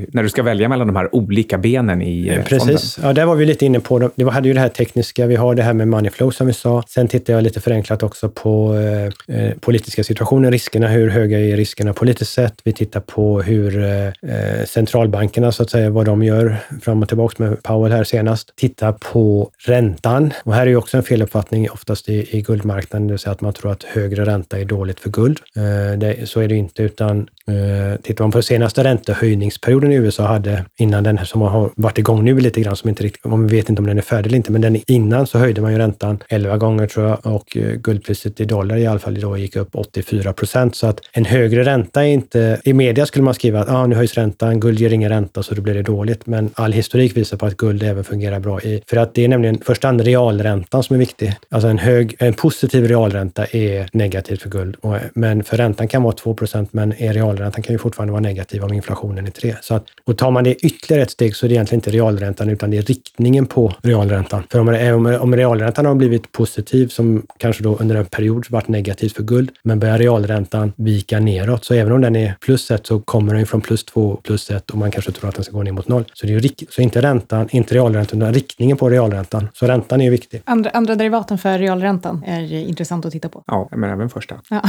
när 0.09 0.22
du 0.22 0.29
ska 0.29 0.42
välja 0.42 0.68
mellan 0.68 0.87
de 0.87 0.96
här 0.96 1.14
olika 1.14 1.59
benen 1.59 2.02
i 2.02 2.29
eh, 2.29 2.44
Precis. 2.44 2.94
Fonden? 2.94 3.06
Ja, 3.07 3.12
där 3.12 3.25
var 3.25 3.37
vi 3.37 3.47
lite 3.47 3.66
inne 3.66 3.81
på, 3.81 4.11
det 4.14 4.31
hade 4.31 4.49
ju 4.49 4.55
det 4.55 4.61
här 4.61 4.69
tekniska, 4.69 5.27
vi 5.27 5.37
har 5.37 5.55
det 5.55 5.62
här 5.62 5.73
med 5.73 5.88
money 5.88 6.11
flow 6.11 6.31
som 6.31 6.47
vi 6.47 6.53
sa. 6.53 6.83
Sen 6.88 7.09
tittar 7.09 7.33
jag 7.33 7.42
lite 7.42 7.61
förenklat 7.61 8.03
också 8.03 8.29
på 8.29 8.75
eh, 8.75 9.37
eh 9.37 9.53
politiska 9.61 10.05
situationer, 10.05 10.51
riskerna, 10.51 10.88
hur 10.88 11.09
höga 11.11 11.40
är 11.40 11.57
riskerna 11.57 11.92
politiskt 11.92 12.33
sett? 12.33 12.55
Vi 12.64 12.73
tittar 12.73 13.01
på 13.01 13.42
hur 13.42 13.85
eh, 13.85 14.07
eh, 14.07 14.64
centralbankerna, 14.66 15.53
så 15.53 15.62
att 15.62 15.71
säga, 15.71 15.90
vad 15.90 16.07
de 16.07 16.23
gör 16.23 16.57
fram 16.83 17.03
och 17.03 17.09
tillbaka 17.09 17.42
med 17.42 17.62
Powell 17.62 17.92
här 17.92 18.05
senast. 18.05 18.53
Titta 18.57 18.92
på 18.92 19.51
räntan. 19.59 20.33
Och 20.45 20.55
här 20.55 20.62
är 20.62 20.66
ju 20.66 20.77
också 20.77 20.97
en 20.97 21.03
feluppfattning 21.03 21.71
oftast 21.71 22.09
i, 22.09 22.38
i 22.38 22.42
guldmarknaden, 22.42 23.07
det 23.07 23.12
vill 23.12 23.19
säga 23.19 23.33
att 23.33 23.40
man 23.40 23.53
tror 23.53 23.73
att 23.73 23.83
högre 23.83 24.25
ränta 24.25 24.59
är 24.59 24.64
dåligt 24.64 25.01
för 25.01 25.11
guld. 25.11 25.40
Eh, 25.57 25.99
det, 25.99 26.29
så 26.29 26.40
är 26.40 26.49
det 26.49 26.57
inte, 26.57 26.83
utan 26.83 27.29
eh, 27.49 28.01
tittar 28.03 28.25
man 28.25 28.31
på 28.31 28.42
senaste 28.42 28.85
räntehöjningsperioden 28.85 29.92
i 29.92 29.95
USA 29.95 30.27
hade, 30.27 30.64
innan 30.77 31.05
den 31.05 31.19
här 31.19 31.25
som 31.25 31.40
har 31.40 31.71
varit 31.77 31.99
igång 31.99 32.25
nu 32.25 32.40
lite 32.40 32.61
grann, 32.61 32.77
som 32.87 32.88
inte 32.88 33.03
riktigt, 33.03 33.25
man 33.25 33.46
vet 33.46 33.68
inte 33.68 33.83
om 33.83 33.87
den 33.87 33.99
är 33.99 34.03
färdig 34.03 34.27
eller 34.27 34.37
inte, 34.37 34.53
men 34.53 34.61
den 34.61 34.81
innan 34.87 35.27
så 35.27 35.38
höjde 35.38 35.61
man 35.61 35.72
ju 35.72 35.79
räntan 35.79 36.18
11 36.29 36.57
gånger 36.57 36.87
tror 36.87 37.07
jag 37.07 37.27
och 37.35 37.57
eh, 37.57 37.72
guldpriset 37.75 38.40
i 38.40 38.44
dollar 38.44 38.77
i 38.77 38.87
alla 38.87 38.99
fall 38.99 39.20
då 39.20 39.37
gick 39.37 39.57
upp 39.57 39.68
84 39.72 40.33
procent. 40.33 40.77
Så 40.77 40.87
att 40.87 41.01
en 41.12 41.25
högre 41.25 41.64
ränta 41.64 42.05
är 42.05 42.09
inte... 42.09 42.61
I 42.64 42.72
media 42.72 43.07
skulle 43.07 43.25
man 43.25 43.35
skriva 43.35 43.61
att 43.61 43.68
ah, 43.68 43.87
nu 43.87 43.94
höjs 43.94 44.14
räntan, 44.14 44.61
guld 44.61 44.81
ger 44.81 44.92
ingen 44.92 45.09
ränta 45.09 45.42
så 45.42 45.55
då 45.55 45.62
blir 45.62 45.75
det 45.75 45.83
dåligt. 45.83 46.27
Men 46.27 46.51
all 46.55 46.72
historik 46.72 47.16
visar 47.16 47.37
på 47.37 47.46
att 47.46 47.57
guld 47.57 47.83
även 47.83 48.05
fungerar 48.05 48.40
bra. 48.40 48.61
I, 48.61 48.83
för 48.87 48.96
att 48.96 49.14
det 49.14 49.25
är 49.25 49.29
nämligen 49.29 49.59
först 49.64 49.83
hand 49.83 50.01
realräntan 50.01 50.83
som 50.83 50.94
är 50.94 50.99
viktig. 50.99 51.35
Alltså 51.51 51.68
en, 51.68 51.79
hög, 51.79 52.16
en 52.18 52.35
positiv 52.35 52.88
realränta 52.88 53.44
är 53.44 53.88
negativt 53.92 54.42
för 54.42 54.51
guld. 54.51 54.77
Och, 54.81 54.96
men 55.14 55.44
för 55.44 55.57
räntan 55.57 55.88
kan 55.88 56.03
vara 56.03 56.12
2 56.12 56.35
procent, 56.35 56.72
men 56.72 56.92
realräntan 56.92 57.62
kan 57.62 57.75
ju 57.75 57.79
fortfarande 57.79 58.12
vara 58.12 58.22
negativ 58.22 58.64
om 58.64 58.72
inflationen 58.72 59.27
är 59.27 59.31
3. 59.31 59.55
Så 59.61 59.75
att, 59.75 59.85
och 60.05 60.18
tar 60.18 60.31
man 60.31 60.44
det 60.44 60.55
ytterligare 60.55 61.03
ett 61.03 61.11
steg 61.11 61.37
så 61.37 61.46
är 61.46 61.49
det 61.49 61.55
egentligen 61.55 61.79
inte 61.79 61.90
realräntan 61.90 62.49
utan 62.49 62.70
det 62.70 62.75
är 62.76 62.82
riktningen 62.82 63.46
på 63.46 63.72
realräntan. 63.82 64.42
För 64.50 64.58
om, 64.58 65.18
om 65.20 65.36
realräntan 65.36 65.86
har 65.86 65.94
blivit 65.94 66.32
positiv, 66.32 66.88
som 66.88 67.26
kanske 67.38 67.62
då 67.62 67.76
under 67.76 67.96
en 67.96 68.04
period 68.04 68.46
varit 68.50 68.68
negativt 68.68 69.16
för 69.16 69.22
guld, 69.22 69.50
men 69.62 69.78
börjar 69.78 69.98
realräntan 69.98 70.72
vika 70.76 71.20
neråt, 71.20 71.64
så 71.64 71.74
även 71.74 71.92
om 71.92 72.00
den 72.00 72.16
är 72.16 72.34
plus 72.40 72.70
ett 72.70 72.86
så 72.86 73.00
kommer 73.00 73.34
den 73.34 73.46
från 73.46 73.60
plus 73.60 73.84
två 73.84 74.16
plus 74.22 74.50
ett 74.50 74.70
och 74.70 74.78
man 74.78 74.90
kanske 74.90 75.12
tror 75.12 75.28
att 75.28 75.34
den 75.34 75.44
ska 75.44 75.52
gå 75.52 75.62
ner 75.62 75.72
mot 75.72 75.88
noll. 75.88 76.04
Så 76.12 76.26
det 76.26 76.34
är 76.34 76.40
ju 76.40 76.48
så 76.70 76.82
inte 76.82 77.02
räntan, 77.02 77.48
inte 77.50 77.74
realräntan, 77.74 78.22
utan 78.22 78.34
riktningen 78.34 78.76
på 78.76 78.90
realräntan. 78.90 79.48
Så 79.52 79.66
räntan 79.66 80.00
är 80.00 80.10
viktig. 80.10 80.42
Andra, 80.44 80.70
andra 80.70 80.94
derivaten 80.94 81.38
för 81.38 81.58
realräntan 81.58 82.24
är 82.26 82.52
intressant 82.52 83.06
att 83.06 83.12
titta 83.12 83.28
på. 83.28 83.42
Ja, 83.46 83.68
men 83.70 83.90
även 83.90 84.10
första. 84.10 84.34
Ja. 84.50 84.62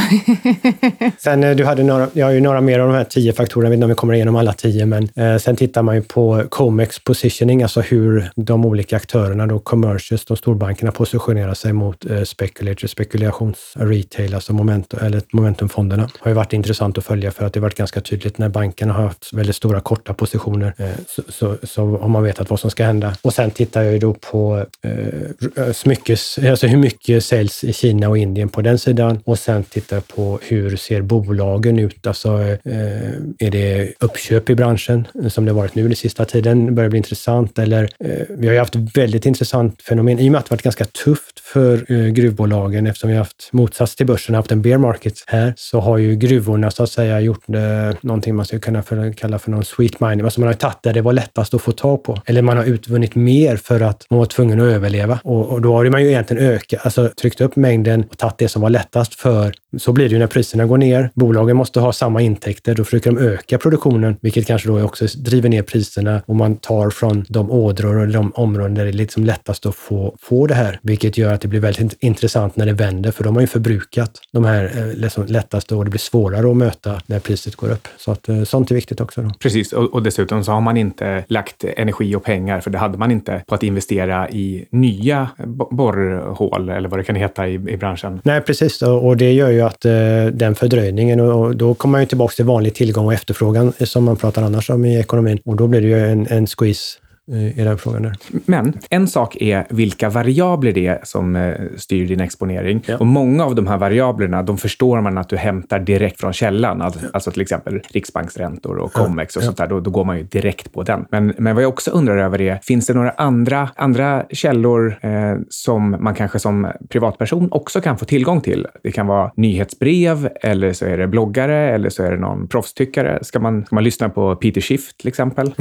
Sen 1.18 1.44
eh, 1.44 1.56
du 1.56 1.66
hade 1.66 1.84
några, 1.84 2.08
jag 2.14 2.26
har 2.26 2.34
ju 2.34 2.40
några 2.40 2.62
mer 2.62 2.80
av 2.80 2.88
de 2.88 2.96
här 2.96 3.04
tio 3.04 3.34
faktorerna, 3.34 3.66
jag 3.66 3.70
vet 3.70 3.78
inte 3.78 3.86
om 3.86 3.90
vi 3.90 3.96
kommer 3.96 4.14
igenom 4.14 4.36
alla 4.36 4.54
tio, 4.54 4.86
men 4.86 5.10
eh, 5.16 5.38
sen 5.38 5.56
tittar 5.56 5.82
man 5.82 5.96
ju 5.96 6.02
på 6.02 6.44
Comex 6.50 7.00
positioning, 7.00 7.64
alltså 7.64 7.82
hur 7.82 7.97
de 8.36 8.66
olika 8.66 8.96
aktörerna, 8.96 9.48
då 9.48 9.60
commercials, 9.60 10.26
de 10.26 10.38
storbankerna 10.38 10.92
positionerar 10.92 11.54
sig 11.54 11.74
mot 11.74 12.06
eh, 12.06 12.24
speculators, 12.24 12.92
spekulations 12.92 13.74
retail, 13.76 14.34
alltså 14.34 14.54
momentum, 14.54 15.00
eller 15.04 15.22
momentumfonderna. 15.32 16.04
Det 16.04 16.20
har 16.20 16.32
ju 16.32 16.36
varit 16.36 16.54
intressant 16.54 16.98
att 16.98 17.06
följa 17.06 17.32
för 17.32 17.46
att 17.46 17.54
det 17.54 17.60
har 17.60 17.62
varit 17.62 17.78
ganska 17.78 18.02
tydligt 18.02 18.38
när 18.38 18.50
bankerna 18.50 18.94
har 18.94 19.04
haft 19.04 19.34
väldigt 19.34 19.56
stora 19.56 19.80
korta 19.80 20.14
positioner 20.14 20.74
eh, 20.78 20.90
så, 21.08 21.22
så, 21.30 21.58
så 21.64 21.98
har 21.98 22.08
man 22.08 22.24
vetat 22.24 22.50
vad 22.50 22.60
som 22.60 22.72
ska 22.72 22.86
hända. 22.86 23.16
Och 23.22 23.34
sen 23.34 23.52
tittar 23.52 23.84
jag 23.84 23.94
ju 23.94 24.00
då 24.00 24.14
på 24.14 24.66
eh, 24.84 25.72
smyckes, 25.74 26.38
alltså 26.38 26.68
hur 26.68 26.78
mycket 26.78 27.26
säljs 27.26 27.64
i 27.64 27.74
Kina 27.74 28.10
och 28.10 28.18
Indien 28.18 28.50
på 28.50 28.62
den 28.62 28.80
sidan 28.80 29.20
och 29.26 29.40
sen 29.40 29.64
tittar 29.64 29.96
jag 29.96 30.08
på 30.08 30.40
hur 30.44 30.76
ser 30.76 31.02
bolagen 31.02 31.80
ut? 31.80 32.08
Alltså, 32.08 32.30
eh, 32.42 33.12
är 33.40 33.52
det 33.52 33.94
uppköp 34.00 34.50
i 34.50 34.56
branschen 34.56 35.08
som 35.30 35.46
det 35.46 35.54
varit 35.54 35.76
nu 35.76 35.84
den 35.84 35.96
sista 35.96 36.26
tiden? 36.26 36.76
börjar 36.76 36.90
bli 36.90 36.98
intressant 36.98 37.60
eller 37.60 37.87
Eh, 38.00 38.26
vi 38.30 38.48
har 38.48 38.54
ju 38.54 38.60
haft 38.60 38.76
ett 38.76 38.98
väldigt 38.98 39.26
intressant 39.26 39.82
fenomen 39.82 40.20
i 40.20 40.28
och 40.28 40.32
med 40.32 40.40
att 40.40 40.46
det 40.46 40.52
varit 40.52 40.62
ganska 40.62 40.86
tufft 40.86 41.40
för 41.40 41.92
eh, 41.92 42.08
gruvbolagen 42.08 42.88
eftersom 42.88 43.10
vi 43.10 43.16
har 43.16 43.24
haft 43.24 43.50
motsats 43.52 43.96
till 43.96 44.06
börsen, 44.06 44.36
haft 44.36 44.52
en 44.52 44.62
bear 44.62 44.78
market 44.78 45.24
här, 45.28 45.54
så 45.58 45.80
har 45.80 45.98
ju 45.98 46.16
gruvorna 46.16 46.72
så 46.72 46.84
att 46.84 46.90
säga 46.90 47.20
gjort 47.20 47.50
eh, 47.50 47.98
någonting 48.02 48.36
man 48.36 48.46
skulle 48.46 48.60
kunna 48.60 48.84
för, 48.84 49.14
kalla 49.14 49.40
för 49.40 49.52
någon 49.52 49.66
sweet 49.66 50.00
mining. 50.00 50.22
Alltså 50.22 50.40
man 50.40 50.48
har 50.48 50.54
tagit 50.54 50.84
där 50.84 50.94
det 50.94 51.02
var 51.02 51.14
lättast 51.14 51.54
att 51.54 51.62
få 51.62 51.72
tag 51.72 52.04
på. 52.04 52.22
Eller 52.26 52.42
man 52.42 52.58
har 52.58 52.66
utvunnit 52.66 53.16
mer 53.16 53.58
för 53.58 53.82
att 53.82 54.06
man 54.10 54.20
var 54.20 54.26
tvungen 54.26 54.60
att 54.60 54.66
överleva. 54.66 55.20
Och, 55.24 55.46
och 55.46 55.62
då 55.62 55.74
har 55.74 55.90
man 55.90 56.04
ju 56.04 56.08
egentligen 56.08 56.44
ökat, 56.44 56.86
alltså 56.86 57.10
tryckt 57.22 57.42
upp 57.42 57.56
mängden 57.56 58.04
och 58.10 58.18
tagit 58.18 58.38
det 58.38 58.48
som 58.48 58.62
var 58.62 58.70
lättast 58.70 59.14
för 59.14 59.54
så 59.78 59.92
blir 59.92 60.10
det 60.10 60.14
ju 60.14 60.20
när 60.20 60.28
priserna 60.28 60.66
går 60.66 60.78
ner. 60.78 61.10
Bolagen 61.14 61.58
måste 61.58 61.80
ha 61.80 61.94
samma 61.94 62.22
intäkter. 62.22 62.76
Då 62.76 62.84
försöker 62.84 63.12
de 63.12 63.18
öka 63.18 63.58
produktionen, 63.58 64.18
vilket 64.22 64.48
kanske 64.48 64.68
då 64.68 64.82
också 64.82 65.06
driver 65.18 65.50
ner 65.50 65.62
priserna 65.62 66.22
och 66.26 66.36
man 66.36 66.56
tar 66.56 66.90
från 66.90 67.26
de 67.30 67.52
ådror 67.52 67.77
och 67.86 68.08
de 68.08 68.32
områden 68.36 68.74
där 68.74 68.84
det 68.84 68.90
är 68.90 68.94
liksom 68.94 69.26
lättast 69.26 69.66
att 69.66 69.76
få, 69.76 70.16
få 70.22 70.48
det 70.48 70.54
här, 70.54 70.80
vilket 70.82 71.18
gör 71.18 71.34
att 71.34 71.42
det 71.42 71.48
blir 71.48 71.60
väldigt 71.60 71.98
intressant 72.00 72.56
när 72.56 72.66
det 72.66 72.74
vänder, 72.74 73.12
för 73.12 73.24
de 73.24 73.36
har 73.36 73.42
ju 73.42 73.48
förbrukat 73.48 74.12
de 74.32 74.46
här 74.46 74.72
eh, 74.78 74.94
liksom 74.94 75.26
lättaste 75.26 75.76
och 75.76 75.84
det 75.86 75.90
blir 75.90 76.00
svårare 76.00 76.52
att 76.52 76.58
möta 76.58 77.02
när 77.06 77.20
priset 77.20 77.56
går 77.56 77.72
upp. 77.72 77.88
Så 77.98 78.12
att, 78.12 78.30
eh, 78.30 78.44
sånt 78.44 78.72
är 78.72 78.76
viktigt 78.76 79.02
också. 79.02 79.22
Då. 79.22 79.32
Precis, 79.40 79.74
och, 79.74 79.94
och 79.94 80.04
dessutom 80.04 80.44
så 80.44 80.52
har 80.52 80.62
man 80.62 80.78
inte 80.78 81.24
lagt 81.28 81.64
energi 81.64 82.16
och 82.16 82.24
pengar, 82.24 82.62
för 82.62 82.70
det 82.70 82.78
hade 82.78 82.98
man 82.98 83.12
inte, 83.12 83.44
på 83.48 83.56
att 83.56 83.64
investera 83.64 84.30
i 84.30 84.66
nya 84.70 85.30
borrhål 85.72 86.70
eller 86.70 86.90
vad 86.90 87.00
det 87.00 87.04
kan 87.04 87.16
heta 87.16 87.48
i, 87.48 87.54
i 87.54 87.78
branschen. 87.78 88.22
Nej, 88.24 88.42
precis, 88.42 88.82
och 88.82 89.18
det 89.18 89.32
gör 89.32 89.50
ju 89.50 89.62
att 89.62 89.86
eh, 89.86 89.92
den 90.34 90.56
fördröjningen 90.56 91.20
och, 91.20 91.56
då 91.56 91.74
kommer 91.74 91.92
man 91.92 92.02
ju 92.02 92.08
tillbaka 92.08 92.34
till 92.34 92.46
vanlig 92.46 92.76
tillgång 92.76 93.06
och 93.06 93.14
efterfrågan 93.14 93.74
som 93.80 94.04
man 94.04 94.16
pratar 94.16 94.44
annars 94.44 94.70
om 94.70 94.86
i 94.86 95.00
ekonomin 95.00 95.40
och 95.46 95.56
då 95.56 95.68
blir 95.68 95.82
det 95.82 95.88
ju 95.88 96.12
en, 96.12 96.28
en 96.28 96.48
squeeze 96.48 97.00
i 97.32 97.64
den 97.64 97.78
frågan. 97.78 98.02
Där. 98.02 98.16
Men 98.46 98.74
en 98.90 99.08
sak 99.08 99.36
är 99.36 99.66
vilka 99.70 100.10
variabler 100.10 100.72
det 100.72 100.88
är 100.88 101.00
som 101.04 101.36
eh, 101.36 101.54
styr 101.78 102.08
din 102.08 102.20
exponering. 102.20 102.84
Ja. 102.86 102.98
Och 102.98 103.08
många 103.08 103.46
av 103.46 103.56
de 103.56 103.68
här 103.68 103.78
variablerna, 103.78 104.44
de 104.44 104.58
förstår 104.58 105.02
man 105.02 105.18
att 105.18 105.30
du 105.30 105.38
hämtar 105.38 105.80
direkt 105.80 106.20
från 106.20 106.34
källan. 106.34 106.82
Alltså, 106.82 107.00
alltså 107.14 107.32
till 107.32 107.42
exempel 107.42 107.82
riksbanksräntor 107.92 108.78
och 108.78 108.94
Comex 108.94 109.36
och 109.36 109.42
ja. 109.42 109.46
sånt 109.46 109.58
där. 109.58 109.68
Då, 109.68 109.80
då, 109.80 109.92
går 109.92 110.06
man 110.06 110.18
ju 110.18 110.24
direkt 110.24 110.74
på 110.74 110.84
den. 110.84 111.06
Men, 111.12 111.34
men 111.38 111.56
vad 111.56 111.64
jag 111.64 111.70
också 111.70 111.92
undrar 111.92 112.18
över 112.18 112.42
är, 112.42 112.60
finns 112.64 112.88
det 112.88 112.94
några 112.94 113.12
andra, 113.12 113.70
andra 113.76 114.26
källor 114.30 115.00
eh, 115.02 115.36
som 115.50 115.98
man 116.00 116.16
kanske 116.16 116.40
som 116.40 116.72
privatperson 116.90 117.48
också 117.52 117.82
kan 117.82 117.98
få 117.98 118.06
tillgång 118.06 118.42
till? 118.42 118.68
Det 118.84 118.92
kan 118.92 119.08
vara 119.08 119.32
nyhetsbrev 119.36 120.30
eller 120.42 120.74
så 120.74 120.86
är 120.86 120.98
det 120.98 121.08
bloggare 121.08 121.70
eller 121.70 121.90
så 121.90 122.04
är 122.04 122.12
det 122.12 122.18
någon 122.18 122.48
proffstyckare. 122.48 123.20
Ska 123.22 123.40
man, 123.40 123.66
ska 123.66 123.76
man 123.76 123.84
lyssna 123.84 124.10
på 124.10 124.36
Peter 124.36 124.62
Schiff 124.62 124.94
till 124.98 125.08
exempel? 125.08 125.48
Eh, 125.48 125.54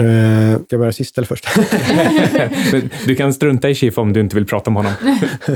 ska 0.55 0.67
jag 0.69 0.81
börja 0.81 0.93
sist 0.93 1.19
eller 1.19 1.27
först? 1.27 1.56
du 3.07 3.15
kan 3.15 3.35
strunta 3.35 3.71
i 3.71 3.75
Schiff 3.75 3.99
om 3.99 4.13
du 4.13 4.21
inte 4.21 4.37
vill 4.37 4.47
prata 4.47 4.71
om 4.71 4.77
honom. 4.77 4.93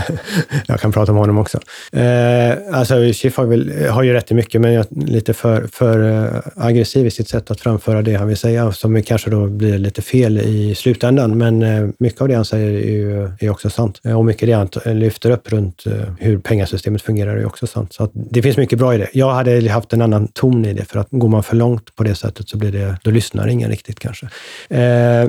jag 0.67 0.81
kan 0.81 0.93
prata 0.93 1.13
om 1.13 1.19
honom 1.19 1.39
också. 1.39 1.59
Eh, 1.93 2.53
alltså, 2.73 2.95
Schiff 3.13 3.37
har, 3.37 3.45
väl, 3.45 3.89
har 3.89 4.03
ju 4.03 4.13
rätt 4.13 4.31
i 4.31 4.35
mycket, 4.35 4.61
men 4.61 4.73
jag 4.73 4.87
är 4.91 5.07
lite 5.07 5.35
för, 5.35 5.67
för 5.73 6.11
eh, 6.11 6.41
aggressiv 6.57 7.07
i 7.07 7.11
sitt 7.11 7.29
sätt 7.29 7.51
att 7.51 7.61
framföra 7.61 8.03
det 8.03 8.15
han 8.15 8.29
vill 8.29 8.37
säga, 8.37 8.73
som 8.73 9.03
kanske 9.03 9.31
då 9.31 9.47
blir 9.47 9.79
lite 9.79 10.03
fel 10.03 10.39
i 10.39 10.75
slutändan. 10.75 11.39
Men 11.39 11.63
eh, 11.63 11.89
mycket 11.99 12.21
av 12.21 12.29
det 12.29 12.35
han 12.35 12.45
säger 12.45 12.71
är 12.71 12.91
ju 12.91 13.31
är 13.41 13.51
också 13.51 13.71
sant. 13.71 14.01
Eh, 14.05 14.19
och 14.19 14.25
mycket 14.25 14.49
det 14.49 14.53
han 14.53 14.99
lyfter 14.99 15.31
upp 15.31 15.53
runt 15.53 15.85
hur 16.19 16.39
pengasystemet 16.39 17.03
fungerar 17.03 17.37
är 17.37 17.47
också 17.47 17.67
sant. 17.67 17.93
Så 17.93 18.11
det 18.13 18.43
finns 18.43 18.57
mycket 18.57 18.79
bra 18.79 18.95
i 18.95 18.99
det. 18.99 19.09
Jag 19.13 19.31
hade 19.31 19.71
haft 19.71 19.93
en 19.93 20.03
annan 20.03 20.29
ton 20.29 20.65
i 20.65 20.73
det, 20.73 20.85
för 20.85 20.99
att 20.99 21.09
går 21.11 21.29
man 21.29 21.43
för 21.43 21.57
långt 21.57 21.97
på 21.97 22.05
det 22.05 22.15
sättet 22.15 22.49
så 22.49 22.59
blir 22.59 22.73
det, 22.73 22.97
då 23.03 23.11
lyssnar 23.11 23.49
ingen 23.49 23.71
riktigt 23.71 23.99
kanske. 23.99 24.29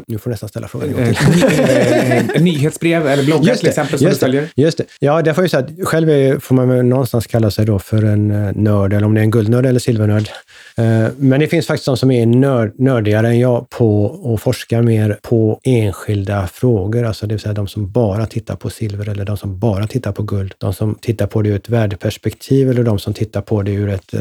nu 0.07 0.17
får 0.19 0.29
nästan 0.29 0.49
ställa 0.49 0.60
ställa 0.61 0.67
frågan 0.67 0.89
en 0.89 0.95
gång 0.95 1.13
till. 1.13 1.51
Eh, 2.01 2.41
nyhetsbrev 2.41 3.07
eller 3.07 3.23
bloggar 3.23 3.55
till 3.55 3.67
exempel 3.67 3.99
som 3.99 4.09
du 4.09 4.15
följer? 4.15 4.47
Just 4.55 4.77
det. 4.77 4.83
Ja, 4.99 5.21
därför 5.21 5.43
är 5.43 5.47
så 5.47 5.57
att 5.57 5.69
själv 5.83 6.09
är, 6.09 6.39
får 6.39 6.55
man 6.55 6.89
någonstans 6.89 7.27
kalla 7.27 7.51
sig 7.51 7.65
då 7.65 7.79
för 7.79 8.03
en 8.03 8.31
eh, 8.31 8.53
nörd, 8.55 8.93
eller 8.93 9.05
om 9.05 9.13
det 9.13 9.21
är 9.21 9.23
en 9.23 9.31
guldnörd 9.31 9.65
eller 9.65 9.79
silvernörd. 9.79 10.29
Eh, 10.77 11.07
men 11.17 11.39
det 11.39 11.47
finns 11.47 11.67
faktiskt 11.67 11.85
de 11.85 11.97
som 11.97 12.11
är 12.11 12.25
nörd, 12.25 12.79
nördigare 12.79 13.27
än 13.27 13.39
jag 13.39 13.69
på 13.69 14.05
och 14.05 14.41
forskar 14.41 14.81
mer 14.81 15.19
på 15.21 15.59
enskilda 15.63 16.47
frågor, 16.47 17.03
alltså 17.03 17.27
det 17.27 17.33
vill 17.33 17.41
säga 17.41 17.53
de 17.53 17.67
som 17.67 17.91
bara 17.91 18.25
tittar 18.25 18.55
på 18.55 18.69
silver 18.69 19.09
eller 19.09 19.25
de 19.25 19.37
som 19.37 19.59
bara 19.59 19.87
tittar 19.87 20.11
på 20.11 20.23
guld. 20.23 20.53
De 20.57 20.73
som 20.73 20.95
tittar 20.95 21.27
på 21.27 21.41
det 21.41 21.49
ur 21.49 21.55
ett 21.55 21.69
värdeperspektiv 21.69 22.69
eller 22.69 22.83
de 22.83 22.99
som 22.99 23.13
tittar 23.13 23.41
på 23.41 23.61
det 23.61 23.71
ur 23.71 23.89
ett... 23.89 24.11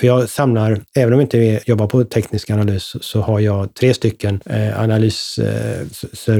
För 0.00 0.06
jag 0.06 0.28
samlar, 0.28 0.80
även 0.96 1.12
om 1.12 1.20
jag 1.20 1.24
inte 1.24 1.60
jobbar 1.66 1.86
på 1.86 2.04
teknisk 2.04 2.50
analys, 2.50 2.96
så 3.00 3.20
har 3.20 3.40
jag 3.40 3.74
tre 3.74 3.94
stycken 3.94 4.40
analys 4.76 5.40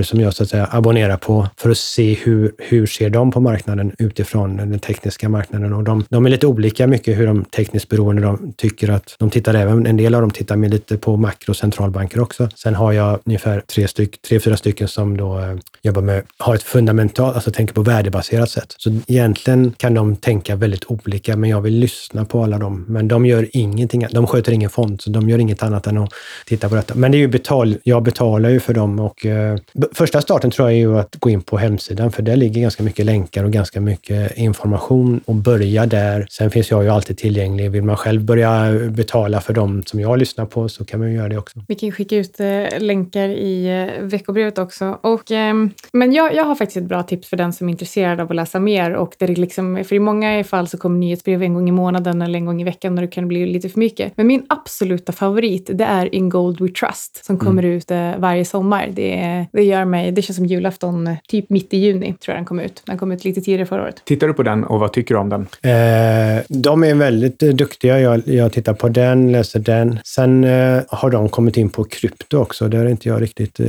som 0.02 0.20
jag 0.20 0.34
så 0.34 0.42
att 0.42 0.48
säga 0.48 0.68
abonnerar 0.70 1.16
på 1.16 1.48
för 1.56 1.70
att 1.70 1.78
se 1.78 2.14
hur, 2.14 2.52
hur 2.58 2.86
ser 2.86 3.10
de 3.10 3.30
på 3.30 3.40
marknaden 3.40 3.92
utifrån 3.98 4.56
den 4.56 4.78
tekniska 4.78 5.28
marknaden. 5.28 5.72
Och 5.72 5.84
de, 5.84 6.04
de 6.08 6.26
är 6.26 6.30
lite 6.30 6.46
olika 6.46 6.86
mycket 6.86 7.18
hur 7.18 7.26
de 7.26 7.44
tekniskt 7.44 7.88
beroende 7.88 8.22
de 8.22 8.52
tycker 8.56 8.90
att 8.90 9.16
de 9.18 9.30
tittar 9.30 9.54
även, 9.54 9.86
en 9.86 9.96
del 9.96 10.14
av 10.14 10.20
dem 10.20 10.30
tittar 10.30 10.56
med 10.56 10.70
lite 10.70 10.96
på 10.96 11.16
makro 11.16 11.50
och 11.50 11.56
centralbanker 11.56 12.20
också. 12.20 12.48
Sen 12.54 12.74
har 12.74 12.92
jag 12.92 13.18
ungefär 13.24 13.60
tre, 13.60 13.88
styck, 13.88 14.22
tre 14.22 14.40
fyra 14.40 14.56
stycken 14.56 14.88
som 14.88 15.16
då 15.16 15.38
eh, 15.38 15.56
jobbar 15.82 16.02
med, 16.02 16.22
har 16.38 16.54
ett 16.54 16.62
fundamentalt, 16.62 17.34
alltså 17.34 17.50
tänker 17.50 17.74
på 17.74 17.82
värdebaserat 17.82 18.50
sätt. 18.50 18.74
Så 18.78 18.90
egentligen 19.06 19.72
kan 19.76 19.94
de 19.94 20.16
tänka 20.16 20.56
väldigt 20.56 20.84
olika, 20.90 21.36
men 21.36 21.50
jag 21.50 21.60
vill 21.60 21.74
lyssna 21.74 22.24
på 22.24 22.44
alla 22.44 22.58
dem. 22.58 22.84
Men 22.88 23.08
de 23.08 23.26
gör 23.26 23.48
ingenting, 23.52 24.06
de 24.10 24.26
sköter 24.26 24.52
ingen 24.52 24.70
fond, 24.70 25.00
så 25.00 25.10
de 25.10 25.28
gör 25.28 25.38
inget 25.38 25.62
annat 25.62 25.86
än 25.86 25.98
att 25.98 26.12
titta 26.46 26.68
på 26.68 26.74
detta. 26.74 26.94
Men 26.94 27.12
det 27.12 27.16
är 27.16 27.20
ju 27.20 27.28
betal, 27.28 27.76
jag 27.82 28.02
betalar 28.02 28.50
ju 28.50 28.60
för 28.60 28.74
dem 28.74 29.00
och 29.00 29.26
eh, 29.30 29.56
Första 29.92 30.20
starten 30.20 30.50
tror 30.50 30.68
jag 30.68 30.76
är 30.76 30.80
ju 30.80 30.98
att 30.98 31.16
gå 31.16 31.30
in 31.30 31.42
på 31.42 31.58
hemsidan, 31.58 32.12
för 32.12 32.22
där 32.22 32.36
ligger 32.36 32.60
ganska 32.60 32.82
mycket 32.82 33.06
länkar 33.06 33.44
och 33.44 33.50
ganska 33.50 33.80
mycket 33.80 34.38
information 34.38 35.20
och 35.24 35.34
börja 35.34 35.86
där. 35.86 36.26
Sen 36.30 36.50
finns 36.50 36.70
jag 36.70 36.84
ju 36.84 36.90
alltid 36.90 37.18
tillgänglig. 37.18 37.70
Vill 37.70 37.82
man 37.82 37.96
själv 37.96 38.24
börja 38.24 38.72
betala 38.90 39.40
för 39.40 39.52
dem 39.52 39.82
som 39.86 40.00
jag 40.00 40.18
lyssnar 40.18 40.46
på 40.46 40.68
så 40.68 40.84
kan 40.84 41.00
man 41.00 41.10
ju 41.10 41.16
göra 41.16 41.28
det 41.28 41.38
också. 41.38 41.58
Vi 41.68 41.74
kan 41.74 41.92
skicka 41.92 42.16
ut 42.16 42.40
eh, 42.40 42.78
länkar 42.78 43.28
i 43.28 43.86
eh, 43.98 44.04
veckobrevet 44.04 44.58
också. 44.58 44.98
Och, 45.02 45.30
eh, 45.30 45.54
men 45.92 46.12
jag, 46.12 46.34
jag 46.34 46.44
har 46.44 46.54
faktiskt 46.54 46.76
ett 46.76 46.84
bra 46.84 47.02
tips 47.02 47.28
för 47.28 47.36
den 47.36 47.52
som 47.52 47.68
är 47.68 47.72
intresserad 47.72 48.20
av 48.20 48.30
att 48.30 48.36
läsa 48.36 48.60
mer. 48.60 48.92
Och 48.94 49.14
det 49.18 49.26
liksom, 49.26 49.84
för 49.84 49.96
i 49.96 49.98
många 49.98 50.44
fall 50.44 50.68
så 50.68 50.78
kommer 50.78 50.98
nyhetsbrev 50.98 51.42
en 51.42 51.54
gång 51.54 51.68
i 51.68 51.72
månaden 51.72 52.22
eller 52.22 52.38
en 52.38 52.46
gång 52.46 52.60
i 52.60 52.64
veckan 52.64 52.98
och 52.98 53.00
det 53.00 53.08
kan 53.08 53.28
bli 53.28 53.46
lite 53.46 53.68
för 53.68 53.78
mycket. 53.78 54.12
Men 54.16 54.26
min 54.26 54.46
absoluta 54.48 55.12
favorit, 55.12 55.70
det 55.72 55.84
är 55.84 56.14
In 56.14 56.28
Gold 56.28 56.60
We 56.60 56.68
Trust 56.68 57.24
som 57.24 57.38
kommer 57.38 57.62
mm. 57.62 57.76
ut 57.76 57.90
varje 58.18 58.44
sommar. 58.44 58.88
Det 58.92 59.19
är 59.20 59.46
det 59.52 59.62
gör 59.62 59.84
mig, 59.84 60.12
det 60.12 60.22
känns 60.22 60.36
som 60.36 60.46
julafton 60.46 61.06
eh, 61.06 61.16
typ 61.28 61.50
mitt 61.50 61.74
i 61.74 61.78
juni 61.78 62.14
tror 62.20 62.32
jag 62.34 62.36
den 62.36 62.44
kom 62.44 62.60
ut. 62.60 62.82
Den 62.86 62.98
kom 62.98 63.12
ut 63.12 63.24
lite 63.24 63.40
tidigare 63.40 63.66
förra 63.66 63.82
året. 63.82 64.02
Tittar 64.04 64.26
du 64.26 64.34
på 64.34 64.42
den 64.42 64.64
och 64.64 64.80
vad 64.80 64.92
tycker 64.92 65.14
du 65.14 65.20
om 65.20 65.28
den? 65.28 65.40
Eh, 65.40 66.42
de 66.48 66.84
är 66.84 66.94
väldigt 66.94 67.42
eh, 67.42 67.48
duktiga. 67.48 68.00
Jag, 68.00 68.28
jag 68.28 68.52
tittar 68.52 68.74
på 68.74 68.88
den, 68.88 69.32
läser 69.32 69.60
den. 69.60 69.98
Sen 70.04 70.44
eh, 70.44 70.82
har 70.88 71.10
de 71.10 71.28
kommit 71.28 71.56
in 71.56 71.70
på 71.70 71.84
krypto 71.84 72.38
också. 72.38 72.68
Där 72.68 72.84
är 72.84 72.88
inte 72.88 73.08
jag 73.08 73.22
riktigt... 73.22 73.60
Eh, 73.60 73.66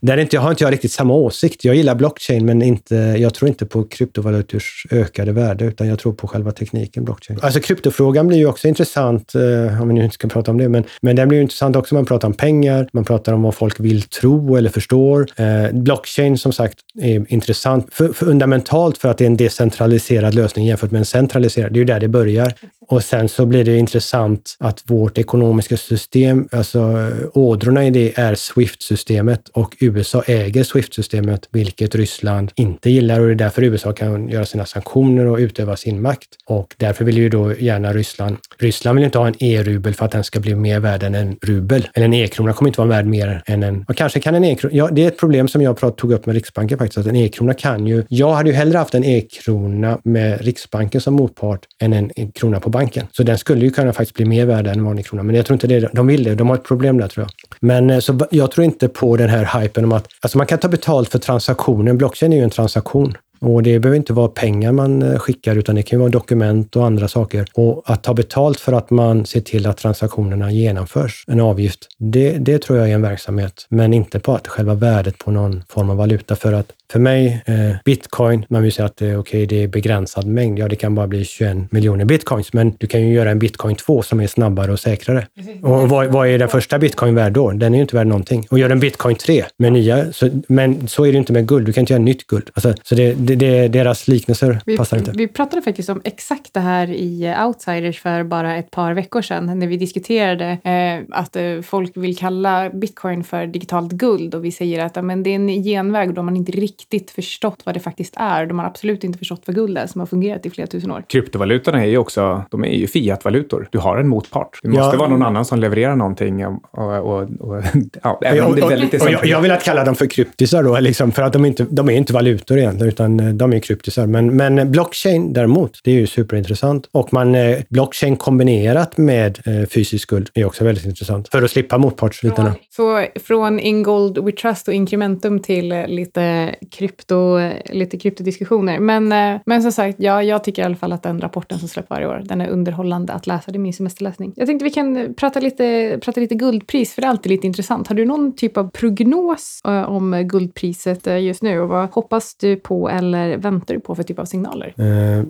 där 0.00 0.16
inte, 0.16 0.38
har 0.38 0.50
inte 0.50 0.64
jag 0.64 0.72
riktigt 0.72 0.92
samma 0.92 1.14
åsikt. 1.14 1.64
Jag 1.64 1.74
gillar 1.74 1.94
blockchain, 1.94 2.46
men 2.46 2.62
inte, 2.62 2.94
jag 2.94 3.34
tror 3.34 3.48
inte 3.48 3.66
på 3.66 3.84
kryptovalutors 3.84 4.86
ökade 4.90 5.32
värde, 5.32 5.64
utan 5.64 5.88
jag 5.88 5.98
tror 5.98 6.12
på 6.12 6.28
själva 6.28 6.52
tekniken 6.52 7.04
blockchain. 7.04 7.38
Alltså 7.42 7.60
kryptofrågan 7.60 8.28
blir 8.28 8.38
ju 8.38 8.46
också 8.46 8.68
intressant, 8.68 9.34
eh, 9.34 9.82
om 9.82 9.88
vi 9.88 9.94
nu 9.94 10.04
inte 10.04 10.14
ska 10.14 10.28
prata 10.28 10.50
om 10.50 10.58
det, 10.58 10.68
men, 10.68 10.84
men 11.00 11.16
den 11.16 11.28
blir 11.28 11.38
ju 11.38 11.42
intressant 11.42 11.76
också 11.76 11.94
man 11.94 12.06
pratar 12.06 12.28
om 12.28 12.34
pengar, 12.34 12.88
man 12.92 13.04
pratar 13.04 13.32
om 13.32 13.42
vad 13.42 13.54
folk 13.54 13.80
vill 13.80 14.02
tro 14.02 14.56
eller 14.56 14.70
för 14.70 14.80
förstår. 14.86 15.26
Eh, 15.36 15.72
blockchain 15.72 16.38
som 16.38 16.52
sagt 16.52 16.78
är 17.02 17.32
intressant, 17.32 17.94
för, 17.94 18.12
fundamentalt 18.12 18.98
för 18.98 19.08
att 19.08 19.18
det 19.18 19.24
är 19.24 19.26
en 19.26 19.36
decentraliserad 19.36 20.34
lösning 20.34 20.66
jämfört 20.66 20.90
med 20.90 20.98
en 20.98 21.04
centraliserad. 21.04 21.72
Det 21.72 21.76
är 21.76 21.80
ju 21.80 21.84
där 21.84 22.00
det 22.00 22.08
börjar. 22.08 22.52
Och 22.88 23.04
sen 23.04 23.28
så 23.28 23.46
blir 23.46 23.64
det 23.64 23.76
intressant 23.76 24.56
att 24.58 24.82
vårt 24.86 25.18
ekonomiska 25.18 25.76
system, 25.76 26.48
alltså 26.52 27.10
ådrorna 27.32 27.84
i 27.86 27.90
det 27.90 28.18
är 28.18 28.34
Swift-systemet 28.34 29.48
och 29.48 29.76
USA 29.80 30.22
äger 30.26 30.64
Swift-systemet, 30.64 31.48
vilket 31.50 31.94
Ryssland 31.94 32.52
inte 32.54 32.90
gillar 32.90 33.20
och 33.20 33.26
det 33.26 33.32
är 33.32 33.34
därför 33.34 33.62
USA 33.62 33.92
kan 33.92 34.28
göra 34.28 34.46
sina 34.46 34.66
sanktioner 34.66 35.26
och 35.26 35.38
utöva 35.38 35.76
sin 35.76 36.02
makt. 36.02 36.28
Och 36.46 36.74
därför 36.76 37.04
vill 37.04 37.18
ju 37.18 37.28
då 37.28 37.54
gärna 37.54 37.92
Ryssland, 37.92 38.36
Ryssland 38.58 38.96
vill 38.96 39.04
inte 39.04 39.18
ha 39.18 39.26
en 39.26 39.42
e-rubel 39.42 39.94
för 39.94 40.04
att 40.04 40.12
den 40.12 40.24
ska 40.24 40.40
bli 40.40 40.54
mer 40.54 40.80
värd 40.80 41.02
än 41.02 41.14
en 41.14 41.36
rubel. 41.42 41.88
Eller 41.94 42.04
en 42.04 42.14
e-krona 42.14 42.52
kommer 42.52 42.68
inte 42.68 42.80
vara 42.80 42.88
värd 42.88 43.06
mer 43.06 43.42
än 43.46 43.62
en, 43.62 43.84
och 43.88 43.96
kanske 43.96 44.20
kan 44.20 44.34
en 44.34 44.44
e-krona, 44.44 44.75
ja, 44.76 44.88
det 44.92 45.04
är 45.04 45.08
ett 45.08 45.18
problem 45.18 45.48
som 45.48 45.62
jag 45.62 45.96
tog 45.96 46.12
upp 46.12 46.26
med 46.26 46.34
Riksbanken 46.34 46.78
faktiskt, 46.78 46.98
att 46.98 47.06
en 47.06 47.16
e-krona 47.16 47.54
kan 47.54 47.86
ju, 47.86 48.04
jag 48.08 48.32
hade 48.32 48.50
ju 48.50 48.56
hellre 48.56 48.78
haft 48.78 48.94
en 48.94 49.04
e-krona 49.04 49.98
med 50.04 50.40
Riksbanken 50.40 51.00
som 51.00 51.14
motpart 51.14 51.60
än 51.82 51.92
en 51.92 52.32
krona 52.32 52.60
på 52.60 52.70
banken. 52.70 53.06
Så 53.12 53.22
den 53.22 53.38
skulle 53.38 53.64
ju 53.64 53.70
kunna 53.70 53.92
faktiskt 53.92 54.14
bli 54.14 54.24
mer 54.24 54.46
värd 54.46 54.66
än 54.66 54.78
en 54.78 54.84
vanlig 54.84 55.06
krona. 55.06 55.22
Men 55.22 55.34
jag 55.36 55.46
tror 55.46 55.54
inte 55.54 55.66
det, 55.66 55.90
de 55.92 56.06
vill 56.06 56.24
det. 56.24 56.34
De 56.34 56.48
har 56.48 56.56
ett 56.56 56.64
problem 56.64 56.98
där 56.98 57.08
tror 57.08 57.24
jag. 57.24 57.30
Men 57.60 57.90
eh, 57.90 57.98
så 57.98 58.26
jag 58.30 58.50
tror 58.50 58.64
inte 58.64 58.88
på 58.88 59.16
den 59.16 59.28
här 59.28 59.60
hypen 59.60 59.84
om 59.84 59.92
att 59.92 60.08
alltså 60.20 60.38
man 60.38 60.46
kan 60.46 60.58
ta 60.58 60.68
betalt 60.68 61.08
för 61.08 61.18
transaktionen. 61.18 61.98
Blockchain 61.98 62.32
är 62.32 62.36
ju 62.36 62.42
en 62.42 62.50
transaktion. 62.50 63.14
Och 63.46 63.62
det 63.62 63.78
behöver 63.78 63.96
inte 63.96 64.12
vara 64.12 64.28
pengar 64.28 64.72
man 64.72 65.02
eh, 65.02 65.18
skickar, 65.18 65.56
utan 65.56 65.74
det 65.74 65.82
kan 65.82 66.00
vara 66.00 66.10
dokument 66.10 66.76
och 66.76 66.86
andra 66.86 67.08
saker. 67.08 67.46
Och 67.54 67.82
att 67.86 68.02
ta 68.02 68.14
betalt 68.14 68.60
för 68.60 68.72
att 68.72 68.90
man 68.90 69.26
ser 69.26 69.40
till 69.40 69.66
att 69.66 69.76
transaktionerna 69.76 70.52
genomförs, 70.52 71.24
en 71.28 71.40
avgift, 71.40 71.88
det, 71.98 72.38
det 72.38 72.62
tror 72.62 72.78
jag 72.78 72.90
är 72.90 72.94
en 72.94 73.02
verksamhet. 73.02 73.66
Men 73.68 73.94
inte 73.94 74.20
på 74.20 74.34
att 74.34 74.48
själva 74.48 74.74
värdet 74.74 75.18
på 75.18 75.30
någon 75.30 75.62
form 75.68 75.90
av 75.90 75.96
valuta. 75.96 76.36
För 76.36 76.52
att 76.52 76.72
för 76.92 76.98
mig, 76.98 77.42
eh, 77.46 77.76
bitcoin, 77.84 78.46
man 78.48 78.62
vill 78.62 78.72
säga 78.72 78.86
att 78.86 78.96
det, 78.96 79.16
okay, 79.16 79.46
det 79.46 79.62
är 79.62 79.68
begränsad 79.68 80.26
mängd. 80.26 80.58
Ja, 80.58 80.68
det 80.68 80.76
kan 80.76 80.94
bara 80.94 81.06
bli 81.06 81.24
21 81.24 81.72
miljoner 81.72 82.04
bitcoins, 82.04 82.52
men 82.52 82.74
du 82.78 82.86
kan 82.86 83.00
ju 83.00 83.14
göra 83.14 83.30
en 83.30 83.38
bitcoin 83.38 83.76
2 83.76 84.02
som 84.02 84.20
är 84.20 84.26
snabbare 84.26 84.72
och 84.72 84.80
säkrare. 84.80 85.26
Och 85.62 85.88
vad, 85.88 86.06
vad, 86.06 86.28
är 86.28 86.38
den 86.38 86.48
första 86.48 86.78
bitcoin 86.78 87.14
värd 87.14 87.32
då? 87.32 87.50
Den 87.50 87.74
är 87.74 87.78
ju 87.78 87.82
inte 87.82 87.96
värd 87.96 88.06
någonting. 88.06 88.46
Och 88.50 88.58
gör 88.58 88.70
en 88.70 88.80
bitcoin 88.80 89.16
3 89.16 89.44
med 89.58 89.72
nya, 89.72 90.12
så, 90.12 90.28
men 90.48 90.88
så 90.88 91.06
är 91.06 91.12
det 91.12 91.18
inte 91.18 91.32
med 91.32 91.48
guld. 91.48 91.66
Du 91.66 91.72
kan 91.72 91.82
inte 91.82 91.92
göra 91.92 92.02
nytt 92.02 92.26
guld. 92.26 92.50
Alltså, 92.54 92.74
så 92.82 92.94
det, 92.94 93.14
det, 93.14 93.34
det, 93.34 93.68
deras 93.68 94.08
liknelser 94.08 94.60
vi, 94.66 94.76
passar 94.76 94.96
inte. 94.96 95.12
Vi 95.14 95.28
pratade 95.28 95.62
faktiskt 95.62 95.88
om 95.88 96.00
exakt 96.04 96.54
det 96.54 96.60
här 96.60 96.90
i 96.90 97.34
Outsiders 97.46 98.00
för 98.00 98.24
bara 98.24 98.56
ett 98.56 98.70
par 98.70 98.94
veckor 98.94 99.22
sedan, 99.22 99.58
när 99.58 99.66
vi 99.66 99.76
diskuterade 99.76 100.58
eh, 100.64 101.18
att 101.18 101.36
eh, 101.36 101.60
folk 101.62 101.96
vill 101.96 102.16
kalla 102.16 102.70
bitcoin 102.70 103.24
för 103.24 103.46
digitalt 103.46 103.92
guld 103.92 104.34
och 104.34 104.44
vi 104.44 104.52
säger 104.52 104.84
att 104.84 105.04
men 105.04 105.22
det 105.22 105.30
är 105.30 105.34
en 105.34 105.48
genväg 105.48 106.14
då 106.14 106.22
man 106.22 106.36
inte 106.36 106.52
riktigt 106.52 106.75
riktigt 106.80 107.10
förstått 107.10 107.62
vad 107.64 107.74
det 107.74 107.80
faktiskt 107.80 108.14
är. 108.16 108.46
De 108.46 108.58
har 108.58 108.66
absolut 108.66 109.04
inte 109.04 109.18
förstått 109.18 109.42
vad 109.46 109.56
guld 109.56 109.78
är 109.78 109.86
som 109.86 110.00
har 110.00 110.06
fungerat 110.06 110.46
i 110.46 110.50
flera 110.50 110.66
tusen 110.66 110.90
år. 110.90 111.04
Kryptovalutorna 111.08 111.84
är 111.84 111.88
ju 111.88 111.98
också, 111.98 112.44
de 112.50 112.64
är 112.64 112.68
ju 112.68 112.86
fiatvalutor. 112.86 113.68
Du 113.72 113.78
har 113.78 113.98
en 113.98 114.08
motpart. 114.08 114.58
Det 114.62 114.68
måste 114.68 114.96
ja. 114.96 114.98
vara 114.98 115.08
någon 115.08 115.22
annan 115.22 115.44
som 115.44 115.58
levererar 115.58 115.96
någonting. 115.96 116.46
Och, 116.46 116.60
och, 116.72 117.22
och, 117.40 117.62
ja, 118.02 118.20
även 118.24 118.44
om 118.44 118.56
det 118.56 118.62
är 118.62 118.68
väldigt 118.68 119.02
och, 119.02 119.10
jag, 119.10 119.26
jag 119.26 119.40
vill 119.40 119.50
att 119.50 119.64
kalla 119.64 119.84
dem 119.84 119.94
för 119.94 120.06
kryptisar 120.06 120.62
då, 120.62 120.78
liksom, 120.78 121.12
för 121.12 121.22
att 121.22 121.32
de, 121.32 121.44
inte, 121.44 121.66
de 121.70 121.88
är 121.88 121.92
inte 121.92 122.12
valutor 122.12 122.58
egentligen, 122.58 122.88
utan 122.88 123.20
eh, 123.20 123.28
de 123.28 123.52
är 123.52 123.58
kryptisar. 123.58 124.06
Men, 124.06 124.36
men 124.36 124.70
blockchain 124.70 125.32
däremot, 125.32 125.80
det 125.84 125.90
är 125.90 125.94
ju 125.94 126.06
superintressant. 126.06 126.88
Och 126.92 127.12
man, 127.12 127.34
eh, 127.34 127.58
blockchain 127.68 128.16
kombinerat 128.16 128.96
med 128.96 129.38
eh, 129.46 129.68
fysisk 129.68 130.10
guld 130.10 130.30
är 130.34 130.44
också 130.44 130.64
väldigt 130.64 130.84
intressant, 130.84 131.28
för 131.28 131.42
att 131.42 131.50
slippa 131.50 131.78
motpartsbitarna. 131.78 132.54
Så 132.76 133.06
från 133.24 133.60
Ingold 133.60 134.18
We 134.18 134.32
Trust 134.32 134.68
och 134.68 134.74
Incrementum 134.74 135.40
till 135.40 135.68
lite 135.86 136.54
krypto, 136.70 137.38
lite 137.70 137.98
kryptodiskussioner. 137.98 138.78
Men, 138.78 139.12
eh, 139.12 139.40
men 139.46 139.62
som 139.62 139.72
sagt, 139.72 139.96
ja, 140.00 140.22
jag 140.22 140.44
tycker 140.44 140.62
i 140.62 140.64
alla 140.64 140.76
fall 140.76 140.92
att 140.92 141.02
den 141.02 141.20
rapporten 141.20 141.58
som 141.58 141.68
släpps 141.68 141.90
varje 141.90 142.06
år, 142.06 142.22
den 142.24 142.40
är 142.40 142.48
underhållande 142.48 143.12
att 143.12 143.26
läsa. 143.26 143.50
Det 143.50 143.56
är 143.56 143.60
min 143.60 143.72
semesterläsning. 143.72 144.32
Jag 144.36 144.46
tänkte 144.46 144.64
vi 144.64 144.70
kan 144.70 145.14
prata 145.14 145.40
lite, 145.40 145.98
prata 146.02 146.20
lite 146.20 146.34
guldpris, 146.34 146.94
för 146.94 147.02
det 147.02 147.06
är 147.06 147.10
alltid 147.10 147.32
lite 147.32 147.46
intressant. 147.46 147.88
Har 147.88 147.94
du 147.94 148.04
någon 148.04 148.36
typ 148.36 148.56
av 148.56 148.70
prognos 148.70 149.60
om 149.86 150.22
guldpriset 150.28 151.06
just 151.06 151.42
nu? 151.42 151.60
Och 151.60 151.68
vad 151.68 151.88
hoppas 151.90 152.34
du 152.34 152.56
på 152.56 152.88
eller 152.88 153.36
väntar 153.36 153.74
du 153.74 153.80
på 153.80 153.94
för 153.94 154.02
typ 154.02 154.18
av 154.18 154.24
signaler? 154.24 154.74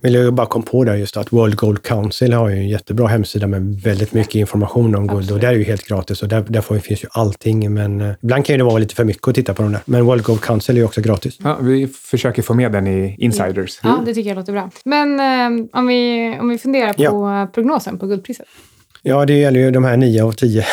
Vill 0.02 0.14
jag 0.14 0.34
bara 0.34 0.46
kom 0.46 0.62
på 0.62 0.84
där 0.84 0.94
just 0.94 1.16
att 1.16 1.32
World 1.32 1.56
Gold 1.56 1.82
Council 1.82 2.32
har 2.32 2.48
ju 2.48 2.56
en 2.56 2.68
jättebra 2.68 3.06
hemsida 3.06 3.46
med 3.46 3.80
väldigt 3.80 4.12
mycket 4.12 4.34
information 4.34 4.94
om 4.94 5.06
guld 5.06 5.18
Absolut. 5.18 5.30
och 5.30 5.40
det 5.40 5.46
är 5.46 5.52
ju 5.52 5.64
helt 5.64 5.88
gratis 5.88 6.22
och 6.22 6.28
där, 6.28 6.44
där 6.48 6.60
finns 6.60 7.04
ju 7.04 7.08
allting. 7.36 7.74
Men 7.74 8.00
uh, 8.00 8.12
ibland 8.22 8.46
kan 8.46 8.58
det 8.58 8.64
vara 8.64 8.78
lite 8.78 8.94
för 8.94 9.04
mycket 9.04 9.28
att 9.28 9.34
titta 9.34 9.54
på 9.54 9.62
de 9.62 9.72
där. 9.72 9.80
Men 9.84 10.04
World 10.04 10.22
Gold 10.22 10.40
Council 10.40 10.76
är 10.76 10.80
ju 10.80 10.84
också 10.84 11.00
gratis. 11.00 11.38
Ja, 11.42 11.58
vi 11.60 11.86
försöker 11.86 12.42
få 12.42 12.54
med 12.54 12.72
den 12.72 12.86
i 12.86 13.16
insiders. 13.18 13.80
Ja, 13.82 14.02
det 14.06 14.14
tycker 14.14 14.30
jag 14.30 14.36
låter 14.36 14.52
bra. 14.52 14.70
Men 14.84 15.20
eh, 15.20 15.66
om, 15.72 15.86
vi, 15.86 16.36
om 16.40 16.48
vi 16.48 16.58
funderar 16.58 16.92
på 16.92 17.02
ja. 17.02 17.50
prognosen 17.54 17.98
på 17.98 18.06
guldpriset. 18.06 18.46
Ja, 19.02 19.24
det 19.24 19.38
gäller 19.38 19.60
ju 19.60 19.70
de 19.70 19.84
här 19.84 19.96
nio 19.96 20.24
av 20.24 20.32
tio. 20.32 20.60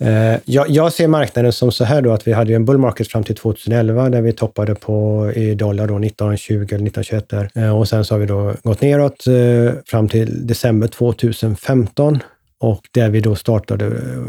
eh, 0.00 0.38
jag, 0.44 0.70
jag, 0.70 0.92
ser 0.92 1.08
marknaden 1.08 1.52
som 1.52 1.72
så 1.72 1.84
här 1.84 2.02
då 2.02 2.12
att 2.12 2.26
vi 2.26 2.32
hade 2.32 2.54
en 2.54 2.64
bull 2.64 2.78
market 2.78 3.08
fram 3.08 3.24
till 3.24 3.36
2011 3.36 4.08
där 4.08 4.22
vi 4.22 4.32
toppade 4.32 4.74
på 4.74 5.30
i 5.34 5.54
dollar 5.54 5.86
då 5.86 5.94
1920 5.94 6.52
eller 6.52 6.62
1921 6.64 7.28
där. 7.28 7.50
Eh, 7.54 7.78
och 7.78 7.88
sen 7.88 8.04
så 8.04 8.14
har 8.14 8.20
vi 8.20 8.26
då 8.26 8.54
gått 8.62 8.80
neråt 8.80 9.26
eh, 9.26 9.74
fram 9.86 10.08
till 10.08 10.46
december 10.46 10.88
2015 10.88 12.18
och 12.62 12.88
där 12.90 13.10
vi 13.10 13.20
då 13.20 13.34
startade, 13.34 13.86
eh, 13.86 14.22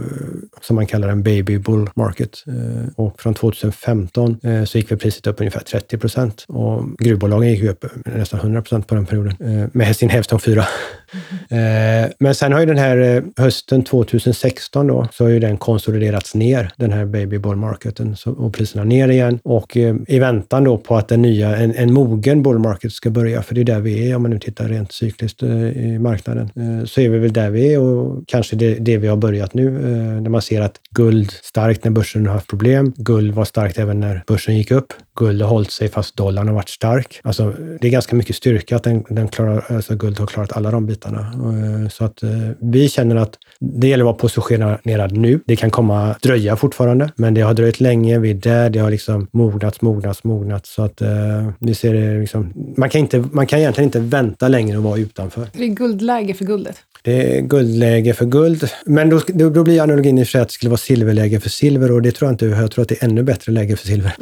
som 0.61 0.75
man 0.75 0.87
kallar 0.87 1.07
en 1.07 1.23
baby 1.23 1.57
bull 1.57 1.89
market. 1.95 2.43
Eh, 2.47 2.89
och 2.95 3.21
från 3.21 3.33
2015 3.33 4.39
eh, 4.43 4.63
så 4.63 4.77
gick 4.77 4.91
vi 4.91 4.95
priset 4.95 5.27
upp 5.27 5.39
ungefär 5.39 5.59
30 5.59 5.97
procent 5.97 6.45
och 6.47 6.97
gruvbolagen 6.97 7.51
gick 7.51 7.63
upp 7.63 7.85
nästan 8.05 8.39
100 8.39 8.61
procent 8.61 8.87
på 8.87 8.95
den 8.95 9.05
perioden 9.05 9.69
med 9.73 9.95
sin 9.95 10.09
Hävstång 10.09 10.39
4. 10.39 10.65
Eh, 11.49 12.11
men 12.19 12.35
sen 12.35 12.53
har 12.53 12.59
ju 12.59 12.65
den 12.65 12.77
här 12.77 12.97
eh, 12.97 13.23
hösten 13.37 13.83
2016 13.83 14.87
då, 14.87 15.07
så 15.11 15.23
har 15.23 15.29
ju 15.29 15.39
den 15.39 15.57
konsoliderats 15.57 16.35
ner, 16.35 16.71
den 16.77 16.91
här 16.91 17.05
baby 17.05 17.37
bull 17.37 17.55
marketen, 17.55 18.15
och 18.25 18.53
priserna 18.53 18.83
ner 18.83 19.07
igen. 19.07 19.39
Och 19.43 19.77
eh, 19.77 19.95
i 20.07 20.19
väntan 20.19 20.63
då 20.63 20.77
på 20.77 20.97
att 20.97 21.07
den 21.07 21.21
nya, 21.21 21.57
en, 21.57 21.75
en 21.75 21.93
mogen 21.93 22.43
bull 22.43 22.59
market 22.59 22.91
ska 22.91 23.09
börja, 23.09 23.41
för 23.41 23.55
det 23.55 23.61
är 23.61 23.65
där 23.65 23.79
vi 23.79 24.11
är 24.11 24.15
om 24.15 24.21
man 24.21 24.31
nu 24.31 24.39
tittar 24.39 24.67
rent 24.67 24.91
cykliskt 24.91 25.43
i 25.43 25.99
marknaden, 25.99 26.49
så 26.85 27.01
är 27.01 27.09
vi 27.09 27.17
väl 27.17 27.33
där 27.33 27.49
vi 27.49 27.73
är 27.73 27.79
och 27.79 28.23
kanske 28.27 28.55
det, 28.55 28.75
det 28.75 28.97
vi 28.97 29.07
har 29.07 29.17
börjat 29.17 29.53
nu, 29.53 29.71
när 30.21 30.29
man 30.29 30.41
ser 30.41 30.61
att 30.61 30.79
guld 30.91 31.31
starkt 31.31 31.83
när 31.83 31.91
börsen 31.91 32.25
har 32.25 32.33
haft 32.33 32.47
problem. 32.47 32.93
Guld 32.97 33.33
var 33.33 33.45
starkt 33.45 33.79
även 33.79 33.99
när 33.99 34.23
börsen 34.27 34.57
gick 34.57 34.71
upp. 34.71 34.93
Guld 35.15 35.41
har 35.41 35.49
hållit 35.49 35.71
sig 35.71 35.89
fast 35.89 36.17
dollarn 36.17 36.47
har 36.47 36.55
varit 36.55 36.69
stark. 36.69 37.19
Alltså, 37.23 37.53
det 37.81 37.87
är 37.87 37.91
ganska 37.91 38.15
mycket 38.15 38.35
styrka 38.35 38.75
att 38.75 38.83
den, 38.83 39.03
den 39.09 39.27
klarar, 39.27 39.65
alltså 39.69 39.95
guld 39.95 40.19
har 40.19 40.27
klarat 40.27 40.51
alla 40.51 40.71
de 40.71 40.85
bitarna. 40.85 41.19
Eh, 41.19 41.89
så 41.89 42.05
att 42.05 42.23
eh, 42.23 42.29
vi 42.59 42.89
känner 42.89 43.15
att 43.15 43.37
det 43.59 43.87
gäller 43.87 44.03
att 44.03 44.05
vara 44.05 44.15
positionerad 44.15 45.17
nu. 45.17 45.39
Det 45.45 45.55
kan 45.55 45.71
komma 45.71 46.15
dröja 46.21 46.55
fortfarande, 46.55 47.11
men 47.15 47.33
det 47.33 47.41
har 47.41 47.53
dröjt 47.53 47.79
länge. 47.79 48.19
Vi 48.19 48.29
är 48.29 48.33
där. 48.33 48.69
Det 48.69 48.79
har 48.79 48.89
liksom 48.89 49.27
mognats, 49.31 49.81
mognats, 49.81 50.23
mognats. 50.23 50.73
Så 50.73 50.83
att 50.83 51.01
vi 51.59 51.75
ser 51.75 51.93
det 51.93 52.19
liksom, 52.19 52.53
man 52.77 52.89
kan, 52.89 53.01
inte, 53.01 53.23
man 53.31 53.47
kan 53.47 53.59
egentligen 53.59 53.87
inte 53.87 53.99
vänta 53.99 54.47
längre 54.47 54.77
och 54.77 54.83
vara 54.83 54.97
utanför. 54.97 55.47
Det 55.53 55.63
är 55.63 55.67
guldläge 55.67 56.33
för 56.33 56.45
guldet. 56.45 56.75
Det 57.03 57.37
är 57.37 57.41
guldläge 57.41 58.13
för 58.13 58.25
guld. 58.25 58.69
Men 58.85 59.09
då, 59.09 59.21
då 59.27 59.63
blir 59.63 59.81
analogin 59.81 60.17
i 60.17 60.23
och 60.23 60.27
för 60.27 60.31
sig 60.31 60.41
att 60.41 60.47
det 60.47 60.53
skulle 60.53 60.69
vara 60.69 60.77
silverläge 60.77 61.39
för 61.39 61.49
silver 61.49 61.91
och 61.91 62.01
det 62.01 62.11
tror 62.11 62.27
jag 62.27 62.33
inte. 62.33 62.45
Jag 62.45 62.71
tror 62.71 62.81
att 62.81 62.89
det 62.89 63.03
är 63.03 63.07
ännu 63.07 63.23
bättre 63.23 63.51
läge 63.51 63.75
för 63.75 63.87
silver. 63.87 64.15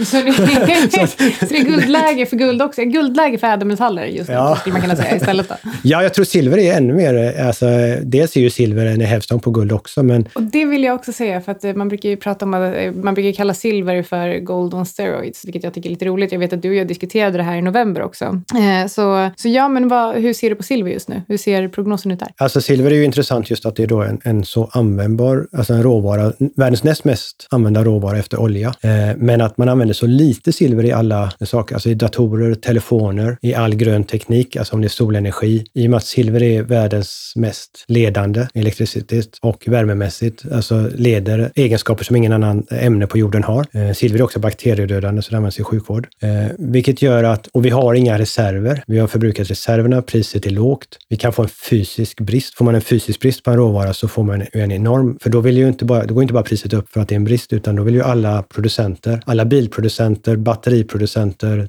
Så 0.90 1.00
det, 1.00 1.08
så 1.40 1.46
det 1.46 1.58
är 1.58 1.64
guldläge 1.64 2.26
för 2.26 2.38
guld 2.38 2.62
också? 2.62 2.82
Guldläge 2.82 3.38
för 3.38 3.48
ädelmetaller 3.48 4.06
just 4.06 4.30
nu, 4.30 4.36
ja. 4.36 4.56
skulle 4.56 4.74
man 4.74 4.82
kunna 4.82 4.96
säga 4.96 5.16
istället 5.16 5.50
då? 5.50 5.56
Ja, 5.84 6.04
jag 6.04 6.14
tror 6.14 6.26
silver 6.26 6.58
är 6.58 6.78
ännu 6.78 6.94
mer... 6.94 7.42
Alltså, 7.42 7.66
dels 8.04 8.36
är 8.36 8.42
ju 8.42 8.50
silver 8.50 8.86
en 8.86 9.02
hävstång 9.02 9.40
på 9.40 9.52
guld 9.52 9.72
också, 9.72 10.04
men... 10.04 10.28
Och 10.34 10.42
det 10.42 10.66
vill 10.66 10.84
jag 10.84 10.96
också 10.96 11.14
säga, 11.14 11.42
för 11.42 11.52
att 11.52 11.64
eh, 11.64 11.74
man 11.74 11.88
brukar 11.88 12.10
ju 12.10 12.18
prata 12.18 12.46
om 12.46 12.54
att 12.54 12.76
eh, 12.76 12.92
man 12.92 13.14
brukar 13.14 13.32
kalla 13.32 13.54
silver 13.54 14.04
för 14.04 14.40
gold 14.40 14.74
on 14.74 14.86
steroids, 14.86 15.46
vilket 15.46 15.64
jag 15.64 15.74
tycker 15.74 15.90
är 15.90 15.92
lite 15.92 16.06
roligt. 16.06 16.32
Jag 16.32 16.40
vet 16.40 16.54
att 16.54 16.62
du 16.62 16.70
och 16.70 16.76
jag 16.76 16.88
diskuterade 16.88 17.38
det 17.38 17.44
här 17.44 17.56
i 17.56 17.62
november 17.62 18.02
också. 18.02 18.26
Eh, 18.56 18.88
så, 18.88 19.30
så 19.36 19.50
ja, 19.50 19.70
men 19.70 19.88
vad, 19.88 20.16
hur 20.16 20.34
ser 20.34 20.50
du 20.50 20.56
på 20.56 20.64
silver 20.64 20.92
just 20.92 21.08
nu? 21.08 21.22
Hur 21.28 21.38
ser 21.38 21.68
prognosen 21.68 22.12
ut 22.12 22.20
där? 22.20 22.30
Alltså 22.38 22.62
silver 22.62 22.92
är 22.92 22.96
ju 22.96 23.06
intressant 23.06 23.50
just 23.50 23.66
att 23.66 23.76
det 23.76 23.84
är 23.84 23.88
då 23.88 24.02
en, 24.02 24.22
en 24.24 24.46
så 24.46 24.70
användbar, 24.74 25.48
alltså 25.58 25.74
en 25.74 25.84
råvara, 25.84 26.34
världens 26.56 26.84
näst 26.84 27.04
mest 27.04 27.48
använda 27.50 27.84
råvara 27.84 28.18
efter 28.18 28.40
olja. 28.40 28.74
Men 29.18 29.42
att 29.42 29.58
man 29.58 29.70
använder 29.70 29.94
så 29.94 30.06
lite 30.06 30.52
silver 30.52 30.71
silver 30.72 30.86
i 30.86 30.92
alla 30.92 31.32
saker, 31.46 31.76
alltså 31.76 31.90
i 31.90 31.94
datorer, 31.94 32.54
telefoner, 32.56 33.38
i 33.42 33.54
all 33.54 33.76
grön 33.76 34.04
teknik, 34.04 34.56
alltså 34.56 34.76
om 34.76 34.82
det 34.82 34.88
är 34.88 34.90
solenergi. 34.90 35.66
I 35.74 35.88
och 35.88 35.90
med 35.90 35.98
att 35.98 36.06
silver 36.06 36.44
är 36.44 36.64
världens 36.64 37.34
mest 37.36 37.86
ledande 37.88 38.48
elektricitet 38.54 39.38
och 39.42 39.64
värmemässigt, 39.68 40.44
alltså 40.52 40.90
leder 40.96 41.52
egenskaper 41.56 42.04
som 42.04 42.16
ingen 42.16 42.34
annan 42.34 42.64
ämne 42.72 43.08
på 43.08 43.18
jorden 43.18 43.44
har. 43.44 43.66
Eh, 43.72 43.94
silver 43.94 44.20
är 44.20 44.24
också 44.24 44.40
bakteriedödande, 44.40 45.22
så 45.22 45.32
det 45.32 45.38
används 45.38 45.60
i 45.60 45.64
sjukvård. 45.64 46.08
Eh, 46.22 46.30
vilket 46.58 47.02
gör 47.02 47.24
att, 47.24 47.48
och 47.48 47.66
vi 47.66 47.70
har 47.70 47.94
inga 47.94 48.18
reserver. 48.20 48.84
Vi 48.88 49.00
har 49.00 49.08
förbrukat 49.08 49.50
reserverna, 49.50 50.02
priset 50.02 50.46
är 50.46 50.50
lågt. 50.50 50.98
Vi 51.10 51.18
kan 51.18 51.34
få 51.34 51.44
en 51.44 51.50
fysisk 51.50 52.20
brist. 52.20 52.58
Får 52.58 52.66
man 52.66 52.76
en 52.76 52.82
fysisk 52.82 53.20
brist 53.20 53.44
på 53.44 53.52
en 53.52 53.58
råvara 53.58 53.94
så 53.94 54.08
får 54.08 54.24
man 54.24 54.44
en 54.54 54.72
enorm, 54.72 55.18
för 55.22 55.30
då, 55.30 55.42
vill 55.42 55.58
ju 55.58 55.68
inte 55.68 55.86
bara, 55.86 56.06
då 56.06 56.14
går 56.14 56.24
inte 56.24 56.34
bara 56.34 56.44
priset 56.44 56.74
upp 56.74 56.90
för 56.90 57.02
att 57.02 57.08
det 57.08 57.16
är 57.16 57.18
en 57.18 57.24
brist, 57.24 57.54
utan 57.54 57.76
då 57.76 57.84
vill 57.84 57.94
ju 57.94 58.02
alla 58.02 58.44
producenter, 58.44 59.22
alla 59.26 59.46
bilproducenter, 59.46 60.36
batteriproducenter, 60.36 60.61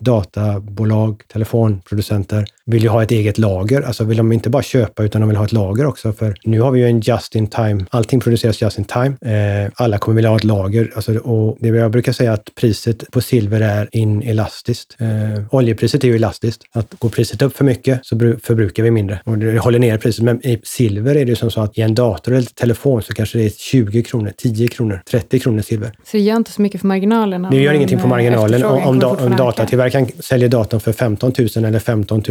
databolag, 0.01 1.23
telefonproducenter 1.33 2.47
vill 2.65 2.83
ju 2.83 2.89
ha 2.89 3.03
ett 3.03 3.11
eget 3.11 3.39
lager. 3.39 3.83
Alltså 3.83 4.05
vill 4.05 4.17
de 4.17 4.33
inte 4.33 4.51
bara 4.51 4.63
köpa 4.63 5.03
utan 5.05 5.21
de 5.21 5.29
vill 5.29 5.37
ha 5.37 5.45
ett 5.45 5.53
lager 5.53 5.87
också. 5.87 6.13
För 6.13 6.35
nu 6.45 6.61
har 6.61 6.71
vi 6.71 6.81
ju 6.81 6.87
en 6.87 7.01
just 7.01 7.35
in 7.35 7.47
time. 7.47 7.85
Allting 7.91 8.21
produceras 8.21 8.63
just 8.63 8.79
in 8.79 8.85
time. 8.85 9.17
Eh, 9.21 9.71
alla 9.75 9.99
kommer 9.99 10.17
vilja 10.17 10.31
ha 10.31 10.37
ett 10.37 10.45
lager. 10.45 10.93
Alltså, 10.95 11.19
och 11.19 11.57
det 11.61 11.69
jag 11.69 11.91
brukar 11.91 12.13
säga 12.13 12.33
att 12.33 12.55
priset 12.55 13.11
på 13.11 13.21
silver 13.21 13.61
är 13.61 13.89
inelastiskt. 13.93 14.97
Eh, 15.01 15.45
oljepriset 15.51 16.05
är 16.05 16.09
ju 16.09 16.17
elastiskt. 16.17 16.63
Att 16.73 16.95
går 16.99 17.09
priset 17.09 17.43
upp 17.43 17.57
för 17.57 17.65
mycket 17.65 18.01
så 18.03 18.19
förbrukar 18.43 18.83
vi 18.83 18.91
mindre 18.91 19.21
och 19.25 19.39
det 19.39 19.59
håller 19.59 19.79
ner 19.79 19.99
priset. 19.99 20.25
Men 20.25 20.47
i 20.47 20.61
silver 20.65 21.15
är 21.15 21.25
det 21.25 21.31
ju 21.31 21.37
som 21.37 21.51
så 21.51 21.61
att 21.61 21.79
i 21.79 21.81
en 21.81 21.95
dator 21.95 22.33
eller 22.33 22.47
telefon 22.47 23.03
så 23.03 23.15
kanske 23.15 23.39
det 23.39 23.45
är 23.45 23.51
20 23.51 24.03
kronor, 24.03 24.33
10 24.37 24.69
kronor, 24.69 25.03
30 25.11 25.39
kronor 25.39 25.63
silver. 25.63 25.93
Så 26.05 26.17
det 26.17 26.23
gör 26.23 26.37
inte 26.37 26.53
så 26.53 26.63
mycket 26.63 26.81
för 26.81 26.89
marginalen? 26.89 27.47
Det 27.51 27.61
gör 27.61 27.73
ingenting 27.73 27.99
på 27.99 28.07
marginalen 28.07 28.65
om, 28.65 28.82
om, 28.85 28.99
da, 28.99 29.09
om 29.09 29.37
datatillverkaren 29.37 30.07
säljer 30.19 30.49
datorn 30.49 30.81
för 30.81 30.93
15 30.93 31.33
000 31.39 31.65
eller 31.65 31.79
15 31.79 32.23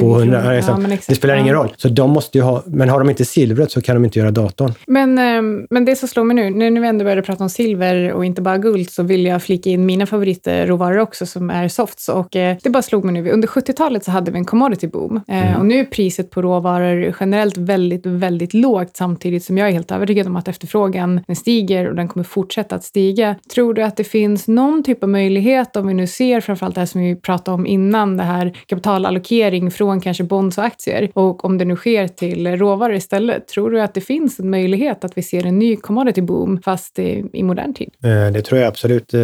200. 0.00 0.54
Ja, 0.54 0.78
det 1.06 1.14
spelar 1.14 1.36
ingen 1.36 1.54
roll. 1.54 1.74
Så 1.76 1.88
de 1.88 2.10
måste 2.10 2.38
ju 2.38 2.44
ha, 2.44 2.62
men 2.66 2.88
har 2.88 2.98
de 2.98 3.10
inte 3.10 3.24
silvret 3.24 3.70
så 3.70 3.80
kan 3.80 3.96
de 3.96 4.04
inte 4.04 4.18
göra 4.18 4.30
datorn. 4.30 4.74
Men, 4.86 5.18
ehm, 5.18 5.66
men 5.70 5.84
det 5.84 5.96
som 5.96 6.08
slår 6.08 6.24
mig 6.24 6.36
nu, 6.36 6.70
när 6.70 6.80
vi 6.80 6.88
ändå 6.88 7.04
började 7.04 7.22
prata 7.22 7.44
om 7.44 7.50
silver 7.50 8.12
och 8.12 8.24
inte 8.24 8.42
bara 8.42 8.58
guld, 8.58 8.90
så 8.90 9.02
vill 9.02 9.26
jag 9.26 9.42
flika 9.42 9.70
in 9.70 9.86
mina 9.86 10.06
favoritråvaror 10.06 10.98
också 10.98 11.26
som 11.26 11.50
är 11.50 11.68
softs. 11.68 12.08
Och 12.08 12.36
eh, 12.36 12.56
det 12.62 12.70
bara 12.70 12.82
slog 12.82 13.04
mig 13.04 13.14
nu, 13.14 13.30
under 13.30 13.48
70-talet 13.48 14.04
så 14.04 14.10
hade 14.10 14.30
vi 14.30 14.38
en 14.38 14.44
commodity 14.44 14.86
boom. 14.86 15.20
Eh, 15.28 15.48
mm. 15.48 15.60
Och 15.60 15.66
nu 15.66 15.80
är 15.80 15.84
priset 15.84 16.30
på 16.30 16.42
råvaror 16.42 17.14
generellt 17.20 17.56
väldigt, 17.56 18.06
väldigt 18.06 18.54
lågt 18.54 18.96
samtidigt 18.96 19.44
som 19.44 19.58
jag 19.58 19.68
är 19.68 19.72
helt 19.72 19.90
övertygad 19.90 20.26
om 20.26 20.36
att 20.36 20.48
efterfrågan 20.48 21.20
den 21.26 21.36
stiger 21.36 21.88
och 21.88 21.96
den 21.96 22.08
kommer 22.08 22.24
fortsätta 22.24 22.74
att 22.74 22.84
stiga. 22.84 23.36
Tror 23.54 23.74
du 23.74 23.82
att 23.82 23.96
det 23.96 24.04
finns 24.04 24.48
någon 24.48 24.82
typ 24.82 25.02
av 25.02 25.08
möjlighet, 25.08 25.71
om 25.76 25.86
vi 25.86 25.94
nu 25.94 26.06
ser 26.06 26.40
framförallt 26.40 26.74
det 26.74 26.80
här 26.80 26.86
som 26.86 27.00
vi 27.00 27.16
pratade 27.16 27.54
om 27.54 27.66
innan, 27.66 28.16
det 28.16 28.22
här 28.22 28.56
kapitalallokering 28.66 29.70
från 29.70 30.00
kanske 30.00 30.24
bonds 30.24 30.58
och 30.58 30.64
aktier 30.64 31.10
och 31.14 31.44
om 31.44 31.58
det 31.58 31.64
nu 31.64 31.76
sker 31.76 32.08
till 32.08 32.56
råvaror 32.56 32.94
istället. 32.94 33.48
Tror 33.48 33.70
du 33.70 33.80
att 33.80 33.94
det 33.94 34.00
finns 34.00 34.38
en 34.38 34.50
möjlighet 34.50 35.04
att 35.04 35.18
vi 35.18 35.22
ser 35.22 35.46
en 35.46 35.58
ny 35.58 35.76
commodity 35.76 36.22
boom 36.22 36.62
fast 36.64 36.98
i, 36.98 37.24
i 37.32 37.42
modern 37.42 37.74
tid? 37.74 37.90
Eh, 38.04 38.32
det 38.32 38.42
tror 38.42 38.60
jag 38.60 38.68
absolut. 38.68 39.14
Eh, 39.14 39.20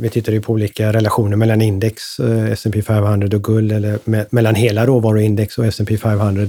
vi 0.00 0.08
tittar 0.12 0.32
ju 0.32 0.40
på 0.40 0.52
olika 0.52 0.92
relationer 0.92 1.36
mellan 1.36 1.62
index, 1.62 2.18
eh, 2.18 2.50
S&P 2.52 2.82
500 2.82 3.36
och 3.36 3.44
guld 3.44 3.72
eller 3.72 3.98
mellan 4.34 4.54
hela 4.54 4.86
råvaruindex 4.86 5.58
och 5.58 5.66
S&P 5.66 5.96
500. 5.96 6.46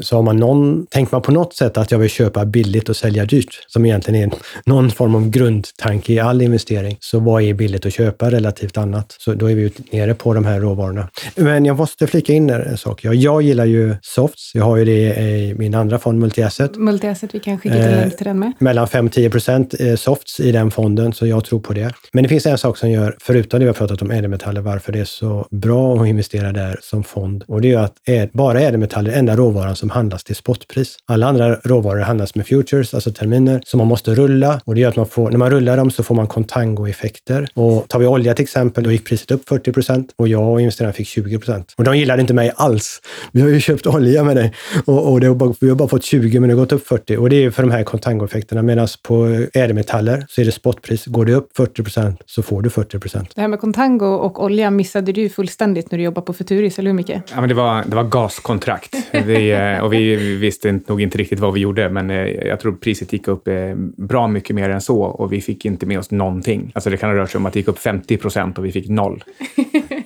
Så 0.00 0.16
har 0.16 0.22
man 0.22 0.36
någon, 0.36 0.86
tänker 0.86 1.14
man 1.14 1.22
på 1.22 1.32
något 1.32 1.54
sätt 1.54 1.78
att 1.78 1.90
jag 1.90 1.98
vill 1.98 2.10
köpa 2.10 2.44
billigt 2.44 2.88
och 2.88 2.96
sälja 2.96 3.24
dyrt, 3.24 3.64
som 3.66 3.86
egentligen 3.86 4.22
är 4.22 4.38
någon 4.64 4.90
form 4.90 5.14
av 5.14 5.30
grundtanke 5.30 6.12
i 6.12 6.18
all 6.18 6.42
investering, 6.42 6.96
så 7.00 7.18
vad 7.18 7.42
är 7.42 7.54
billigt 7.54 7.86
att 7.86 7.92
köpa 7.92 8.30
relativt 8.48 8.76
annat? 8.76 9.16
Så 9.18 9.34
då 9.34 9.50
är 9.50 9.54
vi 9.54 9.72
nere 9.90 10.14
på 10.14 10.34
de 10.34 10.44
här 10.44 10.60
råvarorna. 10.60 11.08
Men 11.34 11.64
jag 11.64 11.76
måste 11.76 12.06
flika 12.06 12.32
in 12.32 12.50
en 12.50 12.78
sak. 12.78 13.04
Jag, 13.04 13.14
jag 13.14 13.42
gillar 13.42 13.64
ju 13.64 13.94
softs. 14.02 14.54
Jag 14.54 14.64
har 14.64 14.76
ju 14.76 14.84
det 14.84 15.16
i 15.16 15.54
min 15.58 15.74
andra 15.74 15.98
fond, 15.98 16.18
Multiasset. 16.18 16.76
Multiasset, 16.76 17.34
vi 17.34 17.40
kan 17.40 17.58
skicka 17.58 17.74
till 17.74 17.84
eh, 17.84 17.90
länk 17.90 18.16
till 18.16 18.26
den 18.26 18.38
med. 18.38 18.52
Mellan 18.58 18.86
5-10 18.86 19.30
procent 19.30 19.74
eh, 19.80 19.94
softs 19.94 20.40
i 20.40 20.52
den 20.52 20.70
fonden, 20.70 21.12
så 21.12 21.26
jag 21.26 21.44
tror 21.44 21.60
på 21.60 21.72
det. 21.72 21.92
Men 22.12 22.22
det 22.22 22.28
finns 22.28 22.46
en 22.46 22.58
sak 22.58 22.78
som 22.78 22.90
gör, 22.90 23.16
förutom 23.20 23.60
det 23.60 23.64
vi 23.64 23.68
har 23.68 23.74
pratat 23.74 24.02
om 24.02 24.10
ädelmetaller, 24.10 24.60
varför 24.60 24.92
det 24.92 25.00
är 25.00 25.04
så 25.04 25.46
bra 25.50 26.00
att 26.00 26.08
investera 26.08 26.52
där 26.52 26.78
som 26.82 27.04
fond. 27.04 27.44
Och 27.48 27.60
det 27.60 27.68
är 27.68 27.70
ju 27.70 27.76
att 27.76 28.32
bara 28.32 28.60
ädelmetaller 28.60 29.12
är 29.12 29.18
enda 29.18 29.36
råvaran 29.36 29.76
som 29.76 29.90
handlas 29.90 30.24
till 30.24 30.36
spotpris. 30.36 30.96
Alla 31.06 31.26
andra 31.26 31.54
råvaror 31.54 32.00
handlas 32.00 32.34
med 32.34 32.46
futures, 32.46 32.94
alltså 32.94 33.12
terminer, 33.12 33.60
som 33.66 33.78
man 33.78 33.86
måste 33.86 34.14
rulla. 34.14 34.60
Och 34.64 34.74
det 34.74 34.80
gör 34.80 34.88
att 34.88 34.96
man 34.96 35.06
får, 35.06 35.30
när 35.30 35.38
man 35.38 35.50
rullar 35.50 35.76
dem 35.76 35.90
så 35.90 36.02
får 36.02 36.14
man 36.14 36.26
contango-effekter. 36.26 37.48
Och 37.54 37.88
tar 37.88 37.98
vi 37.98 38.06
olja 38.06 38.34
till 38.38 38.42
exempel, 38.42 38.84
då 38.84 38.92
gick 38.92 39.04
priset 39.04 39.30
upp 39.30 39.48
40 39.48 39.72
procent 39.72 40.12
och 40.16 40.28
jag 40.28 40.52
och 40.52 40.60
investeraren 40.60 40.94
fick 40.94 41.06
20 41.06 41.38
procent. 41.38 41.74
Och 41.76 41.84
de 41.84 41.98
gillade 41.98 42.20
inte 42.20 42.34
mig 42.34 42.52
alls. 42.56 43.00
Vi 43.32 43.40
har 43.40 43.48
ju 43.48 43.60
köpt 43.60 43.86
olja 43.86 44.24
med 44.24 44.36
dig 44.36 44.52
och, 44.84 45.12
och 45.12 45.20
det 45.20 45.26
har 45.26 45.34
bara, 45.34 45.54
vi 45.60 45.68
har 45.68 45.76
bara 45.76 45.88
fått 45.88 46.04
20 46.04 46.40
men 46.40 46.48
det 46.48 46.54
har 46.54 46.60
gått 46.60 46.72
upp 46.72 46.86
40. 46.86 47.16
Och 47.16 47.30
det 47.30 47.44
är 47.44 47.50
för 47.50 47.62
de 47.62 47.70
här 47.70 47.84
contango-effekterna. 47.84 48.62
Medan 48.62 48.88
på 49.02 49.46
ädelmetaller 49.54 50.26
så 50.28 50.40
är 50.40 50.44
det 50.44 50.52
spotpris. 50.52 51.06
Går 51.06 51.24
det 51.24 51.34
upp 51.34 51.56
40 51.56 51.82
procent 51.82 52.22
så 52.26 52.42
får 52.42 52.62
du 52.62 52.70
40 52.70 52.98
procent. 52.98 53.32
Det 53.34 53.40
här 53.40 53.48
med 53.48 53.60
contango 53.60 54.06
och 54.06 54.44
olja 54.44 54.70
missade 54.70 55.12
du 55.12 55.28
fullständigt 55.28 55.90
när 55.90 55.98
du 55.98 56.04
jobbade 56.04 56.24
på 56.24 56.32
Futuris, 56.32 56.78
eller 56.78 56.90
hur 56.90 56.96
Micke? 56.96 57.10
Ja, 57.10 57.40
men 57.40 57.48
det 57.48 57.54
var, 57.54 57.84
det 57.86 57.96
var 57.96 58.04
gaskontrakt. 58.04 58.94
vi, 59.12 59.50
eh, 59.50 59.84
och 59.84 59.92
vi 59.92 60.16
visste 60.36 60.80
nog 60.86 61.02
inte 61.02 61.18
riktigt 61.18 61.40
vad 61.40 61.54
vi 61.54 61.60
gjorde, 61.60 61.88
men 61.88 62.10
eh, 62.10 62.16
jag 62.26 62.60
tror 62.60 62.72
priset 62.72 63.12
gick 63.12 63.28
upp 63.28 63.48
eh, 63.48 63.54
bra 63.96 64.28
mycket 64.28 64.56
mer 64.56 64.70
än 64.70 64.80
så 64.80 65.02
och 65.02 65.32
vi 65.32 65.40
fick 65.40 65.64
inte 65.64 65.86
med 65.86 65.98
oss 65.98 66.10
någonting. 66.10 66.72
Alltså 66.74 66.90
det 66.90 66.96
kan 66.96 67.10
ha 67.10 67.16
rört 67.16 67.30
sig 67.30 67.38
om 67.38 67.46
att 67.46 67.52
det 67.52 67.58
gick 67.58 67.68
upp 67.68 67.78
50 67.78 68.17
procent 68.18 68.58
och 68.58 68.64
vi 68.64 68.72
fick 68.72 68.88
noll. 68.88 69.24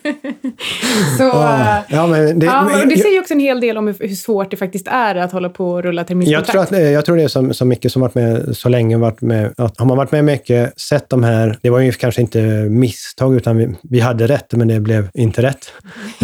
Så, 1.19 1.31
ah, 1.33 1.85
ja, 1.89 2.07
men 2.07 2.39
det, 2.39 2.47
ja, 2.47 2.63
men 2.63 2.89
det 2.89 2.99
säger 2.99 3.15
ju 3.15 3.21
också 3.21 3.35
en 3.35 3.41
hel 3.41 3.61
del 3.61 3.79
om 3.79 3.87
hur, 3.87 4.09
svårt 4.09 4.51
det 4.51 4.57
faktiskt 4.57 4.89
är 4.89 5.15
att 5.15 5.33
hålla 5.33 5.49
på 5.49 5.71
och 5.71 5.83
rulla 5.83 6.05
terminskontrakt. 6.05 6.55
Jag 6.55 6.69
tror, 6.69 6.79
att, 6.79 6.93
jag 6.93 7.05
tror 7.05 7.17
det 7.17 7.23
är 7.23 7.29
som, 7.29 7.55
som 7.55 7.69
Micke 7.69 7.91
som 7.93 8.03
varit 8.03 8.15
med 8.15 8.57
så 8.57 8.69
länge. 8.69 8.97
Varit 8.97 9.21
med, 9.21 9.55
att 9.57 9.79
har 9.79 9.87
man 9.87 9.97
varit 9.97 10.13
med 10.13 10.25
mycket, 10.25 10.81
sett 10.81 11.09
de 11.09 11.23
här, 11.23 11.59
det 11.63 11.71
var 11.71 11.81
ju 11.81 11.93
kanske 11.93 12.21
inte 12.21 12.41
misstag, 12.71 13.35
utan 13.35 13.57
vi, 13.57 13.69
vi 13.83 14.01
hade 14.01 14.27
rätt, 14.27 14.53
men 14.53 14.69
det 14.69 14.81
blev 14.81 15.09
inte 15.15 15.43
rätt. 15.43 15.73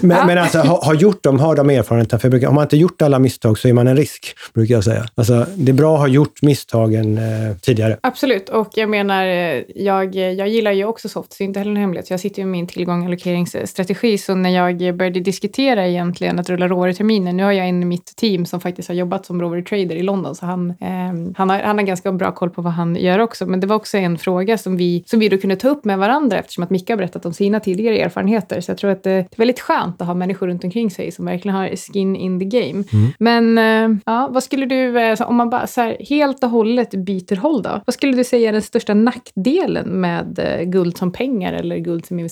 men, 0.00 0.16
ja. 0.16 0.26
men 0.26 0.38
alltså, 0.38 0.58
har, 0.58 0.84
har 0.84 0.94
gjort 0.94 1.22
dem, 1.22 1.40
har 1.40 1.56
de 1.56 1.70
erfarenheterna. 1.70 2.20
För 2.20 2.28
brukar, 2.28 2.46
har 2.46 2.54
man 2.54 2.64
inte 2.64 2.76
gjort 2.76 3.02
alla 3.02 3.18
misstag 3.18 3.58
så 3.58 3.68
är 3.68 3.72
man 3.72 3.86
en 3.86 3.96
risk, 3.96 4.36
brukar 4.54 4.74
jag 4.74 4.84
säga. 4.84 5.06
Alltså, 5.14 5.46
det 5.54 5.72
är 5.72 5.74
bra 5.74 5.94
att 5.94 6.00
ha 6.00 6.08
gjort 6.08 6.42
misstagen 6.42 7.18
eh, 7.18 7.56
tidigare. 7.62 7.96
Absolut, 8.00 8.48
och 8.48 8.68
jag 8.74 8.88
menar, 8.88 9.26
eh, 9.26 9.62
jag, 9.74 10.14
jag 10.14 10.48
gillar 10.48 10.72
ju 10.72 10.84
också 10.84 11.08
soft, 11.08 11.32
så 11.32 11.42
inte 11.42 11.58
heller 11.58 11.70
en 11.70 11.76
hemlighet. 11.76 12.10
Jag 12.10 12.20
sitter 12.20 12.39
ju 12.40 12.46
min 12.46 12.66
tillgång 12.66 13.06
allokeringsstrategi, 13.06 14.18
så 14.18 14.34
när 14.34 14.50
jag 14.50 14.96
började 14.96 15.20
diskutera 15.20 15.88
egentligen 15.88 16.38
att 16.38 16.50
rulla 16.50 16.68
råvaruterminer, 16.68 17.32
nu 17.32 17.42
har 17.42 17.52
jag 17.52 17.68
en 17.68 17.82
i 17.82 17.86
mitt 17.86 18.16
team 18.16 18.46
som 18.46 18.60
faktiskt 18.60 18.88
har 18.88 18.94
jobbat 18.94 19.26
som 19.26 19.40
råvarutrader 19.40 19.96
i 19.96 20.02
London, 20.02 20.34
så 20.34 20.46
han, 20.46 20.70
eh, 20.70 21.34
han, 21.36 21.50
har, 21.50 21.60
han 21.60 21.78
har 21.78 21.84
ganska 21.84 22.12
bra 22.12 22.32
koll 22.32 22.50
på 22.50 22.62
vad 22.62 22.72
han 22.72 22.96
gör 22.96 23.18
också. 23.18 23.46
Men 23.46 23.60
det 23.60 23.66
var 23.66 23.76
också 23.76 23.98
en 23.98 24.18
fråga 24.18 24.58
som 24.58 24.76
vi, 24.76 25.04
som 25.06 25.20
vi 25.20 25.28
då 25.28 25.38
kunde 25.38 25.56
ta 25.56 25.68
upp 25.68 25.84
med 25.84 25.98
varandra 25.98 26.38
eftersom 26.38 26.64
att 26.64 26.70
Micke 26.70 26.90
har 26.90 26.96
berättat 26.96 27.26
om 27.26 27.32
sina 27.32 27.60
tidigare 27.60 27.98
erfarenheter. 27.98 28.60
Så 28.60 28.70
jag 28.70 28.78
tror 28.78 28.90
att 28.90 29.02
det 29.02 29.10
är 29.10 29.26
väldigt 29.36 29.60
skönt 29.60 30.00
att 30.00 30.06
ha 30.06 30.14
människor 30.14 30.46
runt 30.46 30.64
omkring 30.64 30.90
sig 30.90 31.12
som 31.12 31.24
verkligen 31.24 31.56
har 31.56 31.76
skin 31.76 32.16
in 32.16 32.38
the 32.40 32.44
game. 32.44 32.84
Mm. 32.92 33.12
Men 33.18 33.58
eh, 33.58 33.98
ja, 34.06 34.28
vad 34.30 34.42
skulle 34.42 34.66
du, 34.66 35.00
eh, 35.00 35.20
om 35.20 35.36
man 35.36 35.50
bara 35.50 35.66
så 35.66 35.80
här, 35.80 35.96
helt 36.08 36.44
och 36.44 36.50
hållet 36.50 36.90
byter 36.90 37.36
håll 37.36 37.62
då? 37.62 37.80
Vad 37.86 37.94
skulle 37.94 38.16
du 38.16 38.24
säga 38.24 38.48
är 38.48 38.52
den 38.52 38.62
största 38.62 38.94
nackdelen 38.94 39.88
med 39.88 40.38
eh, 40.38 40.64
guld 40.64 40.96
som 40.96 41.12
pengar 41.12 41.52
eller 41.52 41.76
guld 41.76 42.06
som 42.06 42.18
investering? 42.18 42.29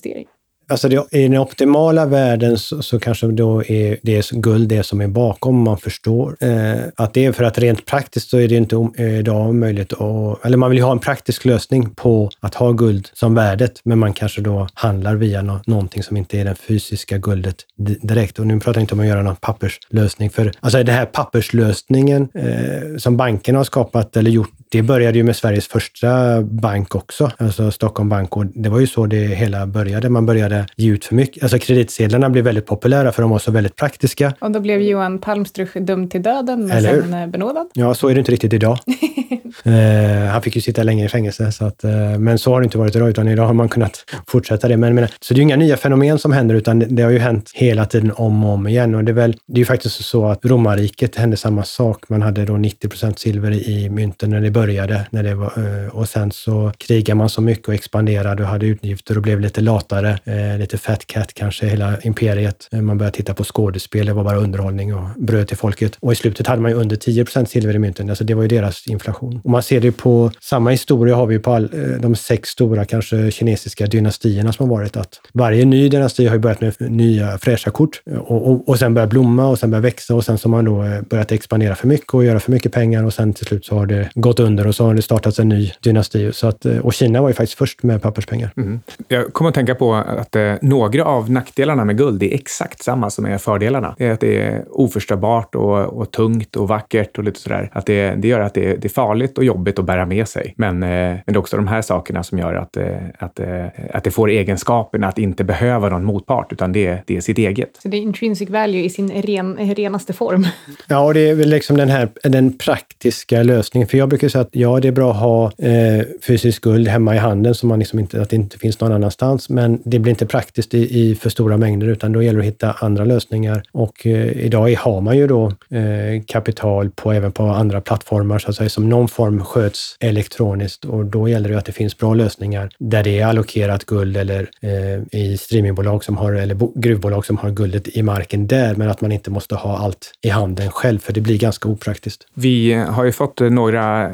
Alltså 0.71 0.89
det, 0.89 1.07
I 1.11 1.23
den 1.23 1.39
optimala 1.39 2.07
världen 2.07 2.59
så, 2.59 2.83
så, 2.83 2.99
kanske 2.99 3.27
då 3.27 3.65
är 3.65 3.99
det 4.03 4.31
guld 4.31 4.69
det 4.69 4.83
som 4.83 5.01
är 5.01 5.09
bakom, 5.09 5.63
man 5.63 5.79
förstår. 5.79 6.37
Eh, 6.41 6.81
att 6.97 7.15
det 7.15 7.25
är 7.25 7.33
för 7.33 7.45
att 7.45 7.59
rent 7.59 7.87
praktiskt 7.87 8.31
så 8.31 8.39
är 8.39 8.49
det 8.49 8.55
inte 8.55 8.89
eh, 8.99 9.19
idag 9.19 9.55
möjligt 9.55 9.93
att, 9.93 10.45
eller 10.45 10.57
man 10.57 10.71
vill 10.71 10.79
ju 10.79 10.85
ha 10.85 10.93
en 10.93 10.99
praktisk 10.99 11.45
lösning 11.45 11.91
på 11.91 12.31
att 12.41 12.55
ha 12.55 12.73
guld 12.73 13.09
som 13.13 13.35
värdet, 13.35 13.81
men 13.85 13.99
man 13.99 14.13
kanske 14.13 14.41
då 14.41 14.69
handlar 14.75 15.15
via 15.15 15.43
no, 15.43 15.61
någonting 15.67 16.03
som 16.03 16.17
inte 16.17 16.41
är 16.41 16.45
det 16.45 16.55
fysiska 16.55 17.19
guldet 17.19 17.57
direkt. 18.03 18.39
Och 18.39 18.47
nu 18.47 18.61
pratar 18.61 18.81
jag 18.81 18.83
inte 18.83 18.95
om 18.95 19.01
att 19.01 19.07
göra 19.07 19.23
någon 19.23 19.37
papperslösning, 19.37 20.31
för 20.31 20.53
alltså 20.61 20.83
den 20.83 20.95
här 20.95 21.07
papperslösningen 21.07 22.29
eh, 22.35 22.99
som 22.99 23.17
bankerna 23.17 23.59
har 23.59 23.65
skapat 23.65 24.17
eller 24.17 24.31
gjort 24.31 24.58
det 24.71 24.83
började 24.83 25.19
ju 25.19 25.25
med 25.25 25.37
Sveriges 25.37 25.69
första 25.69 26.43
bank 26.43 26.95
också, 26.95 27.31
alltså 27.37 27.71
Stockholm 27.71 28.09
Bank. 28.09 28.37
Och 28.37 28.47
det 28.47 28.69
var 28.69 28.81
ju 28.81 28.87
så 28.87 29.07
det 29.07 29.17
hela 29.17 29.67
började. 29.67 30.09
Man 30.09 30.27
började 30.27 30.67
ge 30.77 30.91
ut 30.91 31.05
för 31.05 31.15
mycket. 31.15 31.43
Alltså 31.43 31.59
kreditsedlarna 31.59 32.31
blev 32.31 32.45
väldigt 32.45 32.67
populära 32.67 33.13
för 33.13 33.23
de 33.23 33.31
var 33.31 33.39
så 33.39 33.51
väldigt 33.51 33.77
praktiska. 33.77 34.35
Och 34.39 34.51
då 34.51 34.61
blev 34.61 34.83
Johan 34.83 35.19
Palmstruch 35.19 35.77
dömd 35.81 36.11
till 36.11 36.23
döden 36.23 36.67
men 36.67 36.83
sen 36.83 37.15
eh, 37.15 37.27
benådad. 37.27 37.67
Ja, 37.73 37.95
så 37.95 38.09
är 38.09 38.15
det 38.15 38.19
inte 38.19 38.33
riktigt 38.33 38.53
idag. 38.53 38.79
eh, 39.65 40.31
han 40.33 40.43
fick 40.43 40.57
ju 40.57 40.63
sitta 40.63 40.83
länge 40.83 41.05
i 41.05 41.09
fängelse, 41.09 41.53
så 41.53 41.65
att, 41.65 41.85
eh, 41.85 42.19
men 42.19 42.39
så 42.39 42.53
har 42.53 42.61
det 42.61 42.65
inte 42.65 42.79
varit 42.79 42.97
idag, 42.97 43.09
utan 43.09 43.29
idag 43.29 43.47
har 43.47 43.55
man 43.55 43.69
kunnat 43.69 44.05
fortsätta 44.27 44.69
det. 44.69 44.77
Men, 44.77 44.95
men, 44.95 45.09
så 45.21 45.35
det 45.35 45.37
är 45.37 45.37
ju 45.37 45.43
inga 45.43 45.57
nya 45.57 45.77
fenomen 45.77 46.19
som 46.19 46.33
händer, 46.33 46.55
utan 46.55 46.79
det, 46.79 46.87
det 46.87 47.03
har 47.03 47.11
ju 47.11 47.19
hänt 47.19 47.51
hela 47.55 47.87
tiden 47.87 48.13
om 48.17 48.45
och 48.45 48.53
om 48.53 48.67
igen. 48.67 48.95
Och 48.95 49.05
det 49.05 49.13
är, 49.13 49.15
väl, 49.15 49.37
det 49.47 49.55
är 49.55 49.59
ju 49.59 49.65
faktiskt 49.65 50.05
så 50.05 50.27
att 50.27 50.45
romarriket 50.45 51.17
hände 51.17 51.37
samma 51.37 51.65
sak. 51.65 52.09
Man 52.09 52.23
hade 52.23 52.45
då 52.45 52.53
90 52.57 52.89
procent 52.89 53.19
silver 53.19 53.69
i 53.69 53.91
mynten 53.91 54.31
när 54.31 54.41
det 54.41 54.51
började. 54.61 55.07
När 55.11 55.23
det 55.23 55.35
var, 55.35 55.53
eh, 55.57 55.89
och 55.89 56.09
sen 56.09 56.33
så 56.33 56.73
krigade 56.79 57.15
man 57.15 57.29
så 57.29 57.41
mycket 57.41 57.69
och 57.69 57.75
expanderade 57.75 58.43
och 58.43 58.49
hade 58.49 58.67
utgifter 58.67 59.17
och 59.17 59.23
blev 59.23 59.41
lite 59.41 59.61
latare. 59.61 60.19
Eh, 60.25 60.59
lite 60.59 60.79
fat 60.79 61.07
cat 61.07 61.35
kanske, 61.35 61.67
hela 61.67 62.01
imperiet. 62.01 62.69
Eh, 62.73 62.81
man 62.81 62.99
började 62.99 63.17
titta 63.17 63.35
på 63.35 63.45
skådespel, 63.45 64.07
det 64.07 64.13
var 64.13 64.25
bara 64.25 64.37
underhållning 64.37 64.95
och 64.95 65.09
bröd 65.17 65.49
till 65.49 65.57
folket. 65.57 65.97
Och 66.01 66.13
i 66.13 66.15
slutet 66.15 66.47
hade 66.47 66.63
man 66.63 66.71
ju 66.71 66.77
under 66.77 66.97
10 66.97 67.25
procent 67.25 67.51
silver 67.51 67.75
i 67.75 67.79
mynten. 67.79 68.09
Alltså 68.09 68.25
det 68.25 68.35
var 68.35 68.43
ju 68.43 68.49
deras 68.49 68.87
inflation. 68.87 69.41
Och 69.45 69.51
man 69.51 69.63
ser 69.63 69.81
det 69.81 69.93
på, 69.93 70.31
samma 70.41 70.71
historia 70.71 71.17
har 71.17 71.27
vi 71.27 71.39
på 71.39 71.53
all, 71.53 71.71
de 72.01 72.17
sex 72.17 72.49
stora 72.49 72.85
kanske 72.85 73.31
kinesiska 73.31 73.87
dynastierna 73.87 74.53
som 74.53 74.69
har 74.69 74.77
varit. 74.77 74.97
Att 74.97 75.21
varje 75.33 75.65
ny 75.65 75.89
dynasti 75.89 76.27
har 76.27 76.35
ju 76.35 76.41
börjat 76.41 76.61
med 76.61 76.75
nya 76.81 77.39
fräscha 77.39 77.71
kort 77.71 78.03
och, 78.17 78.51
och, 78.51 78.69
och 78.69 78.79
sen 78.79 78.95
börjat 78.95 79.11
blomma 79.11 79.47
och 79.47 79.59
sen 79.59 79.71
börjat 79.71 79.85
växa 79.85 80.15
och 80.15 80.25
sen 80.25 80.39
så 80.39 80.49
har 80.49 80.51
man 80.51 80.65
då 80.65 81.03
börjat 81.11 81.33
expandera 81.33 81.75
för 81.75 81.89
mycket 81.89 82.15
och 82.15 82.25
göra 82.25 82.41
för 82.41 82.53
mycket 82.53 82.73
pengar 82.73 83.05
och 83.05 83.15
sen 83.15 83.33
till 83.33 83.47
slut 83.47 83.65
så 83.65 83.75
har 83.75 83.87
det 83.87 84.11
gått 84.15 84.41
under 84.41 84.48
och 84.57 84.75
så 84.75 84.85
har 84.85 84.95
det 84.95 85.03
startats 85.03 85.39
en 85.39 85.49
ny 85.49 85.73
dynasti. 85.81 86.33
Så 86.33 86.47
att, 86.47 86.65
och 86.65 86.95
Kina 86.95 87.21
var 87.21 87.29
ju 87.29 87.35
faktiskt 87.35 87.59
först 87.59 87.83
med 87.83 88.03
papperspengar. 88.03 88.51
Mm. 88.57 88.81
Jag 89.09 89.33
kommer 89.33 89.49
att 89.49 89.55
tänka 89.55 89.75
på 89.75 89.95
att 89.95 90.37
eh, 90.37 90.55
några 90.63 91.05
av 91.05 91.31
nackdelarna 91.31 91.85
med 91.85 91.99
guld 91.99 92.23
är 92.23 92.35
exakt 92.35 92.83
samma 92.83 93.11
som 93.11 93.27
är 93.27 93.39
fördelarna. 93.39 93.95
Det 93.99 94.07
är 94.07 94.13
att 94.13 94.21
det 94.21 94.43
är 94.43 94.65
oförstörbart 94.71 95.55
och, 95.55 95.79
och 95.79 96.11
tungt 96.11 96.57
och 96.57 96.69
vackert 96.69 97.19
och 97.19 97.25
lite 97.25 97.41
sådär. 97.41 97.71
Att 97.73 97.87
det, 97.87 98.15
det 98.15 98.29
gör 98.29 98.41
att 98.41 98.55
det, 98.55 98.77
det, 98.77 98.85
är 98.85 98.89
farligt 98.89 99.39
och 99.39 99.45
jobbigt 99.45 99.79
att 99.79 99.85
bära 99.85 100.07
med 100.07 100.29
sig. 100.29 100.55
Men, 100.57 100.83
eh, 100.83 100.89
men 100.89 101.23
det 101.27 101.33
är 101.33 101.39
också 101.39 101.57
de 101.57 101.69
här 101.69 101.83
sakerna 101.83 102.23
som 102.23 102.39
gör 102.39 102.55
att, 102.55 102.77
eh, 102.77 102.87
att, 103.19 103.41
eh, 103.41 103.67
att 103.93 104.05
det 104.05 104.11
får 104.11 104.31
egenskapen 104.31 105.05
att 105.05 105.19
inte 105.19 105.45
behöva 105.45 105.89
någon 105.89 106.05
motpart, 106.05 106.53
utan 106.53 106.73
det, 106.73 107.03
det 107.07 107.17
är 107.17 107.21
sitt 107.21 107.39
eget. 107.39 107.71
Så 107.83 107.89
det 107.89 107.97
är 107.97 108.01
intrinsic 108.01 108.51
value 108.51 108.81
i 108.81 108.91
sin 108.91 109.11
ren, 109.23 109.75
renaste 109.75 110.13
form? 110.13 110.47
Ja, 110.87 111.01
och 111.01 111.15
det 111.15 111.29
är 111.29 111.35
väl 111.35 111.49
liksom 111.49 111.77
den 111.77 111.89
här 111.89 112.09
den 112.23 112.59
praktiska 112.59 113.43
lösningen. 113.43 113.89
För 113.89 113.99
jag 113.99 114.09
brukar 114.09 114.29
säga 114.29 114.38
att 114.39 114.49
ja, 114.53 114.81
det 114.81 114.89
är 114.89 114.93
bra 114.93 115.11
att 115.11 115.17
ha 115.17 115.53
eh, 115.59 116.07
fysiskt 116.23 116.61
guld 116.61 116.89
hemma 116.89 117.15
i 117.15 117.19
handen, 117.19 117.55
så 117.55 117.67
man 117.67 117.79
liksom 117.79 117.99
inte, 117.99 118.23
att 118.23 118.31
det 118.31 118.37
inte 118.37 118.59
finns 118.59 118.81
någon 118.81 118.93
annanstans. 118.93 119.49
Men 119.49 119.81
det 119.85 119.99
blir 119.99 120.11
inte 120.11 120.27
praktiskt 120.27 120.75
i, 120.75 121.01
i 121.01 121.15
för 121.15 121.31
stora 121.31 121.57
mängder, 121.57 121.87
utan 121.87 122.13
då 122.13 122.23
gäller 122.23 122.39
det 122.39 122.45
att 122.45 122.55
hitta 122.55 122.73
andra 122.73 123.05
lösningar. 123.05 123.63
Och 123.73 124.07
eh, 124.07 124.45
idag 124.47 124.75
har 124.79 125.01
man 125.01 125.17
ju 125.17 125.27
då 125.27 125.47
eh, 125.71 126.23
kapital 126.27 126.91
på, 126.91 127.13
även 127.13 127.33
på 127.33 127.43
andra 127.43 127.81
plattformar, 127.81 128.39
så 128.39 128.51
att 128.51 128.57
säga, 128.57 128.69
som 128.69 128.89
någon 128.89 129.09
form 129.09 129.45
sköts 129.45 129.97
elektroniskt. 130.01 130.85
Och 130.85 131.05
då 131.05 131.29
gäller 131.29 131.49
det 131.49 131.59
att 131.59 131.65
det 131.65 131.73
finns 131.73 131.99
bra 131.99 132.15
lösningar 132.15 132.71
där 132.79 133.03
det 133.03 133.19
är 133.19 133.27
allokerat 133.27 133.85
guld 133.85 134.17
eller 134.17 134.49
eh, 134.63 135.21
i 135.21 135.37
streamingbolag 135.39 136.05
som 136.05 136.17
har, 136.17 136.33
eller 136.33 136.81
gruvbolag 136.81 137.27
som 137.27 137.39
har 137.39 137.51
guldet 137.51 137.89
i 137.89 138.03
marken 138.03 138.47
där, 138.47 138.75
men 138.75 138.91
att 138.91 139.01
man 139.01 139.13
inte 139.13 139.31
måste 139.31 139.55
ha 139.55 139.79
allt 139.79 140.13
i 140.23 140.29
handen 140.29 140.71
själv, 140.71 140.99
för 140.99 141.13
det 141.13 141.21
blir 141.21 141.39
ganska 141.39 141.69
opraktiskt. 141.69 142.27
Vi 142.35 142.73
har 142.73 143.05
ju 143.05 143.13
fått 143.13 143.41
eh, 143.41 143.51
några 143.51 144.11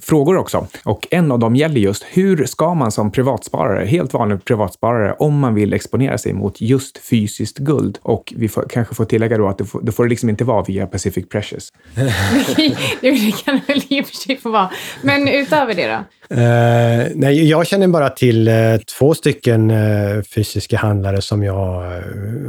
frågor 0.00 0.36
också 0.36 0.66
och 0.84 1.08
en 1.10 1.32
av 1.32 1.38
dem 1.38 1.56
gäller 1.56 1.80
just 1.80 2.04
hur 2.08 2.44
ska 2.46 2.74
man 2.74 2.92
som 2.92 3.10
privatsparare, 3.10 3.86
helt 3.86 4.14
vanlig 4.14 4.44
privatsparare, 4.44 5.12
om 5.12 5.38
man 5.38 5.54
vill 5.54 5.72
exponera 5.72 6.18
sig 6.18 6.32
mot 6.32 6.60
just 6.60 6.98
fysiskt 6.98 7.58
guld? 7.58 7.98
Och 8.02 8.32
vi 8.36 8.48
får, 8.48 8.66
kanske 8.70 8.94
får 8.94 9.04
tillägga 9.04 9.38
då 9.38 9.48
att 9.48 9.58
det 9.58 9.64
får, 9.64 9.80
det 9.82 9.92
får 9.92 10.08
liksom 10.08 10.28
inte 10.28 10.44
vara 10.44 10.62
via 10.62 10.86
Pacific 10.86 11.28
Precious. 11.28 11.72
det 13.00 13.44
kan 13.44 13.60
väl 13.66 13.82
i 13.88 14.02
och 14.02 14.06
för 14.06 14.16
sig 14.16 14.36
få 14.36 14.50
vara. 14.50 14.70
Men 15.02 15.28
utöver 15.28 15.74
det 15.74 15.86
då? 15.86 16.04
Uh, 16.30 17.06
nej, 17.14 17.48
jag 17.48 17.66
känner 17.66 17.88
bara 17.88 18.08
till 18.08 18.48
uh, 18.48 18.76
två 18.98 19.14
stycken 19.14 19.70
uh, 19.70 20.22
fysiska 20.22 20.78
handlare 20.78 21.22
som 21.22 21.42
jag 21.42 21.54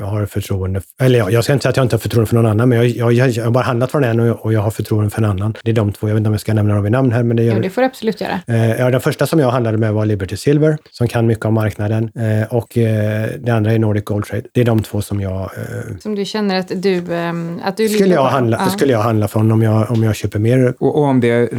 har 0.02 0.26
förtroende 0.26 0.82
för. 0.82 1.06
Eller 1.06 1.20
ja, 1.20 1.30
jag 1.30 1.44
ska 1.44 1.54
inte 1.54 1.64
säga 1.64 1.70
att 1.70 1.78
jag 1.78 1.86
inte 1.86 1.96
har 1.96 2.00
förtroende 2.00 2.30
för 2.30 2.36
någon 2.36 2.46
annan, 2.46 2.70
men 2.70 2.78
jag, 2.78 2.88
jag, 2.88 3.14
jag, 3.14 3.30
jag 3.30 3.44
har 3.44 3.52
bara 3.52 3.64
handlat 3.64 3.92
från 3.92 4.04
en 4.04 4.20
och, 4.20 4.46
och, 4.46 4.54
jag 4.54 4.62
har 4.62 4.72
förtroende 4.72 5.10
för 5.10 5.18
en 5.18 5.30
annan. 5.30 5.56
Det 5.64 5.72
är 5.72 5.76
de 5.76 5.94
två. 5.94 6.08
Jag 6.08 6.14
vet 6.14 6.20
inte 6.20 6.28
om 6.28 6.34
jag 6.34 6.42
ska 6.42 6.54
nämna 6.54 6.74
dem 6.74 6.84
vid 6.84 6.92
namn 6.92 7.07
här, 7.12 7.24
men 7.24 7.38
det 7.38 7.44
gör 7.44 7.56
Jo, 7.56 7.62
det 7.62 7.70
får 7.70 7.82
du 7.82 7.86
absolut 7.86 8.22
göra. 8.22 8.40
ja, 8.80 8.90
den 8.90 9.02
första 9.02 9.28
som 9.28 9.40
jag 9.40 9.52
handlade 9.52 9.78
med 9.78 9.94
var 9.94 10.06
Liberty 10.06 10.38
Silver, 10.38 10.78
som 10.92 11.08
kan 11.08 11.28
mycket 11.28 11.46
om 11.46 11.54
marknaden. 11.54 12.12
och 12.50 12.68
det 13.40 13.50
andra 13.50 13.72
är 13.72 13.80
Nordic 13.80 14.04
Gold 14.04 14.26
Trade. 14.26 14.44
Det 14.52 14.62
är 14.62 14.66
de 14.66 14.84
två 14.84 15.02
som 15.02 15.22
jag... 15.22 15.52
som 16.00 16.16
du 16.16 16.26
känner 16.26 16.60
att 16.60 16.72
du... 16.76 17.04
att 17.64 17.78
du 17.78 17.90
skulle, 17.90 18.14
jag 18.14 18.24
handla, 18.24 18.58
ja. 18.66 18.70
skulle 18.72 18.94
jag 18.94 19.00
handla 19.00 19.28
från 19.28 19.52
om 19.52 19.62
jag, 19.62 19.92
om 19.92 20.04
jag 20.04 20.16
köper 20.16 20.40
mer. 20.40 20.74
Och, 20.80 20.98
och 20.98 21.04
om 21.04 21.20
det 21.20 21.52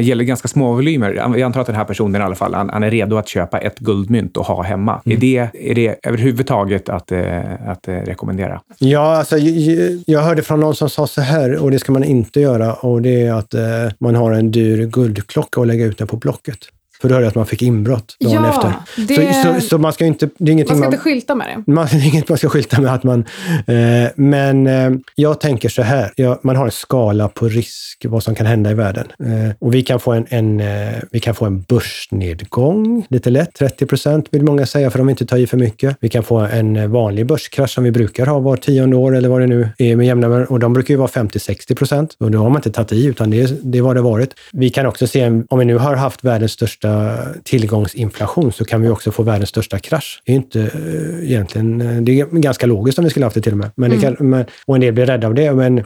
gäller 0.00 0.24
ganska 0.24 0.48
små 0.48 0.72
volymer. 0.72 1.12
Jag 1.12 1.42
antar 1.42 1.60
att 1.60 1.66
den 1.66 1.76
här 1.76 1.84
personen 1.84 2.22
i 2.22 2.24
alla 2.24 2.34
fall, 2.34 2.54
han, 2.54 2.70
han 2.70 2.82
är 2.82 2.90
redo 2.90 3.16
att 3.16 3.28
köpa 3.28 3.58
ett 3.58 3.78
guldmynt 3.78 4.36
och 4.36 4.46
ha 4.46 4.62
hemma. 4.62 5.02
Mm. 5.04 5.16
Är, 5.16 5.20
det, 5.20 5.48
är 5.70 5.74
det 5.74 5.96
överhuvudtaget 6.02 6.88
att, 6.88 7.12
eh, 7.12 7.68
att 7.68 7.88
eh, 7.88 7.94
rekommendera? 7.94 8.60
Ja, 8.78 9.16
alltså, 9.16 9.38
jag, 9.38 10.02
jag 10.06 10.20
hörde 10.20 10.42
från 10.42 10.60
någon 10.60 10.74
som 10.74 10.90
sa 10.90 11.06
så 11.06 11.20
här, 11.20 11.56
och 11.56 11.70
det 11.70 11.78
ska 11.78 11.92
man 11.92 12.04
inte 12.04 12.40
göra, 12.40 12.74
och 12.74 13.02
det 13.02 13.22
är 13.22 13.32
att 13.32 13.54
eh, 13.54 13.62
man 13.98 14.14
har 14.14 14.32
en 14.32 14.50
dyr 14.50 14.85
guldklocka 14.86 15.60
och 15.60 15.66
lägga 15.66 15.84
ut 15.84 15.98
den 15.98 16.06
på 16.06 16.16
Blocket. 16.16 16.58
För 17.00 17.08
då 17.08 17.14
hörde 17.14 17.24
jag 17.24 17.28
att 17.28 17.34
man 17.34 17.46
fick 17.46 17.62
inbrott 17.62 18.16
dagen 18.20 18.32
ja, 18.34 18.48
efter. 18.48 18.72
Det... 19.06 19.34
Så, 19.34 19.54
så, 19.54 19.68
så, 19.68 19.78
man 19.78 19.92
ska 19.92 20.04
inte... 20.04 20.28
Det 20.38 20.50
är 20.50 20.52
ingenting 20.52 20.72
man 20.72 20.76
ska 20.76 20.84
man, 20.84 20.92
inte 20.92 21.02
skylta 21.02 21.34
med 21.34 21.46
det. 21.66 21.72
Man, 21.72 21.86
det 21.90 21.96
är 21.96 22.06
inget 22.06 22.28
man 22.28 22.38
ska 22.38 22.48
skylta 22.48 22.80
med. 22.80 22.94
att 22.94 23.04
man... 23.04 23.24
Eh, 23.66 24.10
men 24.16 24.66
eh, 24.66 24.90
jag 25.14 25.40
tänker 25.40 25.68
så 25.68 25.82
här. 25.82 26.12
Ja, 26.16 26.40
man 26.42 26.56
har 26.56 26.64
en 26.64 26.70
skala 26.70 27.28
på 27.28 27.48
risk, 27.48 28.06
vad 28.08 28.22
som 28.22 28.34
kan 28.34 28.46
hända 28.46 28.70
i 28.70 28.74
världen. 28.74 29.06
Eh, 29.20 29.54
och 29.58 29.74
vi 29.74 29.82
kan, 29.82 30.00
få 30.00 30.12
en, 30.12 30.26
en 30.28 30.60
eh, 30.60 30.94
vi 31.10 31.20
kan 31.20 31.34
få 31.34 31.44
en 31.44 31.62
börsnedgång, 31.62 33.06
lite 33.08 33.30
lätt. 33.30 33.54
30 33.54 33.86
procent 33.86 34.28
vill 34.30 34.42
många 34.42 34.66
säga, 34.66 34.90
för 34.90 34.98
de 34.98 35.08
inte 35.08 35.26
ta 35.26 35.38
i 35.38 35.46
för 35.46 35.56
mycket. 35.56 35.96
Vi 36.00 36.08
kan 36.08 36.22
få 36.22 36.38
en 36.38 36.90
vanlig 36.92 37.26
börskrasch 37.26 37.70
som 37.70 37.84
vi 37.84 37.90
brukar 37.90 38.26
ha 38.26 38.38
var 38.38 38.56
tionde 38.56 38.96
år, 38.96 39.16
eller 39.16 39.28
vad 39.28 39.40
det 39.40 39.46
nu 39.46 39.68
är 39.78 39.96
med 39.96 40.06
jämna 40.06 40.46
Och 40.46 40.58
de 40.58 40.72
brukar 40.72 40.94
ju 40.94 40.98
vara 40.98 41.08
50-60 41.08 41.74
procent. 41.74 42.16
Och 42.18 42.30
då 42.30 42.38
har 42.38 42.50
man 42.50 42.58
inte 42.58 42.72
tagit 42.72 42.92
i, 42.92 43.06
utan 43.06 43.30
det, 43.30 43.72
det 43.72 43.78
är 43.78 43.82
vad 43.82 43.96
det 43.96 44.02
varit. 44.02 44.34
Vi 44.52 44.70
kan 44.70 44.86
också 44.86 45.06
se, 45.06 45.42
om 45.48 45.58
vi 45.58 45.64
nu 45.64 45.78
har 45.78 45.94
haft 45.94 46.24
världens 46.24 46.52
största 46.52 46.85
största 46.86 47.40
tillgångsinflation 47.44 48.52
så 48.52 48.64
kan 48.64 48.82
vi 48.82 48.88
också 48.88 49.10
få 49.10 49.22
världens 49.22 49.48
största 49.48 49.78
krasch. 49.78 50.22
Det 50.24 50.32
är 50.32 50.36
inte 50.36 50.60
äh, 50.60 51.30
egentligen, 51.30 51.80
eh, 51.80 52.02
det 52.02 52.20
är 52.20 52.26
ganska 52.26 52.66
logiskt 52.66 52.98
om 52.98 53.04
vi 53.04 53.10
skulle 53.10 53.26
haft 53.26 53.34
det 53.34 53.40
till 53.40 53.52
och 53.52 53.58
med. 53.58 53.70
Men, 53.76 53.92
mm. 53.92 54.02
kan, 54.02 54.30
men 54.30 54.44
och 54.66 54.74
en 54.74 54.80
del 54.80 54.92
blir 54.92 55.06
rädda 55.06 55.26
av 55.26 55.34
det. 55.34 55.52
Men, 55.52 55.78
äh, 55.78 55.84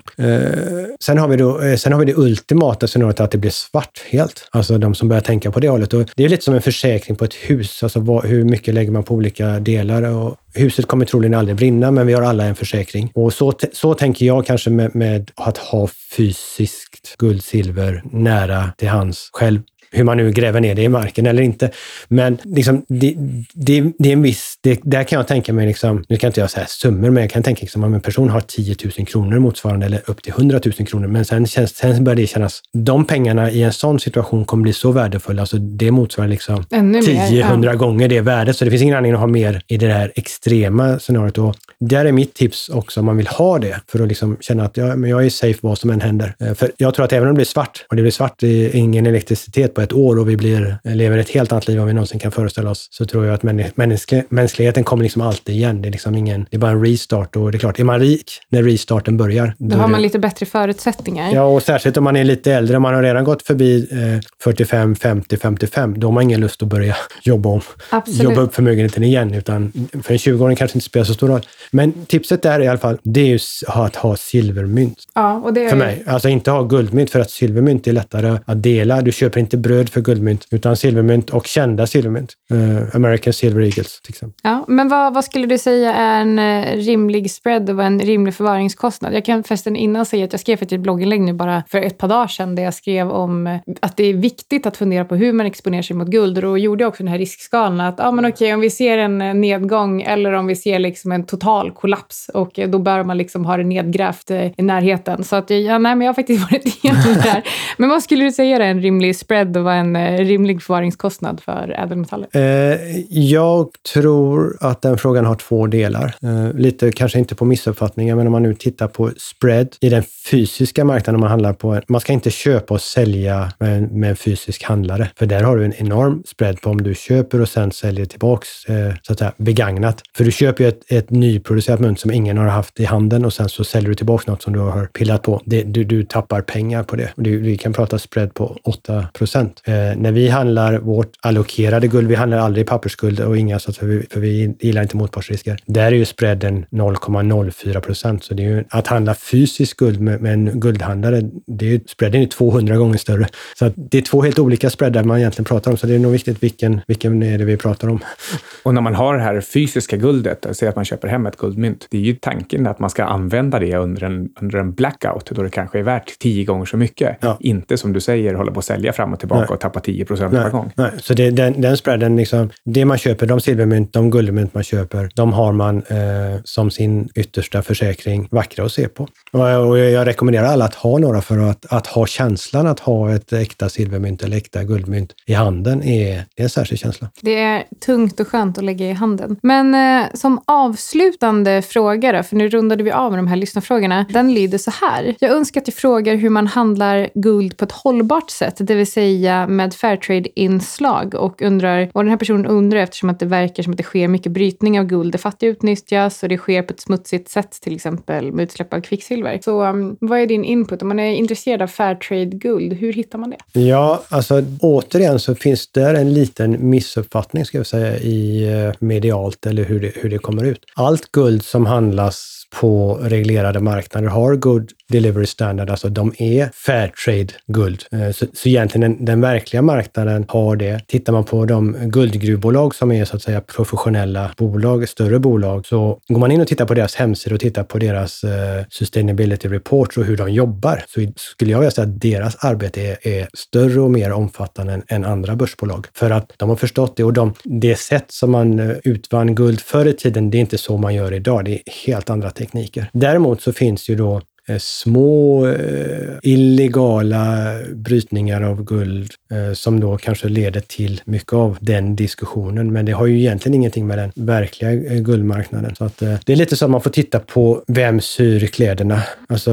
sen, 1.01 1.18
har 1.18 1.28
vi 1.28 1.36
då, 1.36 1.61
sen 1.76 1.92
har 1.92 2.01
vi 2.01 2.07
det 2.07 2.18
ultimata 2.18 2.86
scenariot 2.86 3.20
att 3.20 3.30
det 3.30 3.38
blir 3.38 3.51
svart 3.51 4.03
helt. 4.11 4.48
Alltså 4.51 4.78
de 4.78 4.94
som 4.94 5.09
börjar 5.09 5.22
tänka 5.22 5.51
på 5.51 5.61
det 5.61 5.68
hållet. 5.68 5.94
Och 5.94 6.09
det 6.16 6.24
är 6.24 6.28
lite 6.28 6.44
som 6.44 6.55
en 6.55 6.62
försäkring 6.62 7.16
på 7.16 7.24
ett 7.24 7.34
hus. 7.34 7.82
Alltså 7.82 8.01
vad, 8.01 8.24
hur 8.24 8.44
mycket 8.44 8.74
lägger 8.74 8.92
man 8.92 9.03
på 9.03 9.14
olika 9.14 9.61
delar? 9.61 10.03
Och 10.03 10.36
huset 10.55 10.86
kommer 10.86 11.05
troligen 11.05 11.34
aldrig 11.34 11.57
brinna, 11.57 11.90
men 11.90 12.07
vi 12.07 12.12
har 12.12 12.22
alla 12.22 12.44
en 12.44 12.55
försäkring. 12.55 13.12
Och 13.14 13.32
så, 13.32 13.53
så 13.72 13.94
tänker 13.94 14.26
jag 14.26 14.46
kanske 14.46 14.70
med, 14.70 14.94
med 14.94 15.30
att 15.34 15.59
ha 15.59 15.88
fysiskt 16.16 17.16
guld, 17.18 17.44
silver 17.44 18.03
nära 18.12 18.72
till 18.76 18.88
hands 18.88 19.30
själv 19.32 19.61
hur 19.93 20.05
man 20.05 20.16
nu 20.16 20.32
gräver 20.32 20.61
ner 20.61 20.74
det 20.74 20.82
i 20.82 20.88
marken 20.88 21.26
eller 21.26 21.43
inte. 21.43 21.70
Men 22.09 22.38
liksom, 22.45 22.84
det, 22.88 23.14
det, 23.53 23.93
det 23.99 24.09
är 24.09 24.12
en 24.12 24.22
viss, 24.22 24.59
det, 24.61 24.80
där 24.82 25.05
kan 25.05 25.16
jag 25.16 25.28
tänka 25.28 25.53
mig, 25.53 25.66
liksom, 25.66 26.05
nu 26.09 26.16
kan 26.16 26.28
inte 26.28 26.41
jag 26.41 26.51
säga 26.51 26.66
summor, 26.66 27.11
men 27.11 27.22
jag 27.22 27.30
kan 27.30 27.43
tänka 27.43 27.61
liksom, 27.61 27.84
om 27.84 27.95
en 27.95 28.01
person 28.01 28.28
har 28.28 28.41
10 28.41 28.76
000 28.99 29.07
kronor 29.07 29.38
motsvarande 29.38 29.86
eller 29.86 30.03
upp 30.07 30.22
till 30.22 30.32
100 30.32 30.61
000 30.78 30.86
kronor, 30.86 31.07
men 31.07 31.24
sen, 31.24 31.47
känns, 31.47 31.76
sen 31.76 32.05
börjar 32.05 32.16
det 32.16 32.26
kännas, 32.26 32.62
de 32.72 33.05
pengarna 33.05 33.51
i 33.51 33.62
en 33.62 33.72
sån 33.72 34.01
situation 34.01 34.45
kommer 34.45 34.62
bli 34.62 34.72
så 34.72 34.93
värdefulla, 34.93 35.43
alltså 35.43 35.57
det 35.57 35.91
motsvarar 35.91 36.28
liksom 36.28 36.62
10-100 36.62 37.66
ja. 37.66 37.74
gånger 37.74 38.09
det 38.09 38.20
värdet, 38.20 38.57
så 38.57 38.64
det 38.64 38.70
finns 38.70 38.82
ingen 38.82 38.97
anledning 38.97 39.14
att 39.14 39.20
ha 39.20 39.26
mer 39.26 39.62
i 39.66 39.76
det 39.76 39.93
här 39.93 40.12
extrema 40.14 40.99
scenariot. 40.99 41.38
Och 41.38 41.57
där 41.80 42.05
är 42.05 42.12
mitt 42.12 42.34
tips 42.34 42.68
också, 42.68 43.01
om 43.01 43.07
man 43.07 43.16
vill 43.16 43.26
ha 43.26 43.59
det, 43.59 43.80
för 43.86 44.03
att 44.03 44.09
liksom 44.09 44.36
känna 44.41 44.64
att 44.64 44.76
jag, 44.76 44.99
men 44.99 45.11
jag 45.11 45.24
är 45.26 45.30
safe 45.30 45.59
vad 45.62 45.78
som 45.78 45.91
än 45.91 46.01
händer. 46.01 46.34
Eh, 46.38 46.55
för 46.55 46.72
jag 46.76 46.95
tror 46.95 47.05
att 47.05 47.12
även 47.12 47.28
om 47.28 47.34
det 47.34 47.38
blir 47.38 47.45
svart, 47.45 47.86
och 47.88 47.97
det 47.97 48.03
blir 48.03 48.12
svart, 48.12 48.34
det 48.38 48.66
är 48.66 48.76
ingen 48.76 49.07
elektricitet 49.07 49.74
på 49.74 49.80
ett 49.83 49.93
år 49.93 50.18
och 50.18 50.28
vi 50.28 50.37
blir, 50.37 50.78
lever 50.85 51.18
ett 51.18 51.31
helt 51.31 51.53
annat 51.53 51.68
liv 51.68 51.78
än 51.81 51.87
vi 51.87 51.93
någonsin 51.93 52.18
kan 52.18 52.33
föreställa 52.33 52.70
oss, 52.70 52.89
så 52.91 53.05
tror 53.05 53.26
jag 53.26 53.35
att 53.35 53.43
mänsklig, 53.76 54.24
mänskligheten 54.28 54.85
kommer 54.85 55.03
liksom 55.03 55.22
alltid 55.22 55.55
igen. 55.55 55.83
Det 55.83 55.89
är, 55.89 55.93
liksom 55.93 56.14
ingen, 56.14 56.47
det 56.51 56.57
är 56.57 56.59
bara 56.59 56.70
en 56.70 56.85
restart 56.85 57.37
och 57.37 57.53
det 57.53 57.57
är 57.57 57.61
klart, 57.61 57.81
är 57.81 57.85
man 57.85 58.01
rik 58.01 58.31
när 58.49 58.62
restarten 58.62 59.16
börjar. 59.16 59.55
Då, 59.59 59.68
då 59.68 59.76
har 59.76 59.89
man 59.89 60.03
lite 60.03 60.18
bättre 60.18 60.47
förutsättningar. 60.47 61.35
Ja, 61.35 61.43
och 61.43 61.62
särskilt 61.62 61.97
om 61.97 62.05
man 62.05 62.16
är 62.16 62.24
lite 62.24 62.53
äldre. 62.53 62.78
Man 62.78 62.95
har 62.95 63.03
redan 63.03 63.24
gått 63.24 63.43
förbi 63.43 63.89
eh, 63.91 64.20
45, 64.43 64.95
50, 64.95 65.37
55, 65.37 66.01
då 66.01 66.07
har 66.07 66.12
man 66.12 66.22
ingen 66.22 66.41
lust 66.41 66.62
att 66.62 66.68
börja 66.68 66.97
jobba 67.22 67.49
om. 67.49 67.61
Absolut. 67.91 68.22
Jobba 68.22 68.41
upp 68.41 68.55
förmögenheten 68.55 69.05
igen, 69.05 69.35
utan 69.35 69.72
för 70.03 70.12
en 70.12 70.18
20-åring 70.18 70.57
kanske 70.57 70.76
inte 70.76 70.85
spelar 70.87 71.05
så 71.05 71.14
stor 71.14 71.28
roll. 71.28 71.41
Men 71.70 71.93
tipset 72.07 72.43
där 72.43 72.61
i 72.61 72.68
alla 72.68 72.78
fall, 72.78 72.99
det 73.03 73.20
är 73.20 73.26
ju 73.26 73.39
att 73.66 73.97
ha 73.97 74.16
silvermynt. 74.16 74.99
Ja, 75.14 75.35
och 75.45 75.53
det 75.53 75.64
är 75.64 75.70
för 75.70 75.76
mig. 75.76 76.05
Alltså 76.07 76.28
inte 76.28 76.51
ha 76.51 76.62
guldmynt, 76.62 77.11
för 77.11 77.20
att 77.20 77.31
silvermynt 77.31 77.87
är 77.87 77.93
lättare 77.93 78.39
att 78.45 78.62
dela. 78.62 79.01
Du 79.03 79.12
köper 79.12 79.41
inte 79.41 79.57
bröd 79.57 79.69
bröd 79.70 79.88
för 79.88 80.00
guldmynt, 80.00 80.46
utan 80.50 80.76
silvermynt 80.76 81.30
och 81.30 81.46
kända 81.46 81.86
silvermynt. 81.86 82.32
Uh, 82.52 82.96
American 82.96 83.32
Silver 83.32 83.62
Eagles 83.62 84.00
till 84.00 84.12
exempel. 84.12 84.40
Ja, 84.42 84.64
men 84.68 84.88
vad, 84.88 85.14
vad 85.14 85.24
skulle 85.24 85.46
du 85.46 85.58
säga 85.58 85.94
är 85.94 86.20
en 86.20 86.38
eh, 86.38 86.76
rimlig 86.76 87.30
spread 87.30 87.70
och 87.70 87.84
en 87.84 88.00
rimlig 88.00 88.34
förvaringskostnad? 88.34 89.14
Jag 89.14 89.24
kan 89.24 89.44
förresten 89.44 89.76
innan 89.76 90.06
säga 90.06 90.24
att 90.24 90.32
jag 90.32 90.40
skrev 90.40 90.62
ett 90.62 90.80
blogginlägg 90.80 91.20
nu 91.20 91.32
bara 91.32 91.62
för 91.68 91.78
ett 91.78 91.98
par 91.98 92.08
dagar 92.08 92.26
sedan 92.26 92.54
där 92.54 92.62
jag 92.62 92.74
skrev 92.74 93.10
om 93.10 93.46
eh, 93.46 93.56
att 93.80 93.96
det 93.96 94.04
är 94.04 94.14
viktigt 94.14 94.66
att 94.66 94.76
fundera 94.76 95.04
på 95.04 95.16
hur 95.16 95.32
man 95.32 95.46
exponerar 95.46 95.82
sig 95.82 95.96
mot 95.96 96.08
guld 96.08 96.36
och 96.36 96.42
då 96.42 96.58
gjorde 96.58 96.84
jag 96.84 96.88
också 96.88 97.02
den 97.02 97.12
här 97.12 97.18
riskskalan 97.18 97.80
att 97.80 98.00
ah, 98.00 98.12
men 98.12 98.26
okej, 98.26 98.54
om 98.54 98.60
vi 98.60 98.70
ser 98.70 98.98
en 98.98 99.18
nedgång 99.40 100.02
eller 100.02 100.32
om 100.32 100.46
vi 100.46 100.56
ser 100.56 100.78
liksom 100.78 101.12
en 101.12 101.26
total 101.26 101.70
kollaps 101.70 102.30
och 102.34 102.60
då 102.68 102.78
bör 102.78 103.04
man 103.04 103.18
liksom 103.18 103.44
ha 103.44 103.56
det 103.56 103.64
nedgrävt 103.64 104.30
i 104.30 104.62
närheten. 104.62 105.24
Så 105.24 105.36
att, 105.36 105.50
ja, 105.50 105.78
nej, 105.78 105.96
men 105.96 106.00
jag 106.00 106.08
har 106.08 106.14
faktiskt 106.14 106.42
varit 106.50 106.66
igenom 106.66 107.14
det 107.14 107.20
här. 107.20 107.42
Men 107.76 107.88
vad 107.88 108.02
skulle 108.02 108.24
du 108.24 108.32
säga 108.32 108.56
är 108.56 108.60
en 108.60 108.82
rimlig 108.82 109.16
spread 109.16 109.56
ändå 109.61 109.64
vara 109.64 109.74
en 109.74 109.96
eh, 109.96 110.24
rimlig 110.24 110.62
förvaringskostnad 110.62 111.40
för 111.40 111.74
ädelmetaller? 111.78 112.28
Eh, 112.32 113.00
jag 113.08 113.68
tror 113.92 114.56
att 114.61 114.82
den 114.82 114.98
frågan 114.98 115.26
har 115.26 115.34
två 115.34 115.66
delar. 115.66 116.14
Eh, 116.22 116.52
lite 116.54 116.92
kanske 116.92 117.18
inte 117.18 117.34
på 117.34 117.44
missuppfattningar, 117.44 118.16
men 118.16 118.26
om 118.26 118.32
man 118.32 118.42
nu 118.42 118.54
tittar 118.54 118.88
på 118.88 119.11
spread 119.16 119.68
i 119.80 119.88
den 119.88 120.02
fysiska 120.30 120.84
marknaden 120.84 121.20
man 121.20 121.30
handlar 121.30 121.52
på. 121.52 121.80
Man 121.88 122.00
ska 122.00 122.12
inte 122.12 122.30
köpa 122.30 122.74
och 122.74 122.80
sälja 122.80 123.52
med, 123.58 123.92
med 123.92 124.11
en 124.11 124.16
fysisk 124.16 124.62
handlare, 124.62 125.11
för 125.18 125.26
där 125.26 125.42
har 125.42 125.56
du 125.56 125.64
en 125.64 125.74
enorm 125.74 126.22
spread 126.26 126.61
på 126.61 126.70
om 126.70 126.82
du 126.82 126.94
köper 126.94 127.40
och 127.40 127.48
sen 127.48 127.72
säljer 127.72 128.06
tillbaks 128.06 128.64
eh, 128.64 128.94
så 129.02 129.12
att 129.12 129.18
säga, 129.18 129.32
begagnat. 129.36 130.02
För 130.16 130.24
du 130.24 130.32
köper 130.32 130.64
ju 130.64 130.68
ett, 130.68 130.92
ett 130.92 131.11
nyproducerat 131.11 131.80
mynt 131.80 132.00
som 132.00 132.11
ingen 132.11 132.38
har 132.38 132.46
haft 132.46 132.80
i 132.80 132.84
handen 132.84 133.24
och 133.24 133.32
sen 133.32 133.48
så 133.48 133.64
säljer 133.64 133.88
du 133.88 133.94
tillbaks 133.94 134.26
något 134.26 134.42
som 134.42 134.52
du 134.52 134.58
har 134.58 134.86
pillat 134.86 135.22
på. 135.22 135.42
Det, 135.44 135.62
du, 135.62 135.84
du 135.84 136.04
tappar 136.04 136.40
pengar 136.40 136.82
på 136.82 136.96
det. 136.96 137.12
Du, 137.16 137.38
vi 137.38 137.58
kan 137.58 137.72
prata 137.72 137.98
spread 137.98 138.34
på 138.34 138.56
8 138.64 139.08
procent. 139.51 139.96
Eh, 139.96 140.03
när 140.03 140.12
vi 140.12 140.28
handlar 140.28 140.78
vårt 140.78 141.12
allokerade 141.20 141.88
guld, 141.88 142.09
vi 142.09 142.14
handlar 142.14 142.38
aldrig 142.38 142.66
pappersguld 142.66 143.20
och 143.20 143.36
inga, 143.36 143.59
så 143.59 143.70
att, 143.70 143.76
för, 143.76 143.86
vi, 143.86 144.07
för 144.11 144.20
vi 144.20 144.55
gillar 144.61 144.82
inte 144.82 144.96
motpartsrisker. 144.96 145.59
Där 145.66 145.86
är 145.86 145.96
ju 145.96 146.05
spreaden 146.05 146.66
0,04 146.70 147.80
procent. 147.80 148.24
Så 148.24 148.34
det 148.34 148.44
är 148.44 148.48
ju, 148.48 148.64
att 148.70 148.86
handla 148.86 149.14
fysiskt 149.14 149.76
guld 149.76 150.01
med, 150.01 150.20
med 150.20 150.32
en 150.32 150.61
guldhandlare, 150.61 151.22
det 151.46 151.66
är 151.66 151.70
ju, 151.70 151.80
spreaden 151.88 152.22
är 152.22 152.26
200 152.26 152.76
gånger 152.76 152.98
större. 152.98 153.26
Så 153.59 153.72
det 153.76 153.98
är 153.98 154.03
två 154.03 154.22
helt 154.22 154.38
olika 154.38 154.70
spreadar 154.70 155.05
man 155.05 155.18
egentligen 155.18 155.44
pratar 155.44 155.70
om. 155.70 155.76
Så 155.76 155.86
det 155.86 155.94
är 155.94 155.98
nog 155.98 156.12
viktigt 156.12 156.42
vilken, 156.42 156.80
vilken 156.86 157.22
är 157.22 157.38
det 157.38 157.44
vi 157.44 157.57
pratar 157.57 157.88
om. 157.88 158.01
Och 158.62 158.74
när 158.74 158.80
man 158.80 158.94
har 158.94 159.16
det 159.16 159.22
här 159.22 159.40
fysiska 159.40 159.96
guldet, 159.96 160.46
säg 160.53 160.68
att 160.68 160.76
man 160.76 160.84
köper 160.84 161.09
hem 161.09 161.26
ett 161.26 161.36
guldmynt, 161.36 161.86
det 161.90 161.98
är 161.98 162.03
ju 162.03 162.14
tanken 162.14 162.66
att 162.66 162.78
man 162.78 162.90
ska 162.90 163.05
använda 163.05 163.59
det 163.59 163.76
under 163.76 164.05
en, 164.05 164.28
under 164.40 164.59
en 164.59 164.72
blackout, 164.72 165.30
då 165.30 165.42
det 165.42 165.51
kanske 165.51 165.78
är 165.78 165.82
värt 165.82 166.18
tio 166.18 166.44
gånger 166.44 166.64
så 166.64 166.76
mycket. 166.76 167.16
Ja. 167.20 167.36
Inte 167.40 167.76
som 167.76 167.92
du 167.92 168.01
säger, 168.01 168.34
hålla 168.34 168.53
på 168.53 168.59
att 168.59 168.64
sälja 168.64 168.92
fram 168.92 169.12
och 169.12 169.18
tillbaka 169.18 169.39
Nej. 169.41 169.49
och 169.49 169.61
tappa 169.61 169.80
10 169.80 170.05
procent 170.05 170.32
per 170.32 170.51
gång. 170.51 170.72
Nej. 170.76 170.91
Så 171.03 171.14
det, 171.14 171.30
den, 171.30 171.61
den 171.61 171.76
spreaden, 171.76 172.16
liksom, 172.16 172.51
det 172.64 172.84
man 172.84 172.99
köper, 172.99 173.26
de 173.26 173.41
silvermynt, 173.41 173.93
de 173.93 174.11
guldmynt 174.11 174.55
man 174.55 174.62
köper, 174.62 175.11
de 175.14 175.32
har 175.32 175.53
man 175.53 175.76
eh, 175.76 176.41
som 176.45 176.70
sin 176.70 177.09
yttersta 177.14 177.62
försäkring 177.62 178.28
vackra 178.30 178.64
att 178.64 178.72
se 178.72 178.88
på. 178.88 179.09
Och 179.32 179.78
jag 179.78 180.07
rekommenderar 180.07 180.47
alla 180.47 180.64
att 180.64 180.74
ha 180.74 180.99
några 180.99 181.20
för 181.20 181.38
att, 181.38 181.66
att 181.72 181.86
ha 181.86 182.07
känslan 182.07 182.66
att 182.66 182.80
ha 182.80 183.14
ett 183.14 183.32
äkta 183.32 183.68
silvermynt 183.68 184.22
eller 184.22 184.36
äkta 184.36 184.64
guldmynt 184.64 185.14
i 185.26 185.32
handen 185.34 185.82
är, 185.82 186.24
det 186.36 186.43
är 186.43 186.45
en 186.45 186.51
särskild 186.51 186.80
känsla. 186.80 187.11
Det 187.20 187.38
är 187.38 187.64
tungt 187.86 188.20
och 188.20 188.28
skönt 188.28 188.59
att 188.59 188.64
lägga 188.64 188.86
i 188.86 188.93
handen. 188.93 189.36
Men 189.43 189.74
eh, 189.74 190.07
som 190.14 190.41
avslutande 190.45 191.62
fråga 191.62 192.12
då, 192.12 192.22
för 192.22 192.36
nu 192.36 192.49
rundade 192.49 192.82
vi 192.82 192.91
av 192.91 193.11
med 193.11 193.18
de 193.18 193.26
här 193.26 193.36
lyssnarfrågorna. 193.36 194.07
Den 194.11 194.34
lyder 194.34 194.59
så 194.59 194.70
här. 194.70 195.14
Jag 195.20 195.30
önskar 195.30 195.61
att 195.61 195.66
du 195.66 195.72
frågar 195.72 196.14
hur 196.14 196.30
man 196.30 196.47
handlar 196.47 197.09
guld 197.14 197.57
på 197.57 197.64
ett 197.64 197.72
hållbart 197.72 198.30
sätt, 198.30 198.57
det 198.59 198.74
vill 198.74 198.93
säga 198.93 199.30
med 199.47 199.74
Fairtrade-inslag 199.74 201.14
och 201.14 201.43
undrar, 201.43 201.91
och 201.93 202.03
den 202.03 202.11
här 202.11 202.16
personen 202.16 202.47
undrar 202.47 202.81
eftersom 202.81 203.11
att 203.11 203.20
det 203.20 203.26
verkar 203.26 203.62
som 203.62 203.72
att 203.72 203.76
det 203.76 203.83
sker 203.83 204.09
mycket 204.09 204.33
brytning 204.33 204.81
av 204.81 204.87
guld. 204.87 205.12
där 205.12 205.18
fattiga 205.18 205.51
utnyttjas 205.51 206.22
och 206.22 206.28
det 206.28 206.37
sker 206.37 206.62
på 206.62 206.72
ett 206.72 206.81
smutsigt 206.81 207.31
sätt, 207.31 207.51
till 207.62 207.74
exempel 207.74 208.33
med 208.33 208.43
utsläpp 208.43 208.74
av 208.74 208.81
kvicksilver. 208.81 209.41
Så 209.45 209.64
um, 209.64 209.97
vad 210.01 210.20
är 210.20 210.26
din 210.26 210.45
input? 210.45 210.83
Om 210.83 210.89
man 210.89 210.99
är 210.99 211.14
intresserad 211.14 211.62
av 211.62 211.66
Fairtrade-guld, 211.66 212.72
hur 212.72 212.93
hittar 212.93 213.18
man 213.18 213.31
det? 213.31 213.61
Ja, 213.61 214.03
alltså 214.09 214.45
återigen 214.61 215.20
så 215.20 215.35
finns 215.35 215.72
där 215.72 215.95
en 215.95 216.14
liten 216.14 216.70
missuppfattning, 216.70 217.45
ska 217.45 217.59
jag 217.59 217.66
säga, 217.66 217.99
i 217.99 218.53
eh, 218.53 218.72
medialt 218.78 219.47
eller 219.47 219.64
hur 219.64 219.81
det, 219.81 219.93
hur 219.95 220.11
det 220.11 220.18
kommer 220.18 220.45
ut. 220.45 220.64
Allt 220.74 221.12
guld 221.12 221.45
som 221.45 221.66
handlas 221.66 222.39
på 222.51 222.98
reglerade 223.03 223.61
marknader 223.61 224.09
har 224.09 224.34
good 224.34 224.70
delivery 224.88 225.26
standard, 225.26 225.70
alltså 225.70 225.88
de 225.88 226.14
är 226.18 226.51
Fairtrade 226.55 227.32
guld. 227.46 227.84
Eh, 227.92 228.11
så, 228.11 228.26
så 228.32 228.48
egentligen 228.48 228.80
den, 228.80 229.05
den, 229.05 229.20
verkliga 229.20 229.62
marknaden 229.62 230.24
har 230.28 230.57
det. 230.57 230.80
Tittar 230.86 231.12
man 231.12 231.24
på 231.24 231.44
de 231.44 231.76
guldgruvbolag 231.82 232.74
som 232.74 232.92
är 232.92 233.05
så 233.05 233.16
att 233.16 233.22
säga 233.22 233.40
professionella 233.40 234.30
bolag, 234.36 234.88
större 234.88 235.18
bolag, 235.18 235.66
så 235.66 236.01
går 236.09 236.18
man 236.18 236.32
in 236.32 236.40
och 236.40 236.46
tittar 236.46 236.64
på 236.64 236.74
deras 236.74 236.94
hemsida 236.94 237.34
och 237.34 237.40
tittar 237.40 237.62
på 237.62 237.78
deras 237.78 238.24
uh, 238.24 238.30
sustainability 238.68 239.48
reports 239.48 239.96
och 239.96 240.05
hur 240.05 240.16
de 240.16 240.32
jobbar, 240.32 240.84
så 240.88 241.12
skulle 241.16 241.51
jag 241.51 241.59
vilja 241.59 241.70
säga 241.70 241.86
att 241.86 242.01
deras 242.01 242.44
arbete 242.44 242.80
är, 242.80 243.09
är 243.09 243.28
större 243.34 243.80
och 243.80 243.90
mer 243.90 244.12
omfattande 244.12 244.72
än, 244.72 244.82
än, 244.88 245.05
andra 245.05 245.36
börsbolag. 245.36 245.86
För 245.94 246.11
att 246.11 246.32
de 246.36 246.48
har 246.48 246.57
förstått 246.57 246.96
det 246.96 247.05
och 247.05 247.12
de, 247.12 247.34
det 247.44 247.76
sätt 247.76 248.05
som 248.09 248.30
man 248.30 248.59
eh, 248.59 248.76
utvann 248.84 249.34
guld 249.34 249.61
förr 249.61 249.86
i 249.86 249.92
tiden, 249.92 250.30
det 250.30 250.38
är 250.38 250.40
inte 250.40 250.59
så 250.59 250.76
man 250.76 250.94
gör 250.94 251.12
idag. 251.12 251.44
Det 251.44 251.53
är 251.53 251.61
helt 251.86 252.11
andra 252.11 252.30
tekniker. 252.41 252.91
Däremot 252.93 253.43
så 253.43 253.53
finns 253.53 253.88
ju 253.91 253.95
då 253.97 254.20
Eh, 254.49 254.59
små 254.59 255.47
eh, 255.47 256.18
illegala 256.22 257.55
brytningar 257.74 258.43
av 258.43 258.64
guld 258.64 259.11
eh, 259.32 259.55
som 259.55 259.80
då 259.80 259.97
kanske 259.97 260.28
leder 260.28 260.61
till 260.61 261.01
mycket 261.05 261.32
av 261.32 261.59
den 261.61 261.97
diskussionen. 261.97 262.72
Men 262.72 262.84
det 262.84 262.93
har 262.93 263.07
ju 263.07 263.18
egentligen 263.18 263.55
ingenting 263.55 263.86
med 263.86 263.99
den 263.99 264.12
verkliga 264.14 264.74
guldmarknaden. 265.01 265.74
Så 265.74 265.84
att, 265.84 265.99
det 265.99 266.32
är 266.32 266.36
lite 266.36 266.57
så 266.57 266.64
att 266.64 266.70
man 266.70 266.80
får 266.80 266.91
titta 266.91 267.18
på 267.18 267.62
vem 267.66 268.01
syr 268.01 268.47
kläderna. 268.47 269.03
Alltså, 269.28 269.51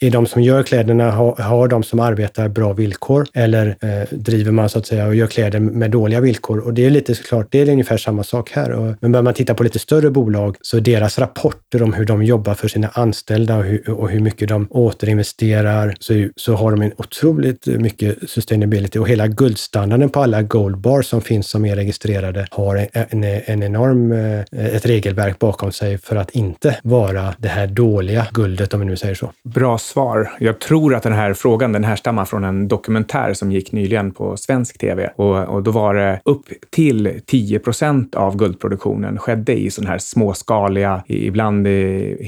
är 0.00 0.10
de 0.10 0.26
som 0.26 0.42
gör 0.42 0.62
kläderna, 0.62 1.10
har, 1.10 1.36
har 1.36 1.68
de 1.68 1.82
som 1.82 2.00
arbetar 2.00 2.48
bra 2.48 2.72
villkor? 2.72 3.26
Eller 3.34 3.66
eh, 3.66 4.18
driver 4.18 4.52
man 4.52 4.68
så 4.68 4.78
att 4.78 4.86
säga 4.86 5.06
och 5.06 5.14
gör 5.14 5.26
kläder 5.26 5.60
med 5.60 5.90
dåliga 5.90 6.20
villkor? 6.20 6.58
Och 6.58 6.74
det 6.74 6.86
är 6.86 6.90
lite 6.90 7.14
såklart, 7.14 7.46
det 7.50 7.60
är 7.60 7.68
ungefär 7.68 7.96
samma 7.96 8.24
sak 8.24 8.50
här. 8.50 8.70
Och, 8.70 8.94
men 9.00 9.12
börjar 9.12 9.22
man 9.22 9.34
titta 9.34 9.54
på 9.54 9.62
lite 9.62 9.78
större 9.78 10.10
bolag 10.10 10.56
så 10.60 10.80
deras 10.80 11.18
rapporter 11.18 11.82
om 11.82 11.92
hur 11.92 12.04
de 12.04 12.24
jobbar 12.24 12.54
för 12.54 12.68
sina 12.68 12.88
anställda 12.88 13.56
och 13.56 13.64
hur, 13.64 13.90
och 13.90 14.10
hur 14.10 14.20
mycket 14.26 14.48
de 14.48 14.66
återinvesterar 14.70 15.94
så, 16.00 16.28
så 16.36 16.54
har 16.54 16.70
de 16.70 16.82
en 16.82 16.92
otroligt 16.96 17.66
mycket 17.66 18.30
sustainability 18.30 18.98
och 18.98 19.08
hela 19.08 19.26
guldstandarden 19.26 20.10
på 20.10 20.20
alla 20.20 20.42
goldbars 20.42 21.06
som 21.06 21.20
finns 21.20 21.48
som 21.48 21.64
är 21.64 21.76
registrerade 21.76 22.46
har 22.50 22.76
en, 22.76 22.88
en, 22.92 23.24
en 23.46 23.62
enorm, 23.62 24.12
eh, 24.12 24.40
ett 24.76 24.86
regelverk 24.86 25.38
bakom 25.38 25.72
sig 25.72 25.98
för 25.98 26.16
att 26.16 26.30
inte 26.30 26.76
vara 26.82 27.34
det 27.38 27.48
här 27.48 27.66
dåliga 27.66 28.26
guldet 28.32 28.74
om 28.74 28.80
vi 28.80 28.86
nu 28.86 28.96
säger 28.96 29.14
så. 29.14 29.30
Bra 29.44 29.78
svar. 29.78 30.30
Jag 30.40 30.58
tror 30.58 30.94
att 30.94 31.02
den 31.02 31.12
här 31.12 31.34
frågan 31.34 31.72
den 31.72 31.84
härstammar 31.84 32.24
från 32.24 32.44
en 32.44 32.68
dokumentär 32.68 33.34
som 33.34 33.52
gick 33.52 33.72
nyligen 33.72 34.12
på 34.12 34.36
svensk 34.36 34.78
tv 34.78 35.10
och, 35.16 35.44
och 35.44 35.62
då 35.62 35.70
var 35.70 35.94
det 35.94 36.20
upp 36.24 36.44
till 36.70 37.20
10 37.26 37.58
procent 37.58 38.14
av 38.14 38.36
guldproduktionen 38.36 39.18
skedde 39.18 39.52
i 39.52 39.70
sådana 39.70 39.90
här 39.90 39.98
småskaliga, 39.98 41.02
ibland 41.06 41.66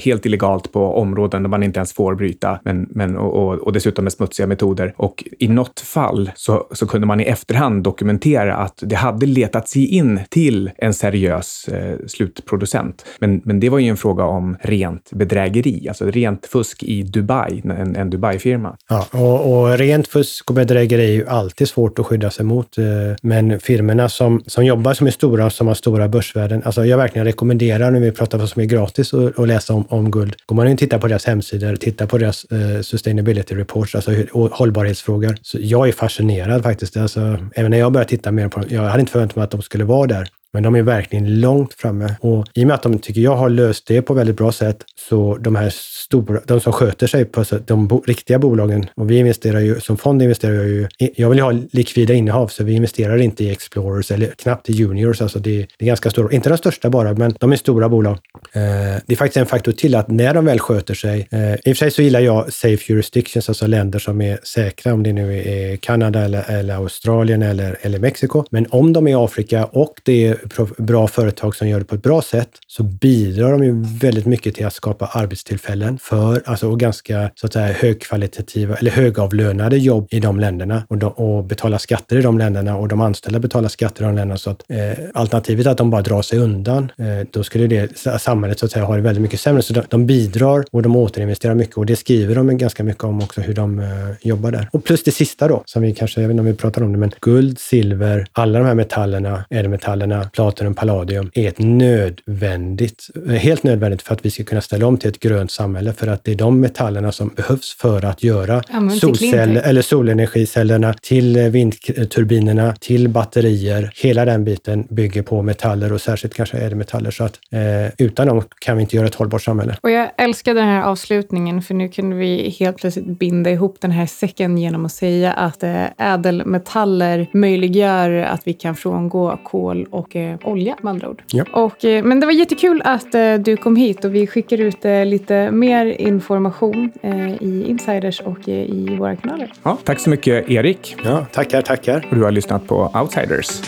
helt 0.05 0.27
illegalt 0.27 0.73
på 0.73 0.97
områden 0.97 1.43
där 1.43 1.51
man 1.51 1.63
inte 1.63 1.79
ens 1.79 1.88
får 1.93 2.15
bryta, 2.15 2.61
men, 2.65 2.89
men, 2.91 3.17
och, 3.17 3.35
och, 3.35 3.55
och 3.55 3.73
dessutom 3.73 4.05
med 4.05 4.13
smutsiga 4.13 4.47
metoder. 4.47 4.95
Och 4.97 5.25
i 5.39 5.49
något 5.49 5.81
fall 5.81 6.31
så, 6.35 6.67
så 6.73 6.87
kunde 6.87 7.07
man 7.07 7.21
i 7.21 7.25
efterhand 7.25 7.83
dokumentera 7.83 8.57
att 8.57 8.79
det 8.81 8.97
hade 8.97 9.27
letat 9.27 9.69
sig 9.69 9.87
in 9.87 10.21
till 10.31 10.71
en 10.77 10.95
seriös 10.95 11.69
eh, 11.69 11.99
slutproducent. 12.07 13.05
Men, 13.19 13.41
men 13.45 13.61
det 13.61 13.69
var 13.69 13.79
ju 13.79 13.89
en 13.89 13.97
fråga 13.97 14.25
om 14.25 14.57
rent 14.61 15.11
bedrägeri, 15.11 15.89
alltså 15.89 16.11
rent 16.11 16.47
fusk 16.47 16.83
i 16.83 17.03
Dubai, 17.03 17.63
en, 17.65 17.97
en 17.97 18.11
Dubai-firma. 18.11 18.77
Ja, 18.89 19.07
och, 19.11 19.53
och, 19.53 19.79
rent 19.79 20.09
fusk 20.09 20.51
och 20.51 20.55
bedrägeri 20.55 21.05
är 21.07 21.13
ju 21.13 21.29
alltid 21.29 21.69
svårt 21.69 21.99
att 21.99 22.07
skydda 22.07 22.31
sig 22.31 22.45
mot. 22.45 22.79
Eh, 22.79 22.85
men 23.23 23.61
firmorna 23.61 24.09
som, 24.09 24.43
som 24.47 24.65
jobbar, 24.65 24.95
som 24.95 25.07
är 25.07 25.11
stora 25.11 25.47
och 25.47 25.53
som 25.53 25.67
har 25.67 25.75
stora 25.75 26.09
börsvärden, 26.09 26.63
alltså 26.65 26.85
jag 26.85 26.97
verkligen 26.97 27.25
rekommenderar 27.25 27.91
när 27.91 28.01
vi 28.01 28.13
pratar 28.13 28.39
om 28.39 28.41
vad 28.41 28.49
som 28.49 28.63
är 28.63 28.67
gratis 28.67 29.15
att 29.15 29.49
läsa 29.49 29.75
om, 29.75 29.85
om 29.89 30.11
guld. 30.11 30.35
Går 30.47 30.57
man 30.57 30.67
in 30.67 30.73
och 30.73 30.79
tittar 30.79 30.99
på 30.99 31.09
deras 31.09 31.27
hemsidor, 31.27 31.77
tittar 31.79 32.07
på 32.07 32.19
deras 32.19 32.45
eh, 32.45 32.81
sustainability 32.81 33.55
reports, 33.55 33.95
alltså 33.95 34.13
hållbarhetsfrågor. 34.33 35.37
Så 35.43 35.59
jag 35.61 35.89
är 35.89 35.93
fascinerad 35.93 36.63
faktiskt. 36.63 36.97
Alltså, 36.97 37.39
även 37.55 37.71
när 37.71 37.79
jag 37.79 37.93
började 37.93 38.11
titta 38.11 38.33
mer 38.33 38.49
på 38.49 38.61
dem, 38.61 38.69
jag 38.73 38.83
hade 38.83 39.01
inte 39.01 39.13
förväntat 39.13 39.37
mig 39.37 39.45
att 39.45 39.51
de 39.51 39.63
skulle 39.63 39.85
vara 39.85 40.07
där. 40.07 40.29
Men 40.53 40.63
de 40.63 40.75
är 40.75 40.83
verkligen 40.83 41.41
långt 41.41 41.75
framme. 41.75 42.15
Och 42.21 42.47
i 42.55 42.63
och 42.63 42.67
med 42.67 42.75
att 42.75 42.83
de 42.83 42.99
tycker 42.99 43.21
jag 43.21 43.37
har 43.37 43.49
löst 43.49 43.87
det 43.87 44.03
på 44.03 44.15
väldigt 44.15 44.37
bra 44.37 44.53
sätt, 44.53 44.85
så 45.09 45.37
de 45.37 45.57
här 45.57 45.71
stora, 45.75 46.41
de 46.47 46.61
som 46.61 46.73
sköter 46.73 47.07
sig 47.07 47.25
på 47.25 47.45
de 47.67 47.89
bo, 47.89 48.03
riktiga 48.07 48.39
bolagen, 48.39 48.87
och 48.95 49.11
vi 49.11 49.19
investerar 49.19 49.61
ju, 49.61 49.81
som 49.81 49.97
fond 49.97 50.23
investerar 50.23 50.55
jag 50.55 50.69
ju, 50.69 50.89
jag 51.17 51.29
vill 51.29 51.39
ju 51.39 51.45
ha 51.45 51.53
likvida 51.73 52.15
innehav, 52.15 52.49
så 52.49 52.65
vi 52.65 52.73
investerar 52.73 53.17
inte 53.17 53.45
i 53.45 53.51
Explorers 53.51 54.11
eller 54.11 54.27
knappt 54.27 54.71
i 54.71 54.73
Juniors, 54.73 55.23
alltså 55.23 55.39
det, 55.39 55.67
det 55.79 55.85
är 55.85 55.87
ganska 55.87 56.11
stora, 56.11 56.33
inte 56.33 56.49
de 56.49 56.59
största 56.59 56.91
bara, 56.91 57.15
men 57.15 57.35
de 57.41 57.53
är 57.53 57.57
stora 57.57 57.89
bolag. 57.89 58.19
Eh, 58.53 58.61
det 59.07 59.13
är 59.13 59.17
faktiskt 59.17 59.37
en 59.37 59.47
faktor 59.47 59.73
till 59.73 59.95
att 59.95 60.09
när 60.09 60.35
de 60.35 60.45
väl 60.45 60.59
sköter 60.59 60.95
sig, 60.95 61.29
eh, 61.31 61.55
i 61.55 61.57
och 61.57 61.63
för 61.65 61.75
sig 61.75 61.91
så 61.91 62.03
gillar 62.03 62.21
jag 62.21 62.53
safe 62.53 62.93
jurisdictions, 62.93 63.49
alltså 63.49 63.67
länder 63.67 63.99
som 63.99 64.21
är 64.21 64.39
säkra, 64.43 64.95
om 64.95 65.03
det 65.03 65.13
nu 65.13 65.39
är 65.39 65.77
Kanada 65.77 66.21
eller, 66.21 66.51
eller 66.51 66.75
Australien 66.75 67.43
eller, 67.43 67.79
eller 67.83 67.99
Mexiko. 67.99 68.45
Men 68.51 68.67
om 68.71 68.93
de 68.93 69.07
är 69.07 69.11
i 69.11 69.15
Afrika 69.15 69.65
och 69.65 70.01
det 70.05 70.27
är 70.27 70.38
bra 70.79 71.09
företag 71.09 71.57
som 71.57 71.69
gör 71.69 71.79
det 71.79 71.85
på 71.85 71.95
ett 71.95 72.03
bra 72.03 72.23
sätt, 72.23 72.51
så 72.67 72.83
bidrar 72.83 73.53
de 73.53 73.65
ju 73.65 73.85
väldigt 74.01 74.27
mycket 74.27 74.55
till 74.55 74.67
att 74.67 74.75
skapa 74.75 75.07
arbetstillfällen 75.07 75.99
för, 75.99 76.43
alltså 76.45 76.69
och 76.69 76.81
ganska 76.81 77.31
så 77.35 77.47
att 77.47 77.53
säga 77.53 77.73
högkvalitativa 77.73 78.77
eller 78.77 78.91
högavlönade 78.91 79.77
jobb 79.79 80.09
i 80.11 80.21
de 80.21 80.41
länderna 80.41 80.83
och, 80.89 80.99
de, 80.99 81.13
och 81.13 81.45
betala 81.45 81.79
skatter 81.79 82.19
i 82.19 82.23
de 82.23 82.39
länderna 82.39 82.77
och 82.77 82.89
de 82.89 83.01
anställda 83.01 83.39
betalar 83.39 83.69
skatter 83.69 84.03
i 84.03 84.07
de 84.07 84.15
länderna. 84.15 84.39
Så 84.39 84.51
att 84.51 84.65
eh, 84.69 85.05
alternativet 85.15 85.67
att 85.67 85.79
de 85.79 85.91
bara 85.91 86.03
drar 86.03 86.23
sig 86.23 86.39
undan, 86.39 86.93
eh, 86.99 87.27
då 87.31 87.45
skulle 87.45 87.67
det 87.67 87.99
samhället 88.21 88.59
så 88.59 88.67
att 88.67 88.73
säga 88.73 88.85
ha 88.85 88.97
det 88.97 89.03
väldigt 89.03 89.23
mycket 89.23 89.41
sämre. 89.41 89.63
Så 89.63 89.73
de, 89.73 89.83
de 89.89 90.07
bidrar 90.07 90.65
och 90.71 90.83
de 90.83 90.97
återinvesterar 90.97 91.55
mycket 91.55 91.77
och 91.77 91.87
det 91.87 91.97
skriver 91.97 92.35
de 92.35 92.59
ganska 92.59 92.85
mycket 92.85 93.05
om 93.05 93.23
också 93.23 93.41
hur 93.41 93.55
de 93.55 93.79
eh, 93.79 93.87
jobbar 94.21 94.51
där. 94.51 94.69
Och 94.73 94.85
plus 94.85 95.03
det 95.03 95.11
sista 95.11 95.49
då, 95.49 95.63
som 95.65 95.83
vi 95.83 95.95
kanske, 95.95 96.21
jag 96.21 96.29
vet 96.29 96.35
inte 96.35 96.41
om 96.41 96.47
vi 96.47 96.55
pratar 96.55 96.83
om 96.83 96.93
det, 96.93 96.99
men 96.99 97.13
guld, 97.21 97.59
silver, 97.59 98.27
alla 98.33 98.59
de 98.59 98.65
här 98.65 98.75
metallerna, 98.75 99.45
ädelmetallerna, 99.51 100.28
platinum, 100.33 100.75
palladium, 100.75 101.31
är 101.35 101.49
ett 101.49 101.59
nödvändigt, 101.59 103.07
helt 103.29 103.63
nödvändigt 103.63 104.03
för 104.03 104.15
att 104.15 104.27
vi 104.27 104.31
ska 104.31 104.45
kunna 104.45 104.61
ställa 104.61 104.87
om 104.87 104.97
till 104.97 105.11
ett 105.11 105.21
grönt 105.21 105.51
samhälle. 105.51 105.93
För 105.93 106.07
att 106.07 106.25
det 106.25 106.33
är 106.33 106.37
de 106.37 106.61
metallerna 106.61 107.13
som 107.13 107.29
behövs 107.29 107.77
för 107.81 108.05
att 108.05 108.23
göra 108.23 108.63
solceller 109.01 109.63
eller 109.63 109.83
solenergicellerna 109.83 110.95
till 110.95 111.39
vindturbinerna, 111.39 112.75
till 112.81 113.09
batterier. 113.09 113.93
Hela 114.03 114.25
den 114.25 114.45
biten 114.45 114.87
bygger 114.91 115.23
på 115.23 115.43
metaller 115.43 115.93
och 115.93 116.01
särskilt 116.01 116.35
kanske 116.35 116.59
ädelmetaller. 116.59 117.11
Så 117.11 117.25
att 117.25 117.39
eh, 117.51 118.07
utan 118.07 118.27
dem 118.27 118.43
kan 118.59 118.77
vi 118.77 118.83
inte 118.83 118.97
göra 118.97 119.07
ett 119.07 119.15
hållbart 119.15 119.43
samhälle. 119.43 119.77
Och 119.81 119.91
jag 119.91 120.11
älskar 120.17 120.55
den 120.55 120.65
här 120.65 120.83
avslutningen, 120.83 121.63
för 121.63 121.75
nu 121.75 121.89
kunde 121.89 122.17
vi 122.17 122.57
helt 122.61 122.77
plötsligt 122.77 123.19
binda 123.19 123.51
ihop 123.51 123.77
den 123.81 123.91
här 123.91 124.07
säcken 124.07 124.59
genom 124.59 124.85
att 124.85 124.93
säga 124.93 125.33
att 125.33 125.63
eh, 125.63 125.85
ädelmetaller 125.99 127.27
möjliggör 127.33 128.11
att 128.11 128.41
vi 128.45 128.53
kan 128.53 128.75
frångå 128.75 129.39
kol 129.45 129.87
och 129.91 130.17
eh, 130.17 130.18
olja 130.45 130.77
med 130.83 130.91
andra 130.91 131.09
ord. 131.09 131.23
Ja. 131.27 131.45
Och, 131.53 131.85
eh, 131.85 132.05
men 132.05 132.21
det 132.21 132.27
var 132.27 132.33
jättekul 132.33 132.83
att 132.85 133.15
eh, 133.15 133.35
du 133.35 133.57
kom 133.57 133.77
hit 133.77 134.05
och 134.05 134.15
vi 134.15 134.27
skickar 134.27 134.61
ut 134.61 134.85
eh, 134.85 135.05
lite 135.05 135.51
mer 135.51 135.87
information 135.87 136.93
eh, 137.03 137.43
i 137.43 137.65
Insiders 137.69 138.21
och 138.21 138.49
i 138.49 138.97
våra 138.99 139.17
kanaler. 139.17 139.53
Ja, 139.63 139.79
tack 139.85 140.01
så 140.01 140.11
mycket 140.11 140.51
Erik. 140.51 140.97
Ja, 141.05 141.27
tackar, 141.33 141.63
tackar. 141.63 142.07
Och 142.11 142.17
du 142.17 142.23
har 142.23 142.31
lyssnat 142.31 142.67
på 142.67 142.91
Outsiders. 142.95 143.63